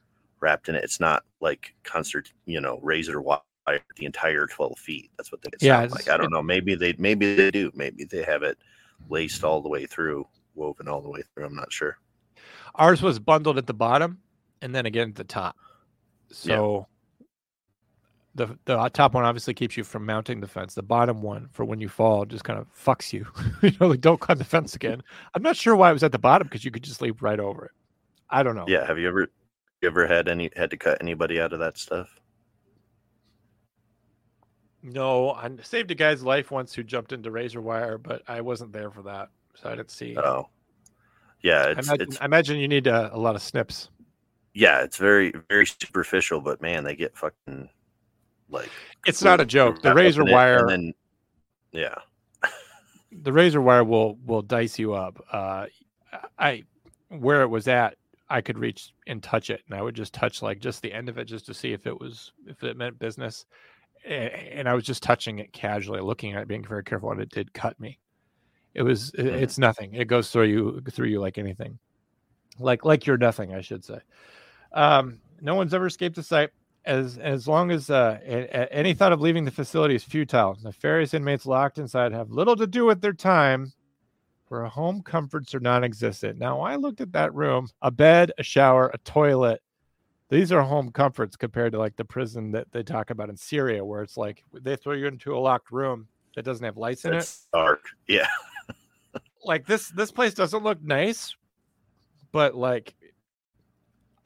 wrapped 0.40 0.68
in 0.68 0.74
it. 0.74 0.84
It's 0.84 1.00
not 1.00 1.24
like 1.40 1.74
concert, 1.82 2.32
you 2.44 2.60
know, 2.60 2.78
razor 2.82 3.20
wire 3.20 3.40
the 3.66 4.04
entire 4.04 4.46
12 4.46 4.78
feet. 4.78 5.10
That's 5.16 5.32
what 5.32 5.42
they 5.42 5.50
Yeah, 5.60 5.80
sound 5.80 5.92
like. 5.92 6.08
I 6.08 6.16
don't 6.16 6.30
know. 6.32 6.42
Maybe 6.42 6.74
they 6.74 6.94
maybe 6.98 7.34
they 7.34 7.50
do. 7.50 7.72
Maybe 7.74 8.04
they 8.04 8.22
have 8.22 8.42
it 8.42 8.58
laced 9.08 9.42
all 9.44 9.60
the 9.60 9.68
way 9.68 9.86
through, 9.86 10.26
woven 10.54 10.88
all 10.88 11.00
the 11.00 11.08
way 11.08 11.22
through. 11.34 11.46
I'm 11.46 11.56
not 11.56 11.72
sure. 11.72 11.98
ours 12.76 13.02
was 13.02 13.18
bundled 13.18 13.58
at 13.58 13.66
the 13.66 13.74
bottom 13.74 14.20
and 14.62 14.74
then 14.74 14.86
again 14.86 15.08
at 15.08 15.14
the 15.16 15.24
top 15.24 15.56
so 16.30 16.86
the 18.36 18.58
the 18.66 18.88
top 18.90 19.14
one 19.14 19.24
obviously 19.24 19.54
keeps 19.54 19.76
you 19.76 19.84
from 19.84 20.06
mounting 20.06 20.40
the 20.40 20.46
fence. 20.46 20.74
The 20.74 20.82
bottom 20.82 21.22
one 21.22 21.48
for 21.52 21.64
when 21.64 21.80
you 21.80 21.88
fall 21.88 22.24
just 22.24 22.44
kind 22.44 22.58
of 22.58 22.66
fucks 22.74 23.12
you. 23.12 23.26
you 23.62 23.72
know, 23.80 23.88
like 23.88 24.00
don't 24.00 24.20
climb 24.20 24.38
the 24.38 24.44
fence 24.44 24.74
again. 24.74 25.02
I'm 25.34 25.42
not 25.42 25.56
sure 25.56 25.74
why 25.74 25.90
it 25.90 25.94
was 25.94 26.04
at 26.04 26.12
the 26.12 26.18
bottom 26.18 26.46
because 26.46 26.64
you 26.64 26.70
could 26.70 26.84
just 26.84 27.00
leap 27.02 27.22
right 27.22 27.40
over 27.40 27.66
it. 27.66 27.70
I 28.30 28.42
don't 28.42 28.54
know. 28.56 28.66
Yeah. 28.68 28.86
Have 28.86 28.98
you 28.98 29.08
ever 29.08 29.28
you 29.82 29.88
ever 29.88 30.06
had 30.06 30.28
any 30.28 30.50
had 30.56 30.70
to 30.70 30.76
cut 30.76 30.98
anybody 31.00 31.40
out 31.40 31.52
of 31.52 31.58
that 31.60 31.78
stuff? 31.78 32.20
No, 34.82 35.32
I 35.32 35.50
saved 35.62 35.90
a 35.90 35.94
guy's 35.96 36.22
life 36.22 36.50
once 36.50 36.72
who 36.72 36.84
jumped 36.84 37.12
into 37.12 37.30
razor 37.30 37.60
wire, 37.60 37.98
but 37.98 38.22
I 38.28 38.40
wasn't 38.40 38.72
there 38.72 38.90
for 38.90 39.02
that, 39.02 39.30
so 39.54 39.68
I 39.68 39.74
didn't 39.74 39.90
see. 39.90 40.16
Oh, 40.16 40.48
yeah. 41.42 41.62
I 41.62 41.70
imagine, 41.72 42.00
it's 42.00 42.20
I 42.20 42.24
imagine 42.26 42.58
you 42.58 42.68
need 42.68 42.86
a, 42.86 43.12
a 43.12 43.18
lot 43.18 43.34
of 43.34 43.42
snips. 43.42 43.88
yeah. 44.54 44.82
It's 44.82 44.96
very 44.96 45.32
very 45.48 45.66
superficial, 45.66 46.40
but 46.40 46.62
man, 46.62 46.84
they 46.84 46.94
get 46.94 47.16
fucking 47.16 47.68
like. 48.50 48.70
It's 49.06 49.22
not 49.22 49.40
a 49.40 49.46
joke. 49.46 49.82
The 49.82 49.94
razor 49.94 50.24
wire, 50.24 50.66
and 50.66 50.70
then 50.70 50.94
yeah. 51.72 51.94
the 53.12 53.32
razor 53.32 53.60
wire 53.60 53.84
will 53.84 54.16
will 54.26 54.42
dice 54.42 54.78
you 54.78 54.94
up. 54.94 55.22
Uh, 55.32 55.66
I 56.38 56.64
where 57.08 57.42
it 57.42 57.48
was 57.48 57.68
at, 57.68 57.96
I 58.28 58.40
could 58.40 58.58
reach 58.58 58.92
and 59.06 59.22
touch 59.22 59.50
it, 59.50 59.62
and 59.68 59.78
I 59.78 59.82
would 59.82 59.94
just 59.94 60.12
touch 60.12 60.42
like 60.42 60.58
just 60.58 60.82
the 60.82 60.92
end 60.92 61.08
of 61.08 61.18
it, 61.18 61.26
just 61.26 61.46
to 61.46 61.54
see 61.54 61.72
if 61.72 61.86
it 61.86 61.98
was 62.00 62.32
if 62.46 62.62
it 62.64 62.76
meant 62.76 62.98
business. 62.98 63.46
And 64.04 64.68
I 64.68 64.74
was 64.74 64.84
just 64.84 65.02
touching 65.02 65.40
it 65.40 65.52
casually, 65.52 66.00
looking 66.00 66.32
at 66.32 66.42
it, 66.42 66.48
being 66.48 66.64
very 66.64 66.84
careful, 66.84 67.10
and 67.10 67.20
it 67.20 67.30
did 67.30 67.52
cut 67.52 67.78
me. 67.80 67.98
It 68.74 68.82
was 68.82 69.10
Mhm. 69.12 69.40
it's 69.40 69.58
nothing. 69.58 69.94
It 69.94 70.06
goes 70.06 70.30
through 70.30 70.44
you 70.44 70.80
through 70.90 71.08
you 71.08 71.20
like 71.20 71.38
anything, 71.38 71.78
like 72.58 72.84
like 72.84 73.06
you're 73.06 73.16
nothing, 73.16 73.54
I 73.54 73.60
should 73.60 73.84
say. 73.84 74.00
Um, 74.72 75.20
no 75.40 75.54
one's 75.54 75.74
ever 75.74 75.86
escaped 75.86 76.16
the 76.16 76.22
site. 76.22 76.50
As 76.86 77.18
as 77.18 77.48
long 77.48 77.70
as 77.72 77.90
uh, 77.90 78.18
a- 78.24 78.44
a- 78.44 78.72
any 78.72 78.94
thought 78.94 79.12
of 79.12 79.20
leaving 79.20 79.44
the 79.44 79.50
facility 79.50 79.94
is 79.96 80.04
futile. 80.04 80.56
Nefarious 80.62 81.14
inmates 81.14 81.44
locked 81.44 81.78
inside 81.78 82.12
have 82.12 82.30
little 82.30 82.56
to 82.56 82.66
do 82.66 82.84
with 82.86 83.00
their 83.00 83.12
time, 83.12 83.72
where 84.48 84.64
home 84.64 85.02
comforts 85.02 85.54
are 85.54 85.60
non-existent. 85.60 86.38
Now, 86.38 86.60
I 86.60 86.76
looked 86.76 87.00
at 87.00 87.12
that 87.12 87.34
room: 87.34 87.68
a 87.82 87.90
bed, 87.90 88.30
a 88.38 88.42
shower, 88.42 88.90
a 88.94 88.98
toilet. 88.98 89.60
These 90.28 90.52
are 90.52 90.62
home 90.62 90.90
comforts 90.90 91.36
compared 91.36 91.72
to 91.72 91.78
like 91.78 91.96
the 91.96 92.04
prison 92.04 92.52
that 92.52 92.70
they 92.72 92.82
talk 92.82 93.10
about 93.10 93.30
in 93.30 93.36
Syria, 93.36 93.84
where 93.84 94.02
it's 94.02 94.16
like 94.16 94.42
they 94.52 94.76
throw 94.76 94.94
you 94.94 95.06
into 95.06 95.36
a 95.36 95.38
locked 95.38 95.72
room 95.72 96.06
that 96.36 96.44
doesn't 96.44 96.64
have 96.64 96.76
lights 96.76 97.04
in 97.04 97.14
it 97.14 97.32
dark. 97.52 97.82
Yeah. 98.06 98.28
like 99.44 99.66
this 99.66 99.88
this 99.90 100.12
place 100.12 100.34
doesn't 100.34 100.62
look 100.64 100.82
nice 100.82 101.34
but 102.32 102.54
like 102.54 102.94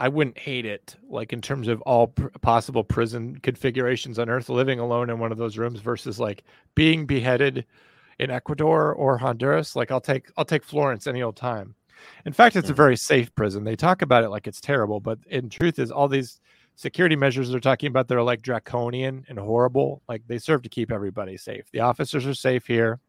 i 0.01 0.09
wouldn't 0.09 0.37
hate 0.39 0.67
it 0.67 0.97
like 1.09 1.33
in 1.33 1.41
terms 1.41 1.69
of 1.69 1.81
all 1.83 2.09
pr- 2.09 2.27
possible 2.41 2.83
prison 2.83 3.39
configurations 3.43 4.19
on 4.19 4.29
earth 4.29 4.49
living 4.49 4.81
alone 4.81 5.11
in 5.11 5.19
one 5.19 5.31
of 5.31 5.39
those 5.39 5.57
rooms 5.57 5.81
versus 5.81 6.19
like 6.19 6.43
being 6.75 7.07
beheaded 7.07 7.65
in 8.21 8.31
ecuador 8.31 8.93
or 8.93 9.19
honduras. 9.19 9.75
Like 9.75 9.91
i'll 9.91 10.01
take 10.01 10.31
i'll 10.37 10.45
take 10.45 10.63
florence 10.63 11.07
any 11.07 11.23
old 11.23 11.37
time. 11.37 11.75
In 12.27 12.33
fact 12.33 12.55
it's 12.55 12.71
a 12.71 12.75
very 12.75 12.97
safe 12.97 13.35
prison. 13.35 13.65
They 13.65 13.77
talk 13.77 14.03
about 14.03 14.25
it 14.25 14.29
like 14.29 14.47
it's 14.47 14.61
terrible 14.61 15.01
but 15.01 15.19
in 15.29 15.49
truth 15.49 15.79
is 15.79 15.91
all 15.91 16.07
these 16.07 16.39
security 16.77 17.17
measures 17.17 17.51
they're 17.51 17.61
talking 17.61 17.89
about 17.89 18.09
they're 18.09 18.23
like 18.23 18.43
draconian 18.43 19.25
and 19.29 19.39
horrible. 19.39 20.03
Like 20.09 20.23
they 20.27 20.39
serve 20.39 20.63
to 20.63 20.69
keep 20.69 20.93
everybody 20.93 21.37
safe. 21.37 21.65
The 21.73 21.81
officers 21.81 22.27
are 22.27 22.35
safe 22.35 22.67
here. 22.67 23.01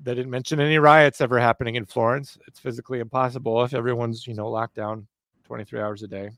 They 0.00 0.14
didn't 0.14 0.30
mention 0.30 0.60
any 0.60 0.78
riots 0.78 1.20
ever 1.20 1.38
happening 1.38 1.74
in 1.74 1.84
Florence. 1.84 2.38
It's 2.46 2.58
physically 2.58 3.00
impossible 3.00 3.62
if 3.62 3.74
everyone's, 3.74 4.26
you 4.26 4.32
know, 4.34 4.48
locked 4.48 4.76
down 4.76 5.06
23 5.44 5.80
hours 5.80 6.02
a 6.02 6.08
day. 6.08 6.30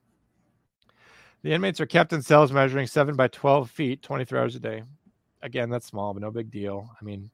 The 1.43 1.53
inmates 1.53 1.81
are 1.81 1.87
kept 1.87 2.13
in 2.13 2.23
cells 2.23 2.53
measuring 2.53 2.87
7 2.87 3.17
by 3.17 3.29
12 3.29 3.71
feet, 3.71 4.03
23 4.03 4.39
hours 4.39 4.57
a 4.57 4.61
day. 4.61 4.83
Again, 5.43 5.69
that's 5.69 5.87
small, 5.87 6.15
but 6.15 6.23
no 6.23 6.31
big 6.31 6.51
deal. 6.51 6.89
I 6.99 7.05
mean, 7.05 7.31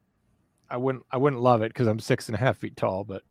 I 0.69 0.77
wouldn't 0.77 1.05
I 1.11 1.17
wouldn't 1.17 1.43
love 1.43 1.63
it 1.63 1.73
because 1.73 1.87
I'm 1.87 1.99
six 1.99 2.29
and 2.29 2.37
a 2.37 2.41
half 2.41 2.59
feet 2.59 2.77
tall, 2.77 3.05
but 3.05 3.23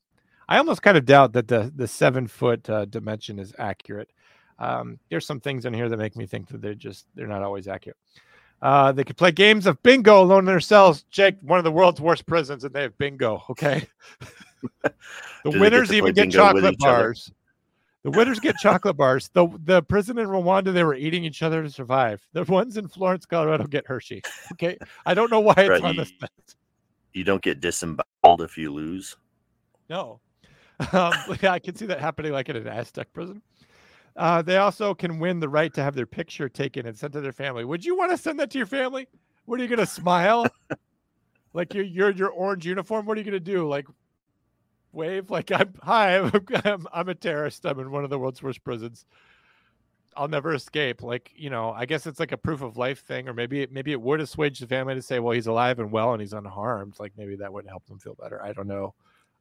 I 0.47 0.57
almost 0.57 0.81
kind 0.81 0.97
of 0.97 1.05
doubt 1.05 1.33
that 1.33 1.47
the 1.47 1.71
the 1.75 1.87
seven 1.87 2.27
foot 2.27 2.69
uh, 2.69 2.85
dimension 2.85 3.39
is 3.39 3.53
accurate. 3.57 4.09
Um, 4.57 4.99
there's 5.09 5.25
some 5.25 5.39
things 5.39 5.65
in 5.65 5.73
here 5.73 5.89
that 5.89 5.97
make 5.97 6.17
me 6.17 6.25
think 6.25 6.49
that 6.49 6.61
they're 6.61 6.75
just 6.75 7.07
they're 7.15 7.27
not 7.27 7.43
always 7.43 7.67
accurate. 7.67 7.97
Uh, 8.61 8.91
they 8.91 9.05
could 9.05 9.15
play 9.15 9.31
games 9.31 9.65
of 9.65 9.81
bingo 9.83 10.21
alone 10.21 10.39
in 10.39 10.45
their 10.45 10.59
cells. 10.59 11.03
Jake, 11.03 11.35
one 11.41 11.59
of 11.59 11.63
the 11.63 11.71
world's 11.71 12.01
worst 12.01 12.25
prisons, 12.25 12.65
and 12.65 12.73
they 12.73 12.81
have 12.81 12.97
bingo. 12.97 13.41
Okay. 13.49 13.87
the 14.83 14.91
winners 15.45 15.93
even 15.93 16.13
get 16.13 16.31
chocolate 16.31 16.73
each 16.73 16.85
other? 16.85 17.15
The 18.03 18.11
winners 18.11 18.39
get 18.39 18.55
chocolate 18.57 18.95
bars. 18.95 19.29
The 19.33 19.47
the 19.65 19.81
prison 19.81 20.17
in 20.17 20.27
Rwanda, 20.27 20.71
they 20.73 20.83
were 20.85 20.95
eating 20.95 21.25
each 21.25 21.43
other 21.43 21.61
to 21.63 21.69
survive. 21.69 22.25
The 22.33 22.43
ones 22.45 22.77
in 22.77 22.87
Florence, 22.87 23.25
Colorado, 23.25 23.65
get 23.67 23.85
Hershey. 23.85 24.21
Okay. 24.53 24.77
I 25.05 25.13
don't 25.13 25.29
know 25.29 25.41
why 25.41 25.53
it's 25.57 25.69
Right, 25.69 25.83
on 25.83 25.95
you- 25.95 26.01
this 26.01 26.13
list. 26.21 26.55
You 27.13 27.23
don't 27.23 27.41
get 27.41 27.59
disemboweled 27.59 28.41
if 28.41 28.57
you 28.57 28.71
lose. 28.73 29.15
No. 29.89 30.19
Um, 30.93 31.11
yeah, 31.41 31.51
I 31.51 31.59
can 31.59 31.75
see 31.75 31.85
that 31.87 31.99
happening 31.99 32.31
like 32.31 32.47
in 32.47 32.55
an 32.55 32.65
Aztec 32.65 33.11
prison. 33.11 33.41
Uh, 34.15 34.41
they 34.41 34.55
also 34.55 34.93
can 34.93 35.19
win 35.19 35.41
the 35.41 35.49
right 35.49 35.73
to 35.73 35.83
have 35.83 35.93
their 35.93 36.05
picture 36.05 36.47
taken 36.47 36.85
and 36.85 36.97
sent 36.97 37.11
to 37.11 37.19
their 37.19 37.33
family. 37.33 37.65
Would 37.65 37.83
you 37.83 37.97
want 37.97 38.11
to 38.11 38.17
send 38.17 38.39
that 38.39 38.49
to 38.51 38.57
your 38.57 38.65
family? 38.65 39.05
What 39.43 39.59
are 39.59 39.63
you 39.63 39.67
gonna 39.67 39.85
smile? 39.85 40.45
like 41.53 41.73
you're 41.73 41.83
you're 41.83 42.11
your 42.11 42.29
orange 42.29 42.65
uniform. 42.65 43.05
What 43.05 43.17
are 43.17 43.19
you 43.19 43.25
gonna 43.25 43.41
do? 43.41 43.67
Like 43.67 43.87
wave? 44.91 45.29
Like 45.29 45.51
I'm 45.51 45.73
hi, 45.83 46.17
I'm, 46.65 46.87
I'm 46.93 47.09
a 47.09 47.15
terrorist. 47.15 47.65
I'm 47.65 47.79
in 47.79 47.91
one 47.91 48.03
of 48.03 48.09
the 48.09 48.19
world's 48.19 48.41
worst 48.43 48.63
prisons. 48.63 49.05
I'll 50.15 50.27
never 50.27 50.53
escape. 50.53 51.01
Like 51.03 51.31
you 51.35 51.49
know, 51.49 51.71
I 51.71 51.85
guess 51.85 52.05
it's 52.07 52.19
like 52.19 52.31
a 52.31 52.37
proof 52.37 52.61
of 52.61 52.77
life 52.77 53.05
thing, 53.05 53.27
or 53.27 53.33
maybe 53.33 53.61
it, 53.61 53.71
maybe 53.71 53.91
it 53.91 54.01
would 54.01 54.19
assuage 54.19 54.59
the 54.59 54.67
family 54.67 54.95
to 54.95 55.01
say, 55.01 55.19
well, 55.19 55.33
he's 55.33 55.47
alive 55.47 55.79
and 55.79 55.91
well 55.91 56.13
and 56.13 56.21
he's 56.21 56.33
unharmed. 56.33 56.95
Like 56.99 57.13
maybe 57.17 57.35
that 57.37 57.51
would 57.53 57.67
help 57.67 57.85
them 57.85 57.99
feel 57.99 58.15
better. 58.15 58.41
I 58.43 58.53
don't 58.53 58.67
know, 58.67 58.93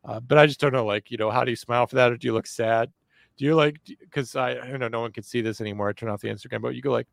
uh, 0.04 0.20
but 0.20 0.38
I 0.38 0.46
just 0.46 0.60
don't 0.60 0.72
know. 0.72 0.86
Like 0.86 1.10
you 1.10 1.16
know, 1.16 1.30
how 1.30 1.44
do 1.44 1.50
you 1.50 1.56
smile 1.56 1.86
for 1.86 1.96
that, 1.96 2.12
or 2.12 2.16
do 2.16 2.26
you 2.26 2.34
look 2.34 2.46
sad? 2.46 2.92
Do 3.36 3.44
you 3.44 3.54
like? 3.54 3.80
Because 3.86 4.36
I, 4.36 4.50
I 4.52 4.66
don't 4.68 4.80
know, 4.80 4.88
no 4.88 5.00
one 5.00 5.12
can 5.12 5.22
see 5.24 5.40
this 5.40 5.60
anymore. 5.60 5.88
I 5.88 5.92
turn 5.92 6.08
off 6.10 6.20
the 6.20 6.28
Instagram, 6.28 6.60
but 6.62 6.74
you 6.74 6.82
go 6.82 6.92
like, 6.92 7.08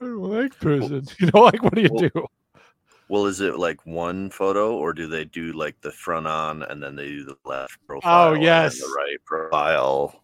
I 0.00 0.04
don't 0.06 0.18
like 0.22 0.58
prison. 0.58 1.06
You 1.20 1.30
know, 1.32 1.40
like 1.42 1.62
what 1.62 1.74
do 1.74 1.82
you 1.82 1.90
Well, 1.90 2.04
do? 2.14 2.26
Well, 3.08 3.26
is 3.26 3.40
it 3.40 3.58
like 3.58 3.84
one 3.86 4.28
photo, 4.30 4.76
or 4.76 4.92
do 4.92 5.06
they 5.06 5.24
do 5.24 5.52
like 5.52 5.80
the 5.80 5.90
front 5.90 6.26
on 6.26 6.62
and 6.64 6.82
then 6.82 6.94
they 6.94 7.06
do 7.06 7.24
the 7.24 7.36
left 7.44 7.78
oh, 7.82 7.86
profile? 7.86 8.28
Oh, 8.28 8.34
yes. 8.34 8.78
the 8.78 8.94
right 8.96 9.24
profile. 9.24 10.22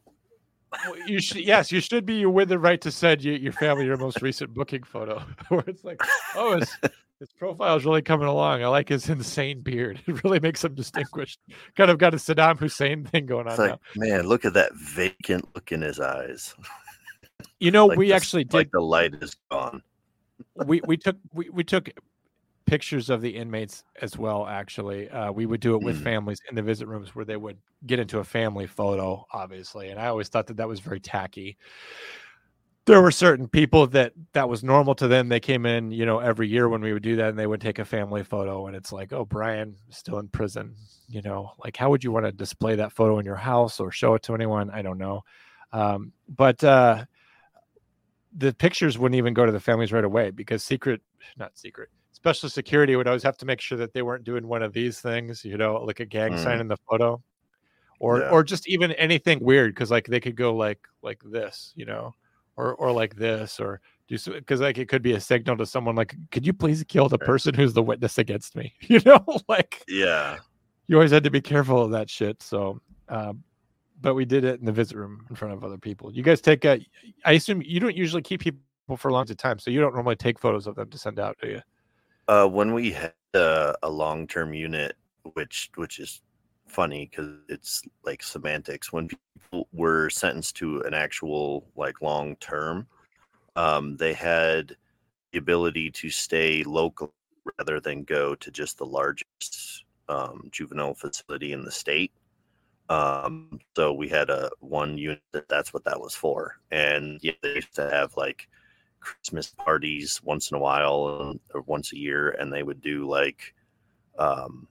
Well, 0.86 0.96
you 1.06 1.20
should 1.20 1.44
yes, 1.44 1.70
you 1.72 1.80
should 1.80 2.04
be 2.04 2.26
with 2.26 2.48
the 2.48 2.58
right 2.58 2.80
to 2.80 2.90
send 2.90 3.22
you, 3.22 3.32
your 3.34 3.52
family 3.52 3.86
your 3.86 3.96
most 3.96 4.20
recent 4.22 4.52
booking 4.52 4.82
photo, 4.82 5.22
where 5.48 5.64
it's 5.66 5.84
like, 5.84 6.00
oh, 6.34 6.58
his, 6.58 6.76
his 7.20 7.32
profile 7.38 7.76
is 7.76 7.84
really 7.84 8.02
coming 8.02 8.26
along. 8.26 8.62
I 8.62 8.66
like 8.66 8.88
his 8.88 9.08
insane 9.08 9.60
beard. 9.60 10.00
It 10.06 10.22
really 10.24 10.40
makes 10.40 10.64
him 10.64 10.74
distinguished. 10.74 11.38
Kind 11.76 11.90
of 11.90 11.98
got 11.98 12.12
a 12.12 12.18
Saddam 12.18 12.58
Hussein 12.58 13.04
thing 13.04 13.26
going 13.26 13.46
on 13.46 13.52
It's 13.52 13.58
now. 13.60 13.70
like, 13.70 13.80
man, 13.96 14.26
look 14.26 14.44
at 14.44 14.54
that 14.54 14.74
vacant 14.74 15.48
look 15.54 15.72
in 15.72 15.80
his 15.80 16.00
eyes. 16.00 16.54
You 17.60 17.70
know, 17.70 17.86
Like 17.86 17.98
we 17.98 18.08
the- 18.08 18.14
actually 18.14 18.44
did 18.44 18.54
like 18.54 18.70
the 18.72 18.80
light 18.80 19.14
is 19.22 19.36
gone. 19.50 19.82
we 20.66 20.80
we 20.86 20.96
took 20.96 21.16
we, 21.32 21.48
we 21.50 21.64
took 21.64 21.88
pictures 22.66 23.10
of 23.10 23.20
the 23.20 23.30
inmates 23.30 23.84
as 24.00 24.16
well 24.16 24.46
actually 24.46 25.08
uh, 25.10 25.30
we 25.30 25.46
would 25.46 25.60
do 25.60 25.74
it 25.74 25.82
with 25.82 25.96
Mm. 25.98 26.02
families 26.02 26.40
in 26.48 26.54
the 26.54 26.62
visit 26.62 26.86
rooms 26.88 27.14
where 27.14 27.24
they 27.24 27.36
would 27.36 27.58
get 27.86 27.98
into 27.98 28.18
a 28.18 28.24
family 28.24 28.66
photo 28.66 29.24
obviously 29.32 29.90
and 29.90 30.00
i 30.00 30.06
always 30.06 30.28
thought 30.28 30.46
that 30.46 30.56
that 30.56 30.68
was 30.68 30.80
very 30.80 31.00
tacky. 31.00 31.56
There 32.86 33.00
were 33.00 33.10
certain 33.10 33.48
people 33.48 33.86
that 33.88 34.12
that 34.34 34.46
was 34.48 34.62
normal 34.62 34.94
to 34.96 35.08
them. 35.08 35.30
They 35.30 35.40
came 35.40 35.64
in 35.64 35.90
you 35.90 36.04
know 36.04 36.18
every 36.18 36.48
year 36.48 36.68
when 36.68 36.82
we 36.82 36.92
would 36.92 37.02
do 37.02 37.16
that 37.16 37.30
and 37.30 37.38
they 37.38 37.46
would 37.46 37.60
take 37.62 37.78
a 37.78 37.84
family 37.84 38.22
photo 38.22 38.66
and 38.66 38.76
it's 38.76 38.92
like 38.92 39.10
oh 39.12 39.24
brian 39.24 39.76
still 39.88 40.18
in 40.18 40.28
prison 40.28 40.74
you 41.08 41.22
know 41.22 41.52
like 41.64 41.76
how 41.78 41.88
would 41.88 42.04
you 42.04 42.12
want 42.12 42.26
to 42.26 42.32
display 42.32 42.76
that 42.76 42.92
photo 42.92 43.18
in 43.18 43.24
your 43.24 43.36
house 43.36 43.80
or 43.80 43.90
show 43.90 44.14
it 44.14 44.22
to 44.24 44.34
anyone? 44.34 44.68
I 44.70 44.82
don't 44.82 44.98
know 44.98 45.22
um, 45.72 46.12
but 46.28 46.62
uh, 46.62 47.04
the 48.36 48.52
pictures 48.52 48.98
wouldn't 48.98 49.18
even 49.18 49.32
go 49.34 49.46
to 49.46 49.52
the 49.52 49.60
families 49.60 49.92
right 49.92 50.04
away 50.04 50.30
because 50.30 50.62
secret 50.62 51.00
not 51.36 51.56
secret 51.58 51.88
special 52.12 52.48
security 52.48 52.94
would 52.96 53.06
always 53.06 53.22
have 53.22 53.36
to 53.36 53.46
make 53.46 53.60
sure 53.60 53.76
that 53.78 53.92
they 53.92 54.02
weren't 54.02 54.24
doing 54.24 54.46
one 54.46 54.62
of 54.62 54.72
these 54.72 55.00
things 55.00 55.44
you 55.44 55.56
know 55.56 55.74
like 55.76 56.00
a 56.00 56.04
gang 56.06 56.36
sign 56.38 56.58
Mm. 56.58 56.62
in 56.62 56.68
the 56.68 56.76
photo 56.88 57.22
or 58.00 58.20
Yeah. 58.20 58.30
or 58.30 58.42
just 58.42 58.68
even 58.68 58.92
anything 58.92 59.38
weird 59.40 59.74
because 59.74 59.90
like 59.90 60.06
they 60.06 60.20
could 60.20 60.36
go 60.36 60.54
like 60.56 60.80
like 61.02 61.20
this 61.24 61.72
you 61.76 61.84
know 61.86 62.14
or 62.56 62.74
or 62.74 62.92
like 62.92 63.16
this 63.16 63.58
or 63.60 63.80
do 64.08 64.16
so 64.18 64.32
because 64.32 64.60
like 64.60 64.78
it 64.78 64.88
could 64.88 65.02
be 65.02 65.12
a 65.14 65.20
signal 65.20 65.56
to 65.56 65.66
someone 65.66 65.94
like 65.96 66.14
could 66.30 66.46
you 66.46 66.52
please 66.52 66.84
kill 66.84 67.08
the 67.08 67.18
person 67.18 67.54
who's 67.54 67.72
the 67.72 67.82
witness 67.82 68.18
against 68.18 68.54
me 68.56 68.72
you 68.82 69.00
know 69.04 69.24
like 69.48 69.82
Yeah. 69.88 70.38
you 70.86 70.96
always 70.96 71.10
had 71.10 71.24
to 71.24 71.30
be 71.30 71.40
careful 71.40 71.80
of 71.82 71.90
that 71.92 72.10
shit. 72.10 72.42
So, 72.42 72.80
um, 73.08 73.42
but 74.02 74.14
we 74.14 74.26
did 74.26 74.44
it 74.44 74.60
in 74.60 74.66
the 74.66 74.72
visit 74.72 74.96
room 74.98 75.24
in 75.30 75.36
front 75.36 75.54
of 75.54 75.64
other 75.64 75.78
people. 75.78 76.12
You 76.12 76.22
guys 76.22 76.42
take 76.42 76.66
a, 76.66 76.78
I 77.24 77.32
assume 77.32 77.62
you 77.62 77.80
don't 77.80 77.96
usually 77.96 78.20
keep 78.20 78.42
people 78.42 78.60
for 78.96 79.08
a 79.08 79.12
long 79.12 79.26
time, 79.26 79.58
so 79.58 79.70
you 79.70 79.80
don't 79.80 79.94
normally 79.94 80.16
take 80.16 80.38
photos 80.38 80.66
of 80.66 80.74
them 80.74 80.90
to 80.90 80.98
send 80.98 81.18
out, 81.18 81.36
do 81.40 81.48
you? 81.48 81.62
Uh, 82.28 82.46
when 82.46 82.72
we 82.72 82.92
had 82.92 83.12
uh, 83.34 83.74
a 83.82 83.88
long-term 83.88 84.54
unit, 84.54 84.96
which 85.34 85.70
which 85.76 85.98
is 85.98 86.22
funny 86.66 87.08
because 87.10 87.30
it's 87.48 87.82
like 88.04 88.22
semantics. 88.22 88.92
When 88.92 89.08
people 89.08 89.68
were 89.72 90.10
sentenced 90.10 90.56
to 90.56 90.80
an 90.82 90.94
actual 90.94 91.66
like 91.76 92.02
long 92.02 92.36
term, 92.36 92.86
um, 93.56 93.96
they 93.96 94.12
had 94.12 94.76
the 95.32 95.38
ability 95.38 95.90
to 95.90 96.10
stay 96.10 96.62
local 96.64 97.12
rather 97.58 97.80
than 97.80 98.04
go 98.04 98.34
to 98.34 98.50
just 98.50 98.78
the 98.78 98.86
largest 98.86 99.84
um, 100.08 100.48
juvenile 100.50 100.94
facility 100.94 101.52
in 101.52 101.64
the 101.64 101.70
state. 101.70 102.12
Um, 102.88 103.60
so 103.76 103.92
we 103.92 104.08
had 104.08 104.28
a 104.28 104.50
one 104.60 104.98
unit 104.98 105.22
that 105.32 105.48
that's 105.48 105.72
what 105.72 105.84
that 105.84 106.00
was 106.00 106.14
for, 106.14 106.56
and 106.70 107.18
yeah, 107.22 107.32
they 107.42 107.56
used 107.56 107.74
to 107.76 107.88
have 107.90 108.14
like 108.16 108.48
Christmas 109.04 109.48
parties 109.50 110.20
once 110.24 110.50
in 110.50 110.56
a 110.56 110.60
while 110.60 111.36
or 111.54 111.62
once 111.62 111.92
a 111.92 111.98
year, 111.98 112.30
and 112.30 112.52
they 112.52 112.62
would 112.62 112.80
do 112.82 113.08
like, 113.08 113.54
um, 114.18 114.68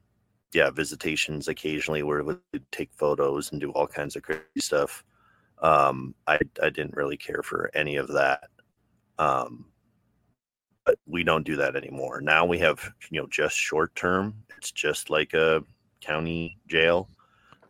yeah, 0.54 0.70
visitations 0.72 1.48
occasionally 1.48 2.04
where 2.04 2.24
we 2.24 2.36
would 2.54 2.72
take 2.72 2.92
photos 2.94 3.52
and 3.52 3.62
do 3.62 3.72
all 3.72 3.88
kinds 3.88 4.16
of 4.16 4.24
crazy 4.24 4.44
stuff. 4.60 5.04
Um, 5.62 6.16
I 6.28 6.40
I 6.62 6.70
didn't 6.70 6.96
really 6.96 7.18
care 7.18 7.44
for 7.44 7.72
any 7.76 7.98
of 7.98 8.08
that. 8.10 8.50
Um, 9.20 9.66
but 10.86 11.00
we 11.06 11.24
don't 11.24 11.46
do 11.46 11.56
that 11.58 11.76
anymore. 11.76 12.22
Now 12.22 12.46
we 12.46 12.60
have 12.60 12.94
you 13.10 13.22
know 13.22 13.28
just 13.30 13.58
short 13.58 13.96
term. 13.96 14.36
It's 14.58 14.72
just 14.72 15.10
like 15.10 15.34
a 15.34 15.64
county 16.02 16.58
jail. 16.68 17.10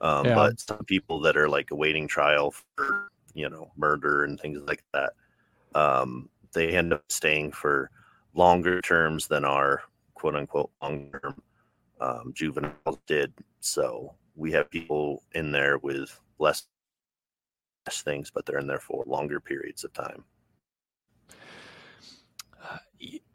Um, 0.01 0.33
Yeah. 0.33 0.35
But 0.35 0.59
some 0.59 0.83
people 0.85 1.19
that 1.21 1.37
are 1.37 1.49
like 1.49 1.71
awaiting 1.71 2.07
trial 2.07 2.51
for 2.75 3.09
you 3.33 3.49
know 3.49 3.71
murder 3.77 4.23
and 4.25 4.39
things 4.39 4.59
like 4.67 4.83
that, 4.93 5.13
um, 5.75 6.29
they 6.53 6.69
end 6.69 6.93
up 6.93 7.03
staying 7.09 7.51
for 7.51 7.89
longer 8.33 8.81
terms 8.81 9.27
than 9.27 9.45
our 9.45 9.83
quote 10.13 10.35
unquote 10.35 10.71
long 10.81 11.11
term 11.11 11.41
um, 12.01 12.31
juveniles 12.33 12.99
did. 13.07 13.33
So 13.59 14.13
we 14.35 14.51
have 14.51 14.69
people 14.69 15.23
in 15.33 15.51
there 15.51 15.77
with 15.77 16.19
less 16.39 16.65
things, 17.89 18.31
but 18.33 18.45
they're 18.45 18.59
in 18.59 18.67
there 18.67 18.79
for 18.79 19.03
longer 19.05 19.39
periods 19.39 19.83
of 19.83 19.93
time. 19.93 20.23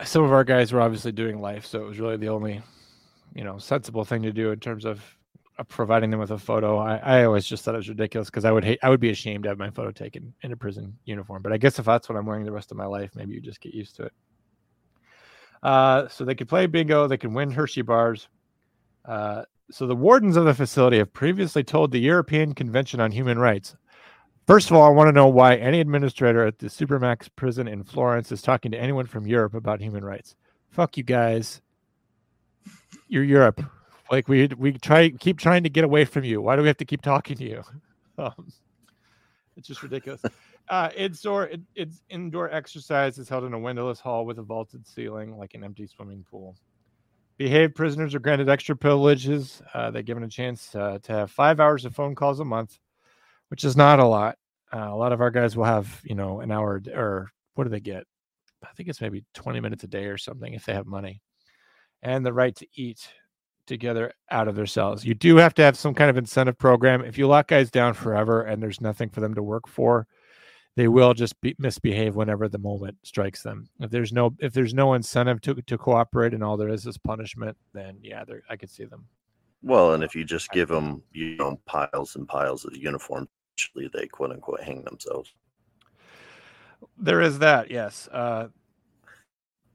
some 0.04 0.24
of 0.24 0.32
our 0.32 0.44
guys 0.44 0.72
were 0.72 0.80
obviously 0.80 1.12
doing 1.12 1.40
life, 1.40 1.66
so 1.66 1.80
it 1.82 1.86
was 1.86 1.98
really 1.98 2.16
the 2.16 2.28
only, 2.28 2.62
you 3.34 3.44
know, 3.44 3.58
sensible 3.58 4.04
thing 4.04 4.22
to 4.22 4.32
do 4.32 4.50
in 4.50 4.60
terms 4.60 4.84
of 4.84 4.98
uh, 4.98 5.17
providing 5.66 6.10
them 6.10 6.20
with 6.20 6.30
a 6.30 6.38
photo. 6.38 6.78
I, 6.78 6.96
I 6.96 7.24
always 7.24 7.44
just 7.44 7.64
thought 7.64 7.74
it 7.74 7.78
was 7.78 7.88
ridiculous 7.88 8.30
because 8.30 8.44
I 8.44 8.52
would 8.52 8.64
hate, 8.64 8.78
I 8.82 8.90
would 8.90 9.00
be 9.00 9.10
ashamed 9.10 9.44
to 9.44 9.48
have 9.48 9.58
my 9.58 9.70
photo 9.70 9.90
taken 9.90 10.32
in 10.42 10.52
a 10.52 10.56
prison 10.56 10.96
uniform. 11.04 11.42
But 11.42 11.52
I 11.52 11.56
guess 11.56 11.78
if 11.78 11.86
that's 11.86 12.08
what 12.08 12.16
I'm 12.16 12.26
wearing 12.26 12.44
the 12.44 12.52
rest 12.52 12.70
of 12.70 12.76
my 12.76 12.86
life, 12.86 13.10
maybe 13.16 13.34
you 13.34 13.40
just 13.40 13.60
get 13.60 13.74
used 13.74 13.96
to 13.96 14.04
it. 14.04 14.12
Uh, 15.62 16.06
so 16.08 16.24
they 16.24 16.36
could 16.36 16.48
play 16.48 16.66
bingo, 16.66 17.08
they 17.08 17.16
can 17.16 17.34
win 17.34 17.50
Hershey 17.50 17.82
bars. 17.82 18.28
Uh, 19.04 19.42
so 19.70 19.86
the 19.86 19.96
wardens 19.96 20.36
of 20.36 20.44
the 20.44 20.54
facility 20.54 20.98
have 20.98 21.12
previously 21.12 21.64
told 21.64 21.90
the 21.90 21.98
European 21.98 22.54
Convention 22.54 23.00
on 23.00 23.10
Human 23.10 23.38
Rights. 23.38 23.76
First 24.46 24.70
of 24.70 24.76
all, 24.76 24.84
I 24.84 24.90
want 24.90 25.08
to 25.08 25.12
know 25.12 25.28
why 25.28 25.56
any 25.56 25.80
administrator 25.80 26.46
at 26.46 26.58
the 26.58 26.68
Supermax 26.68 27.28
prison 27.36 27.68
in 27.68 27.84
Florence 27.84 28.32
is 28.32 28.40
talking 28.40 28.70
to 28.70 28.80
anyone 28.80 29.04
from 29.04 29.26
Europe 29.26 29.52
about 29.52 29.80
human 29.80 30.04
rights. 30.04 30.36
Fuck 30.70 30.96
you 30.96 31.02
guys. 31.02 31.60
You're 33.08 33.24
Europe. 33.24 33.62
Like 34.10 34.28
we 34.28 34.48
we 34.56 34.72
try 34.72 35.10
keep 35.10 35.38
trying 35.38 35.62
to 35.64 35.68
get 35.68 35.84
away 35.84 36.04
from 36.04 36.24
you. 36.24 36.40
Why 36.40 36.56
do 36.56 36.62
we 36.62 36.68
have 36.68 36.76
to 36.78 36.84
keep 36.84 37.02
talking 37.02 37.36
to 37.36 37.44
you? 37.44 37.62
Um, 38.20 38.52
it's 39.56 39.68
just 39.68 39.82
ridiculous. 39.82 40.22
Uh, 40.70 40.90
indoor 40.96 41.44
it, 41.44 41.62
it's 41.74 42.02
indoor 42.10 42.50
exercise 42.50 43.16
is 43.16 43.26
held 43.26 43.44
in 43.44 43.54
a 43.54 43.58
windowless 43.58 44.00
hall 44.00 44.26
with 44.26 44.38
a 44.38 44.42
vaulted 44.42 44.86
ceiling, 44.86 45.38
like 45.38 45.54
an 45.54 45.64
empty 45.64 45.86
swimming 45.86 46.22
pool. 46.30 46.54
Behaved 47.38 47.74
prisoners 47.74 48.14
are 48.14 48.18
granted 48.18 48.50
extra 48.50 48.76
privileges. 48.76 49.62
Uh, 49.72 49.90
they're 49.90 50.02
given 50.02 50.24
a 50.24 50.28
chance 50.28 50.74
uh, 50.74 50.98
to 51.04 51.12
have 51.12 51.30
five 51.30 51.58
hours 51.58 51.86
of 51.86 51.94
phone 51.94 52.14
calls 52.14 52.40
a 52.40 52.44
month, 52.44 52.78
which 53.48 53.64
is 53.64 53.78
not 53.78 53.98
a 53.98 54.04
lot. 54.04 54.36
Uh, 54.70 54.90
a 54.90 54.94
lot 54.94 55.12
of 55.12 55.22
our 55.22 55.30
guys 55.30 55.56
will 55.56 55.64
have, 55.64 56.02
you 56.04 56.14
know, 56.14 56.40
an 56.40 56.50
hour 56.50 56.82
or 56.94 57.30
what 57.54 57.64
do 57.64 57.70
they 57.70 57.80
get? 57.80 58.04
I 58.62 58.72
think 58.74 58.90
it's 58.90 59.00
maybe 59.00 59.24
20 59.32 59.60
minutes 59.60 59.84
a 59.84 59.88
day 59.88 60.04
or 60.04 60.18
something 60.18 60.52
if 60.52 60.66
they 60.66 60.74
have 60.74 60.86
money. 60.86 61.22
And 62.02 62.26
the 62.26 62.32
right 62.34 62.54
to 62.56 62.66
eat 62.74 63.08
together 63.68 64.12
out 64.30 64.48
of 64.48 64.56
their 64.56 64.66
cells. 64.66 65.04
You 65.04 65.14
do 65.14 65.36
have 65.36 65.54
to 65.54 65.62
have 65.62 65.76
some 65.76 65.94
kind 65.94 66.10
of 66.10 66.16
incentive 66.16 66.58
program. 66.58 67.04
If 67.04 67.16
you 67.18 67.28
lock 67.28 67.48
guys 67.48 67.70
down 67.70 67.94
forever 67.94 68.42
and 68.42 68.62
there's 68.62 68.80
nothing 68.80 69.10
for 69.10 69.20
them 69.20 69.34
to 69.34 69.42
work 69.42 69.68
for, 69.68 70.08
they 70.74 70.88
will 70.88 71.14
just 71.14 71.40
be, 71.40 71.54
misbehave 71.58 72.16
whenever 72.16 72.48
the 72.48 72.58
moment 72.58 72.96
strikes 73.02 73.42
them. 73.42 73.68
If 73.80 73.90
there's 73.90 74.12
no 74.12 74.34
if 74.38 74.52
there's 74.52 74.74
no 74.74 74.94
incentive 74.94 75.40
to 75.42 75.54
to 75.54 75.78
cooperate 75.78 76.34
and 76.34 76.42
all 76.42 76.56
there 76.56 76.68
is 76.68 76.86
is 76.86 76.98
punishment, 76.98 77.56
then 77.72 77.98
yeah, 78.02 78.24
I 78.50 78.56
could 78.56 78.70
see 78.70 78.84
them. 78.84 79.06
Well, 79.62 79.94
and 79.94 80.04
if 80.04 80.14
you 80.14 80.24
just 80.24 80.50
give 80.50 80.68
them, 80.68 81.02
you 81.12 81.36
know, 81.36 81.60
piles 81.66 82.16
and 82.16 82.28
piles 82.28 82.64
of 82.64 82.76
uniforms, 82.76 83.28
they 83.92 84.06
quote 84.06 84.30
unquote 84.30 84.62
hang 84.62 84.82
themselves. 84.84 85.34
There 86.96 87.20
is 87.20 87.40
that, 87.40 87.70
yes. 87.70 88.08
Uh, 88.12 88.48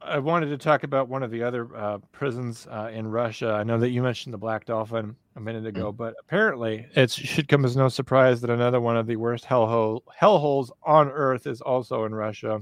I 0.06 0.20
wanted 0.20 0.48
to 0.48 0.58
talk 0.58 0.84
about 0.84 1.08
one 1.08 1.24
of 1.24 1.32
the 1.32 1.44
other 1.44 1.76
uh, 1.76 1.98
prisons 2.12 2.68
uh, 2.70 2.90
in 2.94 3.08
Russia. 3.08 3.54
I 3.54 3.64
know 3.64 3.80
that 3.80 3.90
you 3.90 4.04
mentioned 4.04 4.34
the 4.34 4.38
Black 4.38 4.66
Dolphin 4.66 5.16
a 5.36 5.40
minute 5.40 5.66
ago, 5.66 5.92
but 5.92 6.16
apparently 6.20 6.86
it 6.96 7.10
should 7.12 7.48
come 7.48 7.64
as 7.64 7.78
no 7.78 7.88
surprise 7.88 8.42
that 8.42 8.50
another 8.50 8.82
one 8.82 8.98
of 8.98 9.08
the 9.08 9.16
worst 9.16 9.46
hellhole 9.46 10.02
hellholes 10.20 10.72
on 10.84 11.10
earth 11.10 11.48
is 11.48 11.62
also 11.62 12.04
in 12.06 12.14
Russia. 12.14 12.60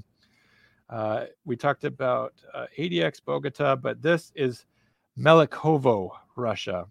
Uh, 0.89 1.25
we 1.45 1.55
talked 1.55 1.83
about 1.83 2.33
uh, 2.53 2.67
ADX 2.77 3.23
Bogota, 3.25 3.75
but 3.75 4.01
this 4.01 4.31
is 4.35 4.65
Melekhovo, 5.17 6.11
Russia. 6.35 6.85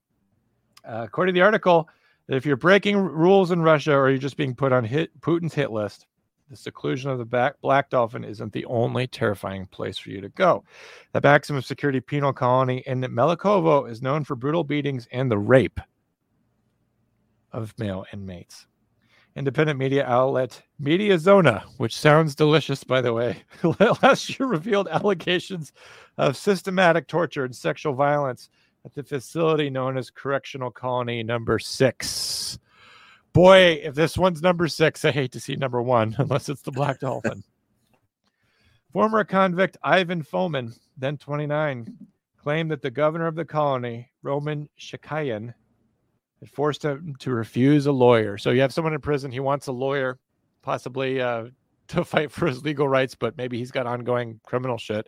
Uh, 0.84 1.03
according 1.05 1.34
to 1.34 1.38
the 1.38 1.44
article, 1.44 1.88
if 2.28 2.44
you're 2.44 2.57
breaking 2.57 2.96
rules 2.96 3.51
in 3.51 3.62
Russia 3.62 3.94
or 3.94 4.09
you're 4.09 4.18
just 4.18 4.36
being 4.36 4.55
put 4.55 4.72
on 4.72 4.84
hit, 4.84 5.18
Putin's 5.20 5.55
hit 5.55 5.70
list, 5.70 6.07
the 6.51 6.57
seclusion 6.57 7.11
of 7.11 7.18
the 7.18 7.24
back, 7.24 7.61
Black 7.61 7.90
Dolphin 7.90 8.24
isn't 8.24 8.53
the 8.53 8.64
only 8.64 9.07
terrifying 9.07 9.66
place 9.66 9.98
for 9.98 10.11
you 10.11 10.20
to 10.20 10.28
go. 10.30 10.64
The 11.12 11.20
maximum 11.22 11.62
security 11.62 12.01
penal 12.01 12.32
colony 12.32 12.82
in 12.86 13.01
Melekhovo 13.01 13.88
is 13.88 14.03
known 14.03 14.24
for 14.24 14.34
brutal 14.34 14.64
beatings 14.64 15.07
and 15.12 15.30
the 15.30 15.38
rape 15.38 15.80
of 17.53 17.72
male 17.78 18.05
inmates. 18.12 18.66
Independent 19.36 19.78
media 19.78 20.05
outlet 20.07 20.61
Mediazona, 20.82 21.62
which 21.76 21.96
sounds 21.96 22.34
delicious, 22.34 22.82
by 22.82 23.01
the 23.01 23.12
way, 23.12 23.44
last 24.03 24.38
year 24.38 24.48
revealed 24.48 24.88
allegations 24.88 25.72
of 26.18 26.36
systematic 26.36 27.07
torture 27.07 27.44
and 27.44 27.55
sexual 27.55 27.94
violence 27.94 28.51
at 28.84 28.92
the 28.94 29.05
facility 29.05 29.70
known 29.70 29.96
as 29.96 30.11
Correctional 30.11 30.70
Colony 30.70 31.22
Number 31.22 31.61
Six. 31.61 32.59
Boy, 33.33 33.81
if 33.85 33.95
this 33.95 34.18
one's 34.18 34.43
number 34.43 34.66
six, 34.66 35.05
I 35.05 35.12
hate 35.12 35.33
to 35.33 35.41
see 35.41 35.55
number 35.55 35.81
one, 35.81 36.16
unless 36.18 36.49
it's 36.49 36.62
the 36.62 36.72
Black 36.72 37.01
Dolphin. 37.01 37.45
Former 38.93 39.22
convict 39.22 39.76
Ivan 39.83 40.24
Foman, 40.24 40.76
then 40.97 41.16
29, 41.16 41.97
claimed 42.43 42.70
that 42.72 42.83
the 42.83 42.91
governor 42.91 43.26
of 43.26 43.37
the 43.37 43.45
colony, 43.45 44.11
Roman 44.22 44.68
Shakayan, 44.78 45.55
had 46.41 46.51
forced 46.51 46.85
him 46.85 47.14
to 47.20 47.31
refuse 47.31 47.87
a 47.87 47.93
lawyer. 47.93 48.37
So 48.37 48.51
you 48.51 48.62
have 48.62 48.72
someone 48.72 48.95
in 48.95 49.01
prison, 49.01 49.31
he 49.31 49.41
wants 49.41 49.68
a 49.68 49.72
lawyer, 49.72 50.18
possibly 50.62 51.20
uh, 51.20 51.47
to 51.89 52.05
fight 52.05 52.33
for 52.33 52.47
his 52.47 52.64
legal 52.64 52.89
rights, 52.89 53.14
but 53.14 53.37
maybe 53.37 53.59
he's 53.59 53.70
got 53.70 53.87
ongoing 53.87 54.41
criminal 54.45 54.78
shit. 54.78 55.07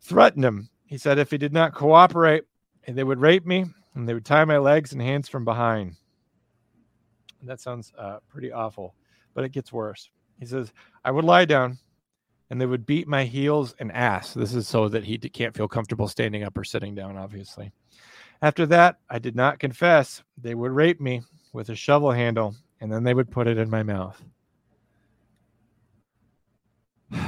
Threatened 0.00 0.44
him. 0.44 0.70
He 0.86 0.98
said 0.98 1.18
if 1.18 1.30
he 1.30 1.38
did 1.38 1.52
not 1.52 1.74
cooperate, 1.74 2.44
they 2.86 3.04
would 3.04 3.20
rape 3.20 3.46
me 3.46 3.66
and 3.94 4.08
they 4.08 4.14
would 4.14 4.24
tie 4.24 4.44
my 4.44 4.58
legs 4.58 4.92
and 4.92 5.02
hands 5.02 5.28
from 5.28 5.44
behind. 5.44 5.96
That 7.42 7.60
sounds 7.60 7.92
uh, 7.98 8.18
pretty 8.28 8.52
awful, 8.52 8.94
but 9.34 9.44
it 9.44 9.52
gets 9.52 9.72
worse. 9.72 10.10
He 10.38 10.46
says, 10.46 10.72
I 11.04 11.10
would 11.10 11.24
lie 11.24 11.44
down 11.44 11.78
and 12.50 12.60
they 12.60 12.66
would 12.66 12.86
beat 12.86 13.06
my 13.08 13.24
heels 13.24 13.74
and 13.78 13.92
ass. 13.92 14.34
This 14.34 14.54
is 14.54 14.66
so 14.66 14.88
that 14.88 15.04
he 15.04 15.18
can't 15.18 15.56
feel 15.56 15.68
comfortable 15.68 16.08
standing 16.08 16.42
up 16.42 16.56
or 16.56 16.64
sitting 16.64 16.94
down, 16.94 17.16
obviously. 17.16 17.72
After 18.40 18.66
that, 18.66 18.98
I 19.10 19.18
did 19.18 19.34
not 19.36 19.58
confess. 19.58 20.22
They 20.36 20.54
would 20.54 20.70
rape 20.70 21.00
me 21.00 21.22
with 21.52 21.68
a 21.70 21.74
shovel 21.74 22.12
handle 22.12 22.54
and 22.80 22.92
then 22.92 23.02
they 23.02 23.14
would 23.14 23.30
put 23.30 23.46
it 23.48 23.58
in 23.58 23.68
my 23.68 23.82
mouth. 23.82 24.22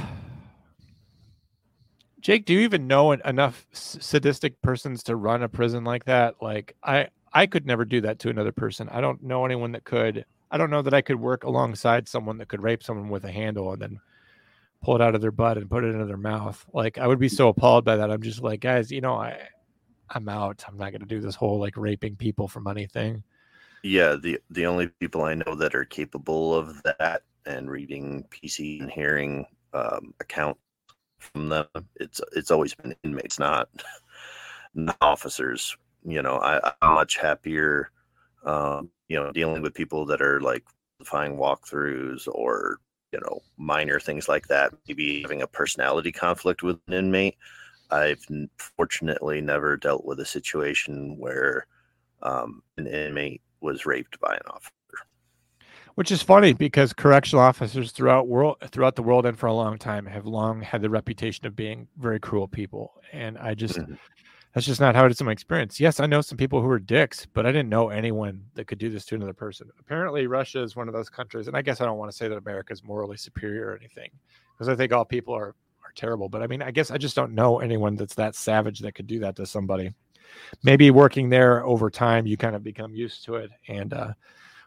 Jake, 2.20 2.44
do 2.44 2.52
you 2.52 2.60
even 2.60 2.86
know 2.86 3.12
enough 3.12 3.66
sadistic 3.72 4.60
persons 4.62 5.02
to 5.04 5.16
run 5.16 5.42
a 5.42 5.48
prison 5.48 5.84
like 5.84 6.04
that? 6.04 6.36
Like 6.40 6.76
I 6.82 7.08
I 7.32 7.46
could 7.46 7.66
never 7.66 7.84
do 7.84 8.00
that 8.02 8.18
to 8.20 8.30
another 8.30 8.52
person. 8.52 8.88
I 8.88 9.00
don't 9.00 9.22
know 9.22 9.44
anyone 9.44 9.72
that 9.72 9.84
could. 9.84 10.24
I 10.50 10.58
don't 10.58 10.70
know 10.70 10.82
that 10.82 10.94
I 10.94 11.00
could 11.00 11.20
work 11.20 11.44
alongside 11.44 12.08
someone 12.08 12.38
that 12.38 12.48
could 12.48 12.62
rape 12.62 12.82
someone 12.82 13.08
with 13.08 13.24
a 13.24 13.30
handle 13.30 13.72
and 13.72 13.80
then 13.80 14.00
pull 14.82 14.96
it 14.96 15.02
out 15.02 15.14
of 15.14 15.20
their 15.20 15.30
butt 15.30 15.58
and 15.58 15.70
put 15.70 15.84
it 15.84 15.94
into 15.94 16.06
their 16.06 16.16
mouth. 16.16 16.64
Like 16.72 16.98
I 16.98 17.06
would 17.06 17.20
be 17.20 17.28
so 17.28 17.48
appalled 17.48 17.84
by 17.84 17.96
that. 17.96 18.10
I'm 18.10 18.22
just 18.22 18.42
like, 18.42 18.60
guys, 18.60 18.90
you 18.90 19.00
know, 19.00 19.14
I 19.14 19.38
I'm 20.08 20.28
out. 20.28 20.64
I'm 20.66 20.76
not 20.76 20.92
to 20.92 20.98
do 20.98 21.20
this 21.20 21.36
whole 21.36 21.58
like 21.58 21.76
raping 21.76 22.16
people 22.16 22.48
for 22.48 22.60
money 22.60 22.86
thing. 22.86 23.22
Yeah, 23.82 24.16
the 24.16 24.40
the 24.50 24.66
only 24.66 24.88
people 24.88 25.22
I 25.22 25.34
know 25.34 25.54
that 25.54 25.74
are 25.74 25.84
capable 25.84 26.54
of 26.54 26.82
that 26.82 27.22
and 27.46 27.70
reading 27.70 28.24
PC 28.30 28.80
and 28.80 28.90
hearing 28.90 29.46
um, 29.72 30.14
account 30.20 30.58
from 31.18 31.48
them, 31.48 31.66
it's 31.96 32.20
it's 32.32 32.50
always 32.50 32.74
been 32.74 32.94
inmates, 33.04 33.38
not 33.38 33.68
not 34.74 34.96
officers. 35.00 35.76
You 36.04 36.22
know, 36.22 36.36
I, 36.36 36.72
I'm 36.80 36.94
much 36.94 37.16
happier, 37.16 37.90
um, 38.44 38.90
you 39.08 39.16
know, 39.16 39.32
dealing 39.32 39.62
with 39.62 39.74
people 39.74 40.06
that 40.06 40.22
are 40.22 40.40
like 40.40 40.64
defying 40.98 41.36
walkthroughs 41.36 42.28
or 42.28 42.78
you 43.12 43.20
know 43.20 43.40
minor 43.58 44.00
things 44.00 44.28
like 44.28 44.48
that. 44.48 44.72
Maybe 44.88 45.22
having 45.22 45.42
a 45.42 45.46
personality 45.46 46.12
conflict 46.12 46.62
with 46.62 46.78
an 46.86 46.94
inmate. 46.94 47.36
I've 47.90 48.24
fortunately 48.76 49.40
never 49.40 49.76
dealt 49.76 50.04
with 50.04 50.20
a 50.20 50.24
situation 50.24 51.18
where 51.18 51.66
um, 52.22 52.62
an 52.76 52.86
inmate 52.86 53.42
was 53.60 53.84
raped 53.84 54.20
by 54.20 54.34
an 54.34 54.42
officer. 54.48 54.70
which 55.96 56.12
is 56.12 56.22
funny 56.22 56.52
because 56.52 56.92
correctional 56.92 57.44
officers 57.44 57.92
throughout 57.92 58.28
world 58.28 58.56
throughout 58.70 58.96
the 58.96 59.02
world 59.02 59.26
and 59.26 59.38
for 59.38 59.46
a 59.46 59.52
long 59.52 59.76
time 59.78 60.06
have 60.06 60.26
long 60.26 60.60
had 60.62 60.82
the 60.82 60.90
reputation 60.90 61.46
of 61.46 61.56
being 61.56 61.88
very 61.98 62.20
cruel 62.20 62.46
people 62.46 62.92
and 63.12 63.36
i 63.38 63.54
just 63.54 63.78
mm-hmm. 63.78 63.94
That's 64.52 64.66
just 64.66 64.80
not 64.80 64.94
how 64.94 65.06
it 65.06 65.10
is 65.10 65.20
in 65.20 65.26
my 65.26 65.32
experience 65.32 65.80
yes 65.80 66.00
i 66.00 66.06
know 66.06 66.20
some 66.20 66.38
people 66.38 66.60
who 66.60 66.68
are 66.68 66.78
dicks 66.78 67.26
but 67.32 67.46
i 67.46 67.52
didn't 67.52 67.68
know 67.68 67.88
anyone 67.88 68.42
that 68.54 68.66
could 68.66 68.78
do 68.78 68.90
this 68.90 69.04
to 69.04 69.14
another 69.14 69.32
person 69.32 69.68
apparently 69.78 70.26
russia 70.26 70.62
is 70.62 70.76
one 70.76 70.88
of 70.88 70.94
those 70.94 71.08
countries 71.08 71.48
and 71.48 71.56
i 71.56 71.62
guess 71.62 71.80
i 71.80 71.84
don't 71.84 71.98
want 71.98 72.10
to 72.10 72.16
say 72.16 72.28
that 72.28 72.36
america 72.38 72.72
is 72.72 72.82
morally 72.82 73.16
superior 73.16 73.68
or 73.68 73.76
anything 73.76 74.10
because 74.52 74.68
i 74.68 74.74
think 74.74 74.92
all 74.92 75.04
people 75.04 75.34
are 75.34 75.54
are 75.84 75.92
terrible 75.94 76.28
but 76.28 76.42
i 76.42 76.46
mean 76.46 76.62
i 76.62 76.70
guess 76.70 76.90
i 76.90 76.98
just 76.98 77.16
don't 77.16 77.32
know 77.32 77.60
anyone 77.60 77.96
that's 77.96 78.14
that 78.14 78.34
savage 78.34 78.80
that 78.80 78.94
could 78.94 79.06
do 79.06 79.18
that 79.18 79.36
to 79.36 79.46
somebody 79.46 79.92
maybe 80.62 80.90
working 80.90 81.28
there 81.28 81.64
over 81.64 81.90
time 81.90 82.26
you 82.26 82.36
kind 82.36 82.54
of 82.54 82.62
become 82.62 82.94
used 82.94 83.24
to 83.24 83.36
it 83.36 83.50
and 83.68 83.92
uh 83.92 84.12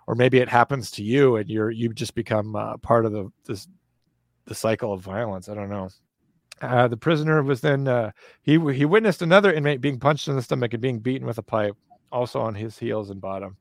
or 0.07 0.15
maybe 0.15 0.39
it 0.39 0.49
happens 0.49 0.91
to 0.91 1.03
you 1.03 1.37
and 1.37 1.49
you're 1.49 1.71
you 1.71 1.93
just 1.93 2.13
become 2.13 2.55
uh, 2.55 2.75
part 2.77 3.05
of 3.05 3.13
the 3.13 3.31
this 3.45 3.67
the 4.45 4.55
cycle 4.55 4.93
of 4.93 5.01
violence. 5.01 5.49
I 5.49 5.55
don't 5.55 5.69
know. 5.69 5.89
Uh, 6.63 6.87
the 6.87 6.95
prisoner 6.95 7.43
was 7.43 7.59
then 7.59 7.89
uh, 7.89 8.09
he 8.41 8.53
he 8.73 8.85
witnessed 8.85 9.21
another 9.21 9.51
inmate 9.51 9.81
being 9.81 9.99
punched 9.99 10.29
in 10.29 10.35
the 10.37 10.41
stomach 10.41 10.73
and 10.73 10.81
being 10.81 10.99
beaten 10.99 11.27
with 11.27 11.37
a 11.37 11.43
pipe, 11.43 11.75
also 12.09 12.39
on 12.39 12.55
his 12.55 12.79
heels 12.79 13.09
and 13.09 13.19
bottom. 13.19 13.57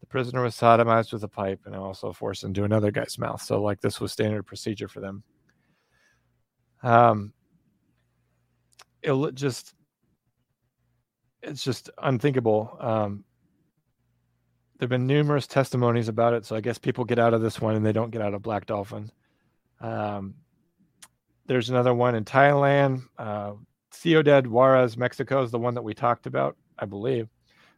The 0.00 0.06
prisoner 0.06 0.42
was 0.42 0.54
sodomized 0.54 1.14
with 1.14 1.24
a 1.24 1.28
pipe 1.28 1.60
and 1.64 1.74
also 1.74 2.12
forced 2.12 2.44
into 2.44 2.64
another 2.64 2.90
guy's 2.90 3.18
mouth. 3.18 3.40
So 3.40 3.62
like 3.62 3.80
this 3.80 4.02
was 4.02 4.12
standard 4.12 4.42
procedure 4.42 4.86
for 4.86 5.00
them. 5.00 5.22
Um, 6.82 7.32
it 9.02 9.34
just 9.34 9.72
it's 11.42 11.64
just 11.64 11.88
unthinkable. 12.02 12.76
Um, 12.78 13.24
there've 14.78 14.90
been 14.90 15.06
numerous 15.06 15.46
testimonies 15.46 16.08
about 16.08 16.34
it, 16.34 16.44
so 16.44 16.54
I 16.54 16.60
guess 16.60 16.76
people 16.76 17.06
get 17.06 17.18
out 17.18 17.32
of 17.32 17.40
this 17.40 17.62
one 17.62 17.76
and 17.76 17.86
they 17.86 17.92
don't 17.92 18.10
get 18.10 18.20
out 18.20 18.34
of 18.34 18.42
Black 18.42 18.66
Dolphin. 18.66 19.10
Um, 19.80 20.34
there's 21.46 21.70
another 21.70 21.94
one 21.94 22.14
in 22.14 22.24
Thailand. 22.24 23.02
Uh, 23.18 23.54
Ciudad 23.92 24.46
Juarez, 24.46 24.96
Mexico 24.96 25.42
is 25.42 25.50
the 25.50 25.58
one 25.58 25.74
that 25.74 25.82
we 25.82 25.94
talked 25.94 26.26
about, 26.26 26.56
I 26.78 26.86
believe. 26.86 27.28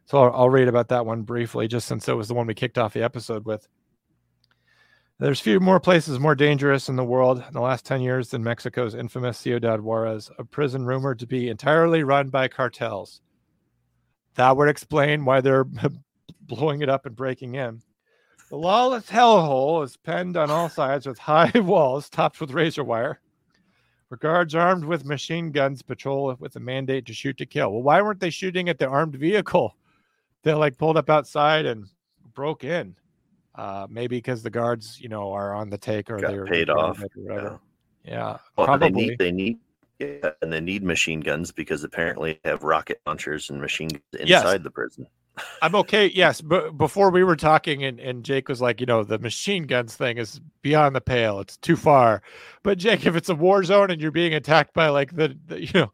So 0.05 0.23
I'll, 0.23 0.33
I'll 0.33 0.49
read 0.49 0.67
about 0.67 0.89
that 0.89 1.05
one 1.05 1.21
briefly, 1.21 1.67
just 1.67 1.87
since 1.87 2.07
it 2.07 2.13
was 2.13 2.27
the 2.27 2.33
one 2.33 2.47
we 2.47 2.53
kicked 2.53 2.77
off 2.77 2.93
the 2.93 3.03
episode 3.03 3.45
with. 3.45 3.67
There's 5.19 5.41
few 5.41 5.59
more 5.59 5.81
places 5.81 6.17
more 6.17 6.35
dangerous 6.35 6.87
in 6.87 6.95
the 6.95 7.03
world 7.03 7.43
in 7.45 7.53
the 7.53 7.59
last 7.59 7.85
10 7.85 8.01
years 8.01 8.29
than 8.29 8.43
Mexico's 8.43 8.95
infamous 8.95 9.37
Ciudad 9.37 9.81
Juarez, 9.81 10.31
a 10.39 10.45
prison 10.45 10.85
rumored 10.85 11.19
to 11.19 11.27
be 11.27 11.49
entirely 11.49 12.03
run 12.03 12.29
by 12.29 12.47
cartels. 12.47 13.21
That 14.35 14.55
would 14.55 14.69
explain 14.69 15.25
why 15.25 15.41
they're 15.41 15.65
blowing 16.41 16.81
it 16.81 16.89
up 16.89 17.05
and 17.05 17.15
breaking 17.15 17.55
in. 17.55 17.81
The 18.49 18.57
lawless 18.57 19.07
hellhole 19.09 19.83
is 19.83 19.97
penned 19.97 20.37
on 20.37 20.49
all 20.49 20.69
sides 20.69 21.05
with 21.05 21.19
high 21.19 21.51
walls 21.55 22.09
topped 22.09 22.39
with 22.39 22.51
razor 22.51 22.83
wire. 22.83 23.19
Guards 24.17 24.55
armed 24.55 24.85
with 24.85 25.05
machine 25.05 25.51
guns 25.51 25.81
patrol 25.81 26.35
with 26.39 26.55
a 26.55 26.59
mandate 26.59 27.05
to 27.05 27.13
shoot 27.13 27.37
to 27.37 27.45
kill. 27.45 27.71
Well, 27.71 27.83
why 27.83 28.01
weren't 28.01 28.19
they 28.19 28.31
shooting 28.31 28.69
at 28.69 28.79
the 28.79 28.87
armed 28.87 29.15
vehicle 29.15 29.75
that 30.43 30.57
like 30.57 30.77
pulled 30.77 30.97
up 30.97 31.09
outside 31.09 31.65
and 31.65 31.85
broke 32.33 32.63
in? 32.63 32.95
Uh, 33.55 33.87
maybe 33.89 34.17
because 34.17 34.41
the 34.41 34.49
guards, 34.49 34.99
you 35.01 35.09
know, 35.09 35.31
are 35.31 35.53
on 35.53 35.69
the 35.69 35.77
take 35.77 36.09
or 36.09 36.19
they're 36.19 36.45
paid 36.45 36.69
off. 36.69 37.01
Or 37.01 37.07
whatever. 37.15 37.59
Yeah, 38.03 38.13
yeah 38.13 38.37
well, 38.57 38.67
probably. 38.67 38.89
They 38.89 39.07
need, 39.07 39.19
they 39.19 39.31
need 39.31 39.59
yeah, 39.99 40.31
and 40.41 40.51
they 40.51 40.61
need 40.61 40.81
machine 40.81 41.19
guns 41.19 41.51
because 41.51 41.83
apparently 41.83 42.39
they 42.43 42.49
have 42.49 42.63
rocket 42.63 43.01
launchers 43.05 43.49
and 43.49 43.59
machine 43.59 43.89
guns 43.89 44.01
inside 44.13 44.27
yes. 44.27 44.63
the 44.63 44.71
prison. 44.71 45.07
I'm 45.61 45.75
okay. 45.75 46.07
Yes, 46.07 46.41
but 46.41 46.77
before 46.77 47.09
we 47.09 47.23
were 47.23 47.35
talking, 47.35 47.83
and, 47.83 47.99
and 47.99 48.23
Jake 48.23 48.49
was 48.49 48.61
like, 48.61 48.79
you 48.79 48.85
know, 48.85 49.03
the 49.03 49.19
machine 49.19 49.63
guns 49.63 49.95
thing 49.95 50.17
is 50.17 50.39
beyond 50.61 50.95
the 50.95 51.01
pale. 51.01 51.39
It's 51.39 51.57
too 51.57 51.75
far. 51.75 52.21
But 52.63 52.77
Jake, 52.77 53.05
if 53.05 53.15
it's 53.15 53.29
a 53.29 53.35
war 53.35 53.63
zone 53.63 53.91
and 53.91 54.01
you're 54.01 54.11
being 54.11 54.33
attacked 54.33 54.73
by 54.73 54.89
like 54.89 55.15
the, 55.15 55.37
the 55.47 55.65
you 55.65 55.71
know, 55.73 55.91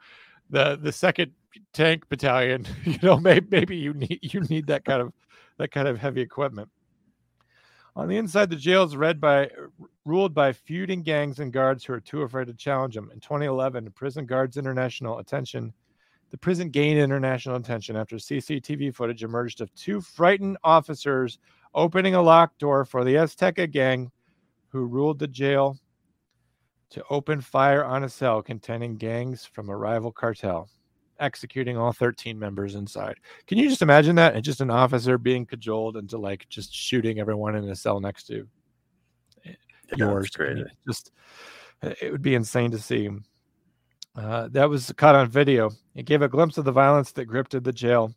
the 0.50 0.78
the 0.82 0.91
second 0.91 1.32
tank 1.74 2.08
battalion, 2.10 2.66
you 2.86 3.00
know, 3.02 3.18
maybe 3.18 3.48
maybe 3.50 3.76
you 3.76 3.93
need 3.93 4.20
you 4.22 4.41
need 4.41 4.68
that 4.68 4.86
kind 4.86 5.02
of 5.02 5.14
that 5.58 5.72
kind 5.72 5.88
of 5.88 5.98
heavy 5.98 6.22
equipment. 6.22 6.70
On 7.98 8.10
the 8.10 8.18
inside, 8.18 8.50
the 8.50 8.58
jail 8.58 8.84
is 8.84 8.98
read 8.98 9.22
by 9.22 9.50
ruled 10.04 10.34
by 10.34 10.52
feuding 10.52 11.02
gangs 11.02 11.39
and 11.39 11.54
guards 11.54 11.86
who 11.86 11.93
are 11.93 12.02
too 12.02 12.24
afraid 12.24 12.48
to 12.48 12.54
challenge 12.54 12.93
them. 12.96 13.10
In 13.14 13.20
2011, 13.22 13.89
Prison 13.91 14.26
Guards 14.26 14.58
International 14.58 15.20
attention 15.20 15.74
the 16.32 16.38
prison 16.38 16.69
gained 16.69 16.99
international 16.99 17.55
attention 17.55 17.95
after 17.95 18.17
CCTV 18.17 18.93
footage 18.93 19.23
emerged 19.23 19.61
of 19.61 19.73
two 19.76 20.01
frightened 20.01 20.57
officers 20.63 21.39
opening 21.73 22.15
a 22.15 22.21
locked 22.21 22.59
door 22.59 22.86
for 22.86 23.03
the 23.03 23.15
Azteca 23.15 23.69
gang 23.69 24.11
who 24.69 24.86
ruled 24.86 25.19
the 25.19 25.28
jail 25.28 25.78
to 26.89 27.03
open 27.09 27.41
fire 27.41 27.84
on 27.84 28.03
a 28.03 28.09
cell 28.09 28.41
containing 28.41 28.95
gangs 28.95 29.45
from 29.45 29.69
a 29.69 29.76
rival 29.76 30.11
cartel, 30.11 30.69
executing 31.19 31.78
all 31.78 31.91
13 31.91 32.38
members 32.38 32.76
inside. 32.76 33.15
Can 33.47 33.57
you 33.57 33.69
just 33.69 33.82
imagine 33.82 34.15
that? 34.15 34.36
And 34.36 34.43
just 34.43 34.61
an 34.61 34.69
officer 34.69 35.17
being 35.17 35.45
cajoled 35.45 35.97
into 35.97 36.17
like 36.17 36.47
just 36.49 36.73
shooting 36.73 37.19
everyone 37.19 37.55
in 37.55 37.69
a 37.69 37.76
cell 37.76 37.99
next 37.99 38.28
to 38.28 38.47
yeah, 39.45 39.53
yours. 39.97 40.32
Just 40.88 41.11
it 41.82 42.11
would 42.11 42.21
be 42.21 42.36
insane 42.36 42.71
to 42.71 42.80
see. 42.80 43.09
Uh, 44.16 44.47
that 44.51 44.70
was 44.70 44.93
caught 44.95 45.16
on 45.16 45.30
video. 45.30 45.72
It 45.93 46.05
gave 46.05 46.22
a 46.22 46.30
glimpse 46.30 46.57
of 46.57 46.66
the 46.66 46.72
violence 46.72 47.11
that 47.11 47.26
gripped 47.26 47.51
the 47.61 47.74
jail. 47.74 48.13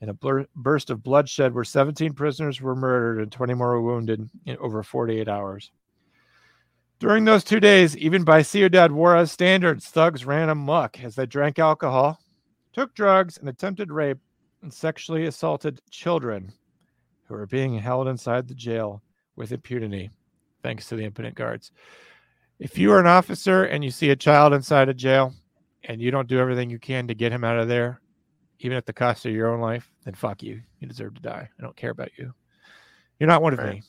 In 0.00 0.08
a 0.08 0.14
blur- 0.14 0.46
burst 0.54 0.90
of 0.90 1.02
bloodshed, 1.02 1.52
where 1.52 1.64
17 1.64 2.12
prisoners 2.12 2.60
were 2.60 2.76
murdered 2.76 3.20
and 3.20 3.32
20 3.32 3.54
more 3.54 3.70
were 3.70 3.82
wounded 3.82 4.28
in 4.46 4.56
over 4.58 4.82
48 4.84 5.28
hours. 5.28 5.72
During 7.00 7.24
those 7.24 7.42
two 7.42 7.58
days, 7.58 7.96
even 7.96 8.22
by 8.22 8.42
Ciudad 8.42 8.92
Juarez 8.92 9.32
standards, 9.32 9.86
thugs 9.86 10.24
ran 10.24 10.50
amok 10.50 11.02
as 11.02 11.16
they 11.16 11.26
drank 11.26 11.58
alcohol, 11.58 12.20
took 12.72 12.94
drugs, 12.94 13.38
and 13.38 13.48
attempted 13.48 13.90
rape 13.90 14.18
and 14.62 14.72
sexually 14.72 15.26
assaulted 15.26 15.80
children 15.90 16.52
who 17.24 17.34
were 17.34 17.46
being 17.46 17.76
held 17.78 18.06
inside 18.06 18.46
the 18.46 18.54
jail 18.54 19.02
with 19.34 19.52
impunity, 19.52 20.10
thanks 20.62 20.88
to 20.88 20.96
the 20.96 21.04
impotent 21.04 21.34
guards 21.34 21.72
if 22.58 22.76
you 22.76 22.92
are 22.92 23.00
an 23.00 23.06
officer 23.06 23.64
and 23.64 23.84
you 23.84 23.90
see 23.90 24.10
a 24.10 24.16
child 24.16 24.52
inside 24.52 24.88
a 24.88 24.94
jail 24.94 25.32
and 25.84 26.00
you 26.00 26.10
don't 26.10 26.28
do 26.28 26.38
everything 26.38 26.70
you 26.70 26.78
can 26.78 27.06
to 27.08 27.14
get 27.14 27.32
him 27.32 27.44
out 27.44 27.58
of 27.58 27.68
there, 27.68 28.00
even 28.60 28.76
at 28.76 28.86
the 28.86 28.92
cost 28.92 29.26
of 29.26 29.32
your 29.32 29.52
own 29.52 29.60
life, 29.60 29.90
then 30.04 30.14
fuck 30.14 30.42
you. 30.42 30.60
You 30.80 30.88
deserve 30.88 31.14
to 31.14 31.22
die. 31.22 31.48
I 31.58 31.62
don't 31.62 31.76
care 31.76 31.90
about 31.90 32.10
you. 32.18 32.34
You're 33.18 33.28
not 33.28 33.42
one 33.42 33.52
of 33.52 33.60
right. 33.60 33.74
me. 33.74 33.82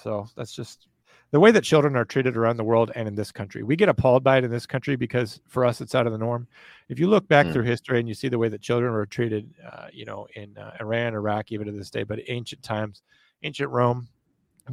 So 0.00 0.28
that's 0.36 0.54
just 0.54 0.86
the 1.30 1.40
way 1.40 1.50
that 1.50 1.62
children 1.62 1.96
are 1.96 2.04
treated 2.04 2.36
around 2.36 2.56
the 2.56 2.64
world 2.64 2.92
and 2.94 3.08
in 3.08 3.16
this 3.16 3.32
country. 3.32 3.64
We 3.64 3.74
get 3.74 3.88
appalled 3.88 4.22
by 4.22 4.38
it 4.38 4.44
in 4.44 4.50
this 4.50 4.66
country 4.66 4.94
because 4.94 5.40
for 5.48 5.64
us 5.64 5.80
it's 5.80 5.94
out 5.94 6.06
of 6.06 6.12
the 6.12 6.18
norm. 6.18 6.46
If 6.88 7.00
you 7.00 7.08
look 7.08 7.26
back 7.26 7.46
mm. 7.46 7.52
through 7.52 7.64
history 7.64 7.98
and 7.98 8.08
you 8.08 8.14
see 8.14 8.28
the 8.28 8.38
way 8.38 8.48
that 8.48 8.60
children 8.60 8.92
were 8.92 9.06
treated, 9.06 9.52
uh, 9.68 9.88
you 9.92 10.04
know, 10.04 10.28
in 10.36 10.56
uh, 10.56 10.76
Iran, 10.78 11.14
Iraq, 11.14 11.50
even 11.50 11.66
to 11.66 11.72
this 11.72 11.90
day, 11.90 12.04
but 12.04 12.20
ancient 12.28 12.62
times, 12.62 13.02
ancient 13.42 13.70
Rome, 13.70 14.06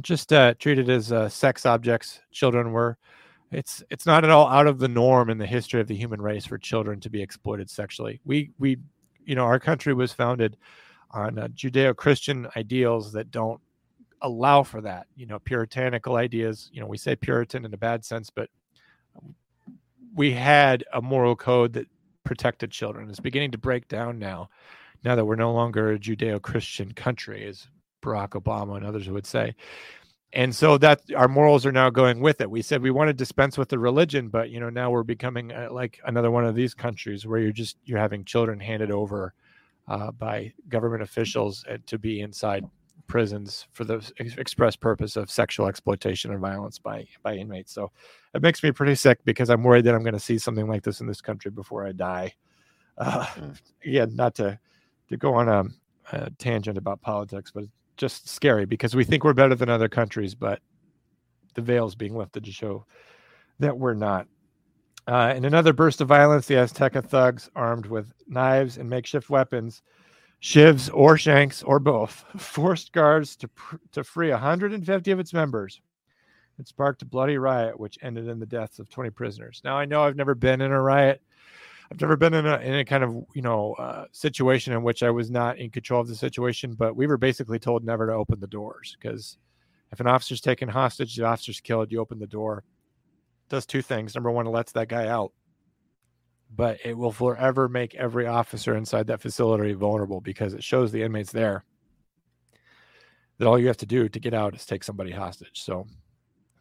just 0.02 0.32
uh, 0.32 0.54
treated 0.54 0.88
as 0.88 1.10
uh, 1.10 1.28
sex 1.28 1.66
objects. 1.66 2.20
Children 2.30 2.70
were 2.70 2.96
it's 3.52 3.82
it's 3.90 4.06
not 4.06 4.24
at 4.24 4.30
all 4.30 4.48
out 4.48 4.66
of 4.66 4.78
the 4.78 4.88
norm 4.88 5.30
in 5.30 5.38
the 5.38 5.46
history 5.46 5.80
of 5.80 5.86
the 5.86 5.96
human 5.96 6.20
race 6.20 6.46
for 6.46 6.58
children 6.58 7.00
to 7.00 7.10
be 7.10 7.22
exploited 7.22 7.70
sexually. 7.70 8.20
We 8.24 8.50
we 8.58 8.78
you 9.24 9.34
know 9.34 9.44
our 9.44 9.60
country 9.60 9.94
was 9.94 10.12
founded 10.12 10.56
on 11.10 11.38
uh, 11.38 11.48
Judeo-Christian 11.48 12.48
ideals 12.56 13.12
that 13.12 13.30
don't 13.30 13.60
allow 14.22 14.62
for 14.62 14.80
that. 14.80 15.06
You 15.14 15.26
know, 15.26 15.38
puritanical 15.38 16.16
ideas. 16.16 16.70
You 16.72 16.80
know, 16.80 16.86
we 16.86 16.96
say 16.96 17.14
Puritan 17.14 17.64
in 17.64 17.74
a 17.74 17.78
bad 17.78 18.04
sense, 18.04 18.30
but 18.30 18.48
we 20.14 20.32
had 20.32 20.84
a 20.92 21.02
moral 21.02 21.36
code 21.36 21.74
that 21.74 21.86
protected 22.24 22.70
children. 22.70 23.10
It's 23.10 23.20
beginning 23.20 23.52
to 23.52 23.58
break 23.58 23.88
down 23.88 24.18
now. 24.18 24.48
Now 25.04 25.16
that 25.16 25.24
we're 25.24 25.36
no 25.36 25.52
longer 25.52 25.92
a 25.92 25.98
Judeo-Christian 25.98 26.92
country, 26.92 27.44
as 27.46 27.66
Barack 28.02 28.30
Obama 28.30 28.76
and 28.76 28.86
others 28.86 29.08
would 29.08 29.26
say 29.26 29.54
and 30.34 30.54
so 30.54 30.78
that 30.78 31.02
our 31.14 31.28
morals 31.28 31.66
are 31.66 31.72
now 31.72 31.90
going 31.90 32.20
with 32.20 32.40
it. 32.40 32.50
We 32.50 32.62
said 32.62 32.82
we 32.82 32.90
want 32.90 33.08
to 33.08 33.12
dispense 33.12 33.58
with 33.58 33.68
the 33.68 33.78
religion 33.78 34.28
but 34.28 34.50
you 34.50 34.60
know 34.60 34.70
now 34.70 34.90
we're 34.90 35.02
becoming 35.02 35.52
uh, 35.52 35.68
like 35.70 36.00
another 36.04 36.30
one 36.30 36.44
of 36.44 36.54
these 36.54 36.74
countries 36.74 37.26
where 37.26 37.40
you're 37.40 37.52
just 37.52 37.76
you're 37.84 37.98
having 37.98 38.24
children 38.24 38.58
handed 38.58 38.90
over 38.90 39.34
uh, 39.88 40.10
by 40.12 40.52
government 40.68 41.02
officials 41.02 41.64
uh, 41.70 41.76
to 41.86 41.98
be 41.98 42.20
inside 42.20 42.64
prisons 43.08 43.66
for 43.72 43.84
the 43.84 43.96
ex- 44.18 44.36
express 44.36 44.76
purpose 44.76 45.16
of 45.16 45.30
sexual 45.30 45.66
exploitation 45.66 46.30
and 46.30 46.40
violence 46.40 46.78
by 46.78 47.06
by 47.22 47.34
inmates. 47.34 47.72
So 47.72 47.90
it 48.34 48.40
makes 48.42 48.62
me 48.62 48.72
pretty 48.72 48.94
sick 48.94 49.18
because 49.24 49.50
i'm 49.50 49.62
worried 49.62 49.84
that 49.84 49.94
i'm 49.94 50.02
going 50.02 50.14
to 50.14 50.20
see 50.20 50.38
something 50.38 50.66
like 50.66 50.82
this 50.82 51.00
in 51.00 51.06
this 51.06 51.20
country 51.20 51.50
before 51.50 51.86
i 51.86 51.92
die. 51.92 52.32
Uh, 52.96 53.26
yeah 53.84 54.06
not 54.08 54.34
to 54.36 54.58
to 55.08 55.16
go 55.16 55.34
on 55.34 55.48
a, 55.48 55.64
a 56.12 56.30
tangent 56.32 56.78
about 56.78 57.00
politics 57.00 57.50
but 57.50 57.64
just 58.02 58.28
scary 58.28 58.64
because 58.64 58.96
we 58.96 59.04
think 59.04 59.22
we're 59.22 59.32
better 59.32 59.54
than 59.54 59.68
other 59.68 59.88
countries, 59.88 60.34
but 60.34 60.60
the 61.54 61.62
veil's 61.62 61.94
being 61.94 62.16
lifted 62.16 62.42
to 62.42 62.50
show 62.50 62.84
that 63.60 63.78
we're 63.78 63.94
not. 63.94 64.26
Uh, 65.06 65.32
in 65.36 65.44
another 65.44 65.72
burst 65.72 66.00
of 66.00 66.08
violence, 66.08 66.48
the 66.48 66.54
Azteca 66.54 67.04
thugs, 67.04 67.48
armed 67.54 67.86
with 67.86 68.12
knives 68.26 68.76
and 68.76 68.90
makeshift 68.90 69.30
weapons, 69.30 69.82
shivs 70.42 70.90
or 70.92 71.16
shanks 71.16 71.62
or 71.62 71.78
both, 71.78 72.24
forced 72.38 72.90
guards 72.90 73.36
to, 73.36 73.48
to 73.92 74.02
free 74.02 74.30
150 74.30 75.10
of 75.12 75.20
its 75.20 75.32
members. 75.32 75.80
It 76.58 76.66
sparked 76.66 77.02
a 77.02 77.06
bloody 77.06 77.38
riot, 77.38 77.78
which 77.78 77.98
ended 78.02 78.26
in 78.26 78.40
the 78.40 78.46
deaths 78.46 78.80
of 78.80 78.90
20 78.90 79.10
prisoners. 79.10 79.60
Now, 79.64 79.78
I 79.78 79.84
know 79.84 80.02
I've 80.02 80.16
never 80.16 80.34
been 80.34 80.60
in 80.60 80.72
a 80.72 80.82
riot. 80.82 81.22
I've 81.92 82.00
never 82.00 82.16
been 82.16 82.32
in 82.32 82.46
a, 82.46 82.56
in 82.56 82.74
a 82.74 82.84
kind 82.84 83.04
of, 83.04 83.24
you 83.34 83.42
know, 83.42 83.74
uh, 83.74 84.06
situation 84.12 84.72
in 84.72 84.82
which 84.82 85.02
I 85.02 85.10
was 85.10 85.30
not 85.30 85.58
in 85.58 85.70
control 85.70 86.00
of 86.00 86.08
the 86.08 86.14
situation, 86.14 86.74
but 86.74 86.96
we 86.96 87.06
were 87.06 87.18
basically 87.18 87.58
told 87.58 87.84
never 87.84 88.06
to 88.06 88.14
open 88.14 88.40
the 88.40 88.46
doors 88.46 88.96
because 88.98 89.36
if 89.92 90.00
an 90.00 90.06
officer's 90.06 90.40
taken 90.40 90.68
hostage, 90.68 91.16
the 91.16 91.26
officer's 91.26 91.60
killed, 91.60 91.92
you 91.92 92.00
open 92.00 92.18
the 92.18 92.26
door. 92.26 92.64
Does 93.50 93.66
two 93.66 93.82
things. 93.82 94.14
Number 94.14 94.30
one, 94.30 94.46
it 94.46 94.50
lets 94.50 94.72
that 94.72 94.88
guy 94.88 95.08
out 95.08 95.32
but 96.54 96.78
it 96.84 96.96
will 96.96 97.12
forever 97.12 97.68
make 97.68 97.94
every 97.94 98.26
officer 98.26 98.76
inside 98.76 99.06
that 99.06 99.22
facility 99.22 99.72
vulnerable 99.72 100.20
because 100.20 100.52
it 100.52 100.62
shows 100.62 100.92
the 100.92 101.02
inmates 101.02 101.32
there 101.32 101.64
that 103.38 103.46
all 103.46 103.58
you 103.58 103.66
have 103.66 103.76
to 103.78 103.86
do 103.86 104.08
to 104.08 104.20
get 104.20 104.34
out 104.34 104.54
is 104.54 104.66
take 104.66 104.84
somebody 104.84 105.10
hostage. 105.10 105.62
So 105.62 105.86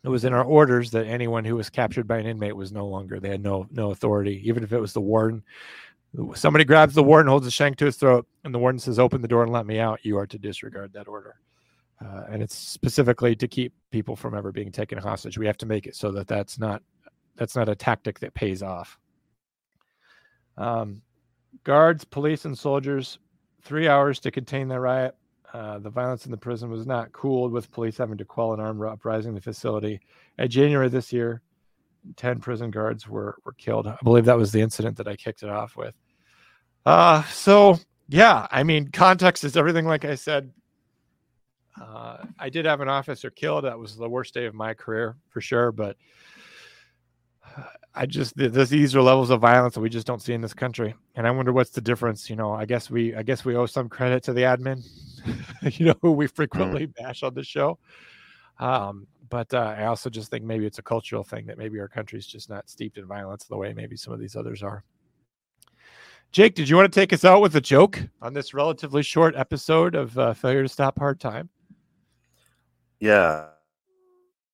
it 0.03 0.09
was 0.09 0.25
in 0.25 0.33
our 0.33 0.43
orders 0.43 0.91
that 0.91 1.05
anyone 1.05 1.45
who 1.45 1.55
was 1.55 1.69
captured 1.69 2.07
by 2.07 2.17
an 2.17 2.25
inmate 2.25 2.55
was 2.55 2.71
no 2.71 2.87
longer 2.87 3.19
they 3.19 3.29
had 3.29 3.43
no 3.43 3.67
no 3.71 3.91
authority, 3.91 4.41
even 4.47 4.63
if 4.63 4.73
it 4.73 4.79
was 4.79 4.93
the 4.93 5.01
warden. 5.01 5.43
Somebody 6.35 6.65
grabs 6.65 6.93
the 6.93 7.03
warden, 7.03 7.29
holds 7.29 7.47
a 7.47 7.51
shank 7.51 7.77
to 7.77 7.85
his 7.85 7.95
throat, 7.97 8.27
and 8.43 8.53
the 8.53 8.59
warden 8.59 8.79
says, 8.79 8.99
"Open 8.99 9.21
the 9.21 9.27
door 9.27 9.43
and 9.43 9.51
let 9.51 9.65
me 9.65 9.79
out." 9.79 10.03
You 10.03 10.17
are 10.17 10.27
to 10.27 10.37
disregard 10.37 10.91
that 10.93 11.07
order, 11.07 11.35
uh, 12.03 12.23
and 12.29 12.41
it's 12.41 12.55
specifically 12.55 13.35
to 13.35 13.47
keep 13.47 13.73
people 13.91 14.15
from 14.15 14.35
ever 14.35 14.51
being 14.51 14.71
taken 14.71 14.97
hostage. 14.97 15.37
We 15.37 15.45
have 15.45 15.57
to 15.57 15.65
make 15.65 15.85
it 15.87 15.95
so 15.95 16.11
that 16.11 16.27
that's 16.27 16.59
not 16.59 16.81
that's 17.35 17.55
not 17.55 17.69
a 17.69 17.75
tactic 17.75 18.19
that 18.19 18.33
pays 18.33 18.61
off. 18.61 18.99
Um, 20.57 21.01
guards, 21.63 22.03
police, 22.03 22.45
and 22.45 22.57
soldiers, 22.57 23.19
three 23.61 23.87
hours 23.87 24.19
to 24.21 24.31
contain 24.31 24.67
the 24.67 24.79
riot. 24.79 25.15
Uh, 25.53 25.79
the 25.79 25.89
violence 25.89 26.25
in 26.25 26.31
the 26.31 26.37
prison 26.37 26.69
was 26.69 26.87
not 26.87 27.11
cooled, 27.11 27.51
with 27.51 27.71
police 27.71 27.97
having 27.97 28.17
to 28.17 28.25
quell 28.25 28.53
an 28.53 28.59
armed 28.59 28.81
uprising 28.83 29.29
in 29.29 29.35
the 29.35 29.41
facility. 29.41 29.99
In 30.37 30.49
January 30.49 30.87
this 30.87 31.11
year, 31.11 31.41
10 32.15 32.39
prison 32.39 32.71
guards 32.71 33.07
were, 33.07 33.37
were 33.43 33.53
killed. 33.53 33.87
I 33.87 33.97
believe 34.03 34.25
that 34.25 34.37
was 34.37 34.51
the 34.51 34.61
incident 34.61 34.97
that 34.97 35.07
I 35.07 35.15
kicked 35.15 35.43
it 35.43 35.49
off 35.49 35.75
with. 35.75 35.93
Uh, 36.85 37.23
so, 37.23 37.79
yeah, 38.07 38.47
I 38.49 38.63
mean, 38.63 38.89
context 38.91 39.43
is 39.43 39.57
everything, 39.57 39.85
like 39.85 40.05
I 40.05 40.15
said. 40.15 40.51
Uh, 41.79 42.25
I 42.39 42.49
did 42.49 42.65
have 42.65 42.81
an 42.81 42.89
officer 42.89 43.29
killed. 43.29 43.65
That 43.65 43.77
was 43.77 43.95
the 43.95 44.09
worst 44.09 44.33
day 44.33 44.45
of 44.45 44.53
my 44.53 44.73
career 44.73 45.15
for 45.29 45.41
sure. 45.41 45.71
But 45.71 45.97
I 47.93 48.05
just 48.05 48.37
these 48.37 48.95
are 48.95 49.01
levels 49.01 49.29
of 49.29 49.41
violence 49.41 49.73
that 49.73 49.81
we 49.81 49.89
just 49.89 50.07
don't 50.07 50.21
see 50.21 50.33
in 50.33 50.41
this 50.41 50.53
country, 50.53 50.95
and 51.15 51.27
I 51.27 51.31
wonder 51.31 51.51
what's 51.51 51.71
the 51.71 51.81
difference. 51.81 52.29
You 52.29 52.37
know, 52.37 52.53
I 52.53 52.65
guess 52.65 52.89
we 52.89 53.13
I 53.15 53.23
guess 53.23 53.43
we 53.43 53.55
owe 53.55 53.65
some 53.65 53.89
credit 53.89 54.23
to 54.23 54.33
the 54.33 54.41
admin, 54.41 54.85
you 55.79 55.87
know, 55.87 55.95
who 56.01 56.11
we 56.11 56.25
mm-hmm. 56.25 56.33
frequently 56.33 56.87
mm. 56.87 56.95
bash 56.95 57.23
on 57.23 57.33
the 57.33 57.43
show. 57.43 57.77
Um, 58.59 59.07
but 59.29 59.53
uh, 59.53 59.75
I 59.77 59.85
also 59.85 60.09
just 60.09 60.29
think 60.29 60.43
maybe 60.43 60.65
it's 60.65 60.79
a 60.79 60.83
cultural 60.83 61.23
thing 61.23 61.45
that 61.47 61.57
maybe 61.57 61.79
our 61.79 61.87
country's 61.87 62.27
just 62.27 62.49
not 62.49 62.69
steeped 62.69 62.97
in 62.97 63.05
violence 63.05 63.45
the 63.45 63.57
way 63.57 63.73
maybe 63.73 63.97
some 63.97 64.13
of 64.13 64.19
these 64.19 64.35
others 64.35 64.61
are. 64.61 64.83
Jake, 66.31 66.55
did 66.55 66.69
you 66.69 66.77
want 66.77 66.91
to 66.91 66.99
take 66.99 67.11
us 67.11 67.25
out 67.25 67.41
with 67.41 67.55
a 67.57 67.61
joke 67.61 68.01
on 68.21 68.33
this 68.33 68.53
relatively 68.53 69.03
short 69.03 69.35
episode 69.35 69.95
of 69.95 70.17
uh, 70.17 70.33
Failure 70.33 70.63
to 70.63 70.69
Stop 70.69 70.97
Hard 70.97 71.19
Time? 71.19 71.49
Yeah, 73.01 73.47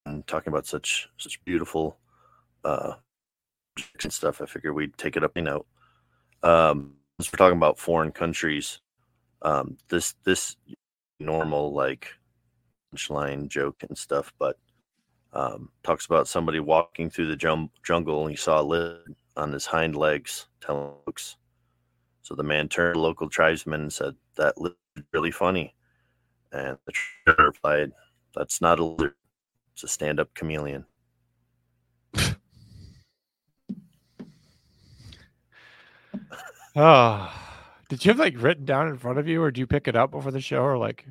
and 0.06 0.26
talking 0.26 0.52
about 0.52 0.66
such 0.66 1.08
such 1.18 1.43
beautiful 1.43 1.98
uh, 2.68 2.95
and 4.03 4.13
stuff, 4.13 4.41
I 4.41 4.45
figured 4.45 4.76
we'd 4.76 4.97
take 4.97 5.15
it 5.18 5.24
up 5.24 5.38
You 5.38 5.43
know, 5.43 5.65
Um, 6.43 6.95
as 7.20 7.32
we're 7.32 7.38
talking 7.38 7.57
about 7.57 7.80
foreign 7.80 8.11
countries, 8.11 8.82
um, 9.41 9.78
this 9.89 10.15
this 10.24 10.57
normal 11.20 11.74
like 11.74 12.09
punchline 12.93 13.47
joke 13.47 13.84
and 13.88 13.97
stuff, 13.97 14.34
but 14.39 14.57
um, 15.34 15.70
talks 15.84 16.05
about 16.05 16.28
somebody 16.28 16.59
walking 16.59 17.09
through 17.09 17.28
the 17.28 17.36
jum- 17.36 17.72
jungle 17.84 18.22
and 18.24 18.32
he 18.32 18.38
saw 18.38 18.61
a 18.61 18.63
lid 18.63 19.15
on 19.36 19.51
his 19.53 19.65
hind 19.65 19.95
legs, 19.95 20.47
telling 20.61 20.93
folks. 21.05 21.38
So 22.24 22.36
the 22.36 22.43
man 22.43 22.70
turned 22.70 22.95
to 22.95 23.01
local 23.01 23.30
tribesmen 23.30 23.82
and 23.82 23.93
said, 23.93 24.15
"That 24.36 24.57
lid 24.59 24.76
is 24.95 25.03
really 25.13 25.32
funny," 25.32 25.76
and 26.51 26.78
the 26.86 26.91
tribe 26.91 27.39
replied, 27.39 27.91
"That's 28.36 28.61
not 28.61 28.80
a 28.80 28.86
lizard; 28.86 29.15
it's 29.74 29.84
a 29.84 29.88
stand-up 29.88 30.34
chameleon." 30.34 30.86
Oh, 36.78 37.34
did 37.90 38.06
you 38.06 38.10
have 38.12 38.20
like 38.20 38.36
written 38.38 38.66
down 38.66 38.88
in 38.88 38.98
front 38.98 39.18
of 39.18 39.28
you, 39.28 39.42
or 39.42 39.52
do 39.52 39.60
you 39.60 39.68
pick 39.68 39.88
it 39.88 39.96
up 39.96 40.12
before 40.12 40.32
the 40.32 40.40
show, 40.40 40.62
or 40.62 40.78
like? 40.78 41.06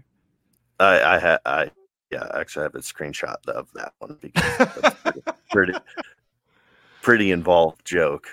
I 0.78 1.00
I 1.00 1.18
had 1.18 1.38
I 1.44 1.70
yeah 2.10 2.28
actually 2.34 2.62
I 2.62 2.64
have 2.64 2.74
a 2.76 2.78
screenshot 2.78 3.36
of 3.48 3.68
that 3.74 3.92
one 3.98 4.16
because 4.20 4.94
pretty, 5.02 5.22
pretty, 5.50 5.72
pretty 7.02 7.30
involved 7.32 7.84
joke. 7.84 8.28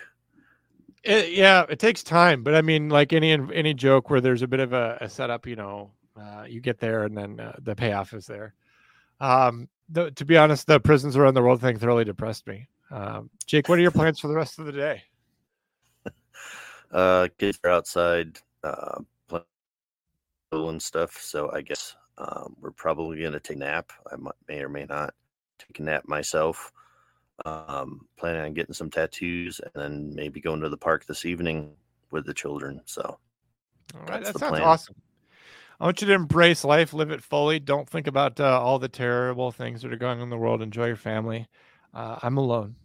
It, 1.03 1.33
yeah, 1.33 1.65
it 1.67 1.79
takes 1.79 2.01
time, 2.03 2.43
but 2.43 2.55
I 2.55 2.61
mean, 2.61 2.89
like 2.89 3.11
any 3.11 3.31
any 3.31 3.73
joke 3.73 4.09
where 4.09 4.21
there's 4.21 4.41
a 4.41 4.47
bit 4.47 4.59
of 4.59 4.71
a, 4.71 4.97
a 5.01 5.09
setup, 5.09 5.47
you 5.47 5.55
know, 5.55 5.91
uh, 6.19 6.45
you 6.47 6.61
get 6.61 6.79
there 6.79 7.03
and 7.03 7.17
then 7.17 7.39
uh, 7.39 7.55
the 7.61 7.75
payoff 7.75 8.13
is 8.13 8.25
there. 8.27 8.53
Um, 9.19 9.67
the, 9.89 10.11
to 10.11 10.25
be 10.25 10.37
honest, 10.37 10.67
the 10.67 10.79
prisons 10.79 11.17
around 11.17 11.33
the 11.33 11.41
world 11.41 11.61
thing 11.61 11.77
thoroughly 11.77 12.05
depressed 12.05 12.47
me. 12.47 12.67
Um, 12.89 13.29
Jake, 13.45 13.67
what 13.67 13.79
are 13.79 13.81
your 13.81 13.91
plans 13.91 14.19
for 14.19 14.27
the 14.27 14.35
rest 14.35 14.59
of 14.59 14.65
the 14.65 14.71
day? 14.71 15.03
Uh, 16.93 17.27
kids 17.39 17.59
are 17.63 17.71
outside 17.71 18.37
uh, 18.63 18.99
playing 19.27 19.45
and 20.51 20.81
stuff. 20.81 21.19
So 21.19 21.51
I 21.51 21.61
guess 21.61 21.95
um, 22.19 22.55
we're 22.61 22.71
probably 22.71 23.19
going 23.19 23.33
to 23.33 23.39
take 23.39 23.57
a 23.57 23.59
nap. 23.59 23.91
I 24.11 24.15
may 24.47 24.61
or 24.61 24.69
may 24.69 24.85
not 24.85 25.13
take 25.57 25.79
a 25.79 25.83
nap 25.83 26.07
myself. 26.07 26.71
Um, 27.45 28.07
planning 28.15 28.41
on 28.41 28.53
getting 28.53 28.75
some 28.75 28.91
tattoos 28.91 29.59
and 29.59 29.71
then 29.73 30.15
maybe 30.15 30.39
going 30.39 30.61
to 30.61 30.69
the 30.69 30.77
park 30.77 31.05
this 31.07 31.25
evening 31.25 31.71
with 32.11 32.27
the 32.27 32.33
children. 32.33 32.79
So 32.85 33.17
all 33.95 34.05
right, 34.07 34.23
that 34.23 34.37
sounds 34.37 34.51
plan. 34.51 34.61
awesome. 34.61 34.95
I 35.79 35.85
want 35.85 35.99
you 35.99 36.07
to 36.07 36.13
embrace 36.13 36.63
life, 36.63 36.93
live 36.93 37.09
it 37.09 37.23
fully. 37.23 37.59
Don't 37.59 37.89
think 37.89 38.05
about 38.05 38.39
uh, 38.39 38.61
all 38.61 38.77
the 38.77 38.87
terrible 38.87 39.51
things 39.51 39.81
that 39.81 39.91
are 39.91 39.97
going 39.97 40.19
on 40.19 40.23
in 40.23 40.29
the 40.29 40.37
world. 40.37 40.61
Enjoy 40.61 40.85
your 40.85 40.95
family. 40.95 41.47
Uh, 41.91 42.19
I'm 42.21 42.37
alone, 42.37 42.75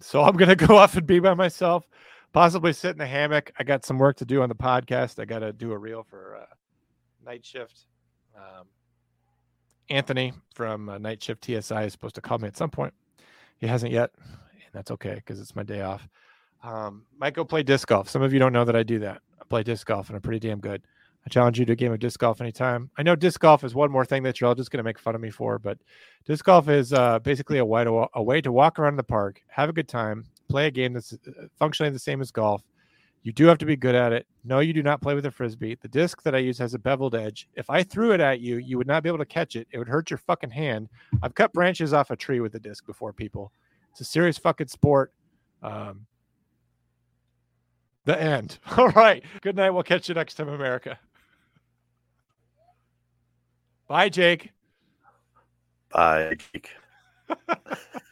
so 0.00 0.22
I'm 0.22 0.36
gonna 0.36 0.56
go 0.56 0.76
off 0.76 0.96
and 0.96 1.06
be 1.06 1.20
by 1.20 1.34
myself 1.34 1.86
possibly 2.32 2.72
sit 2.72 2.92
in 2.92 2.98
the 2.98 3.06
hammock. 3.06 3.52
I 3.58 3.64
got 3.64 3.84
some 3.84 3.98
work 3.98 4.16
to 4.18 4.24
do 4.24 4.42
on 4.42 4.48
the 4.48 4.54
podcast. 4.54 5.20
I 5.20 5.24
got 5.24 5.40
to 5.40 5.52
do 5.52 5.72
a 5.72 5.78
reel 5.78 6.02
for 6.02 6.36
uh, 6.36 6.54
night 7.24 7.44
shift. 7.44 7.86
Um, 8.36 8.66
Anthony 9.90 10.32
from 10.54 10.88
uh, 10.88 10.98
Night 10.98 11.22
Shift 11.22 11.44
TSI 11.44 11.84
is 11.84 11.92
supposed 11.92 12.14
to 12.14 12.20
call 12.20 12.38
me 12.38 12.46
at 12.46 12.56
some 12.56 12.70
point. 12.70 12.94
He 13.58 13.66
hasn't 13.66 13.92
yet, 13.92 14.10
and 14.18 14.72
that's 14.72 14.90
okay 14.92 15.14
because 15.14 15.40
it's 15.40 15.56
my 15.56 15.64
day 15.64 15.82
off. 15.82 16.08
Um, 16.62 17.04
might 17.18 17.34
go 17.34 17.44
play 17.44 17.62
disc 17.62 17.88
golf. 17.88 18.08
Some 18.08 18.22
of 18.22 18.32
you 18.32 18.38
don't 18.38 18.52
know 18.52 18.64
that 18.64 18.76
I 18.76 18.82
do 18.82 19.00
that. 19.00 19.20
I 19.40 19.44
play 19.48 19.62
disc 19.62 19.86
golf 19.86 20.08
and 20.08 20.16
I'm 20.16 20.22
pretty 20.22 20.38
damn 20.46 20.60
good. 20.60 20.82
I 21.26 21.28
challenge 21.28 21.58
you 21.58 21.66
to 21.66 21.72
a 21.72 21.76
game 21.76 21.92
of 21.92 21.98
disc 21.98 22.18
golf 22.18 22.40
anytime. 22.40 22.90
I 22.96 23.02
know 23.02 23.14
disc 23.14 23.40
golf 23.40 23.64
is 23.64 23.74
one 23.74 23.90
more 23.90 24.06
thing 24.06 24.22
that 24.22 24.40
you're 24.40 24.48
all 24.48 24.54
just 24.54 24.70
going 24.70 24.78
to 24.78 24.84
make 24.84 24.98
fun 24.98 25.14
of 25.14 25.20
me 25.20 25.30
for, 25.30 25.58
but 25.58 25.78
disc 26.24 26.44
golf 26.44 26.68
is 26.68 26.92
uh, 26.92 27.18
basically 27.18 27.58
a 27.58 27.64
way, 27.64 27.84
to, 27.84 28.06
a 28.14 28.22
way 28.22 28.40
to 28.40 28.52
walk 28.52 28.78
around 28.78 28.96
the 28.96 29.02
park, 29.02 29.42
have 29.48 29.68
a 29.68 29.72
good 29.72 29.88
time, 29.88 30.24
play 30.50 30.66
a 30.66 30.70
game 30.70 30.92
that's 30.92 31.12
uh, 31.12 31.46
functionally 31.58 31.90
the 31.90 31.98
same 31.98 32.20
as 32.20 32.30
golf. 32.30 32.62
You 33.22 33.32
do 33.32 33.46
have 33.46 33.58
to 33.58 33.66
be 33.66 33.76
good 33.76 33.94
at 33.94 34.12
it. 34.12 34.26
No, 34.44 34.60
you 34.60 34.72
do 34.72 34.82
not 34.82 35.02
play 35.02 35.14
with 35.14 35.26
a 35.26 35.30
frisbee. 35.30 35.76
The 35.80 35.88
disc 35.88 36.22
that 36.22 36.34
I 36.34 36.38
use 36.38 36.58
has 36.58 36.72
a 36.72 36.78
beveled 36.78 37.14
edge. 37.14 37.48
If 37.54 37.68
I 37.68 37.82
threw 37.82 38.12
it 38.12 38.20
at 38.20 38.40
you, 38.40 38.56
you 38.56 38.78
would 38.78 38.86
not 38.86 39.02
be 39.02 39.10
able 39.10 39.18
to 39.18 39.26
catch 39.26 39.56
it. 39.56 39.68
It 39.72 39.78
would 39.78 39.88
hurt 39.88 40.10
your 40.10 40.18
fucking 40.18 40.50
hand. 40.50 40.88
I've 41.22 41.34
cut 41.34 41.52
branches 41.52 41.92
off 41.92 42.10
a 42.10 42.16
tree 42.16 42.40
with 42.40 42.52
the 42.52 42.60
disc 42.60 42.86
before, 42.86 43.12
people. 43.12 43.52
It's 43.90 44.00
a 44.00 44.04
serious 44.04 44.38
fucking 44.38 44.68
sport. 44.68 45.12
Um, 45.62 46.06
the 48.06 48.20
end. 48.20 48.58
All 48.76 48.88
right. 48.88 49.22
Good 49.42 49.56
night. 49.56 49.70
We'll 49.70 49.82
catch 49.82 50.08
you 50.08 50.14
next 50.14 50.34
time, 50.34 50.48
America. 50.48 50.98
Bye, 53.86 54.08
Jake. 54.08 54.50
Bye, 55.92 56.36
Jake. 56.52 56.70